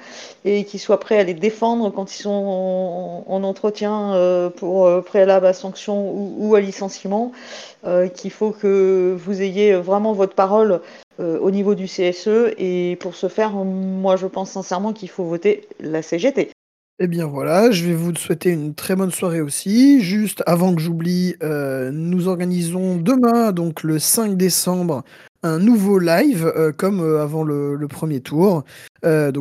et 0.45 0.65
qui 0.65 0.81
soient 0.81 0.99
prêts 0.99 1.19
à 1.19 1.23
les 1.23 1.35
défendre 1.35 1.91
quand 1.91 2.13
ils 2.13 2.23
sont 2.23 2.31
en, 2.31 3.25
en 3.29 3.45
entretien 3.45 4.15
euh, 4.15 4.51
pour 4.51 4.87
euh, 4.87 5.01
préalable 5.01 5.47
à 5.47 5.53
sanction 5.53 6.11
ou, 6.11 6.35
ou 6.39 6.55
à 6.57 6.61
licenciement. 6.61 7.31
Euh, 7.87 8.09
qu'il 8.09 8.33
faut 8.33 8.51
que 8.51 9.17
vous 9.17 9.43
ayez 9.43 9.75
vraiment 9.75 10.13
votre 10.13 10.35
parole 10.35 10.81
au 11.21 11.53
niveau 11.53 11.77
du 11.77 11.85
CSE 11.85 12.53
et 12.59 12.97
pour 12.99 13.15
ce 13.15 13.29
faire, 13.29 13.53
moi 13.53 14.17
je 14.17 14.27
pense 14.27 14.51
sincèrement 14.51 14.93
qu'il 14.93 15.09
faut 15.09 15.23
voter 15.23 15.69
la 15.79 16.03
CGT. 16.03 16.54
Eh 17.01 17.09
bien 17.09 17.27
voilà, 17.27 17.73
je 17.73 17.87
vais 17.87 17.95
vous 17.95 18.15
souhaiter 18.15 18.51
une 18.51 18.73
très 18.73 18.95
bonne 18.95 19.11
soirée 19.11 19.41
aussi. 19.41 20.01
Juste 20.01 20.45
avant 20.47 20.73
que 20.73 20.81
j'oublie, 20.81 21.35
euh, 21.43 21.91
nous 21.93 22.29
organisons 22.29 22.97
demain, 22.97 23.51
donc 23.51 23.83
le 23.83 23.99
5 23.99 24.37
décembre, 24.37 25.03
un 25.43 25.59
nouveau 25.59 25.99
live, 25.99 26.47
euh, 26.57 26.71
comme 26.71 27.01
euh, 27.01 27.21
avant 27.21 27.43
le, 27.43 27.85
premier 27.89 28.21
tour, 28.21 28.63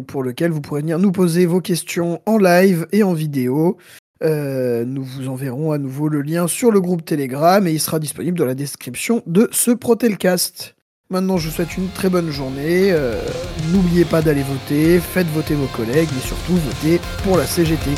pour 0.08 0.24
lequel 0.24 0.50
vous 0.50 0.62
pourrez 0.62 0.82
venir 0.82 0.98
nous 0.98 1.12
poser 1.12 1.46
vos 1.46 1.62
questions 1.62 2.22
en 2.26 2.40
live 2.40 2.88
et 2.92 3.04
en 3.04 3.14
vidéo. 3.14 3.78
Nous 4.22 5.04
vous 5.04 5.28
enverrons 5.28 5.74
à 5.74 5.78
nouveau 5.78 6.08
le 6.08 6.22
lien 6.22 6.48
sur 6.48 6.72
le 6.72 6.82
groupe 6.82 7.06
Telegram 7.06 7.66
et 7.68 7.72
il 7.72 7.80
sera 7.80 8.00
disponible 8.00 8.38
dans 8.38 8.46
la 8.46 8.56
description 8.56 9.22
de 9.28 9.48
ce 9.52 9.70
Protelcast. 9.72 10.76
Maintenant, 11.14 11.38
je 11.38 11.48
vous 11.48 11.54
souhaite 11.54 11.78
une 11.78 11.90
très 11.90 12.10
bonne 12.10 12.32
journée. 12.32 12.92
Euh, 12.92 13.22
N'oubliez 13.72 14.04
pas 14.04 14.24
d'aller 14.24 14.42
voter, 14.42 15.00
faites 15.00 15.28
voter 15.28 15.54
vos 15.54 15.68
collègues 15.68 16.10
et 16.18 16.28
surtout 16.28 16.56
votez 16.56 17.00
pour 17.24 17.38
la 17.38 17.46
CGT. 17.46 17.92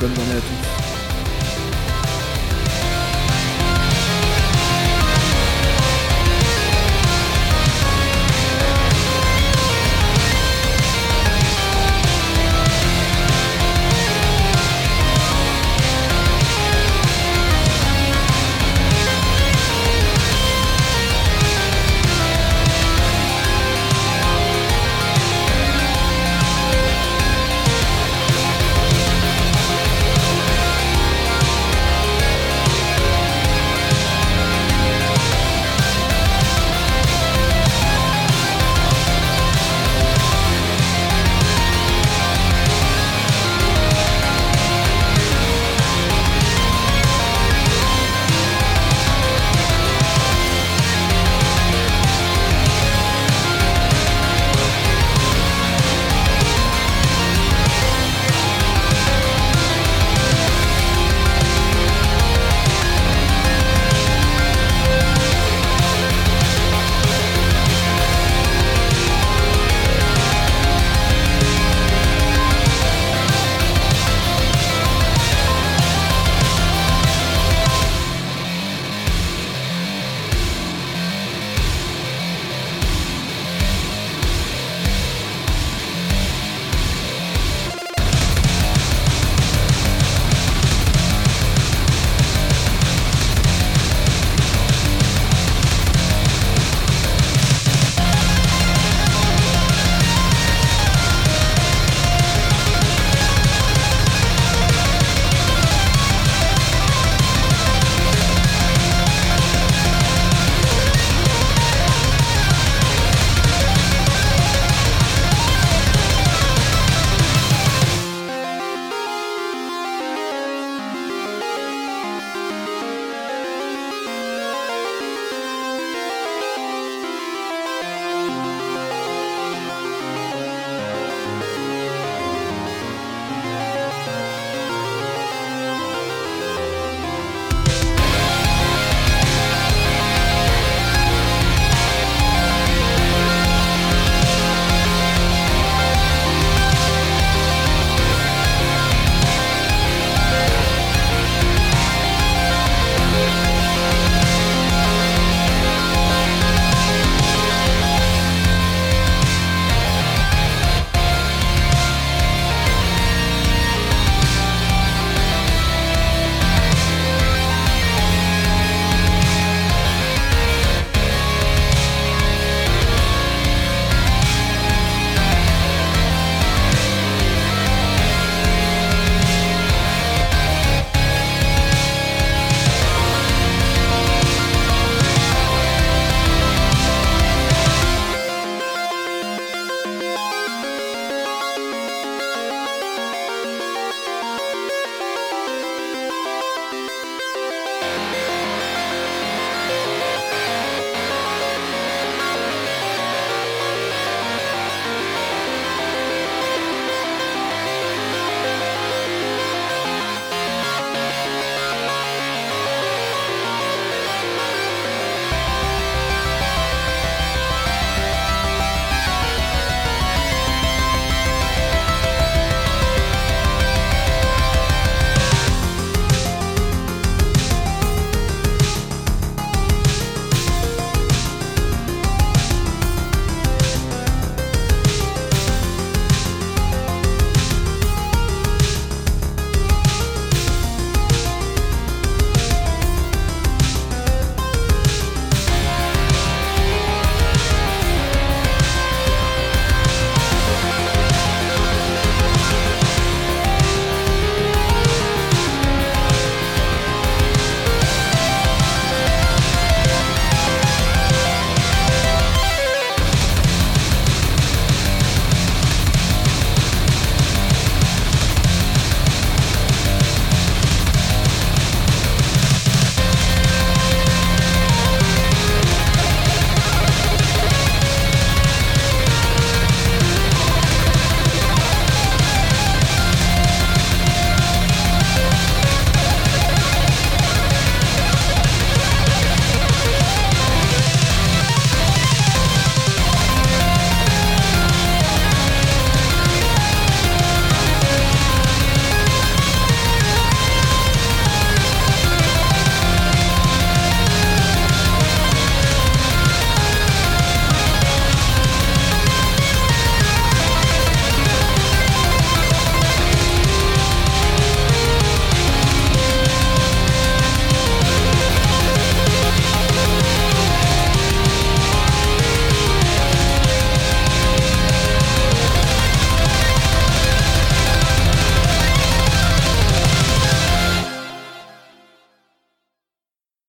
Bonne 0.00 0.14
journée 0.14 0.34
à 0.36 0.40
tous. 0.40 0.89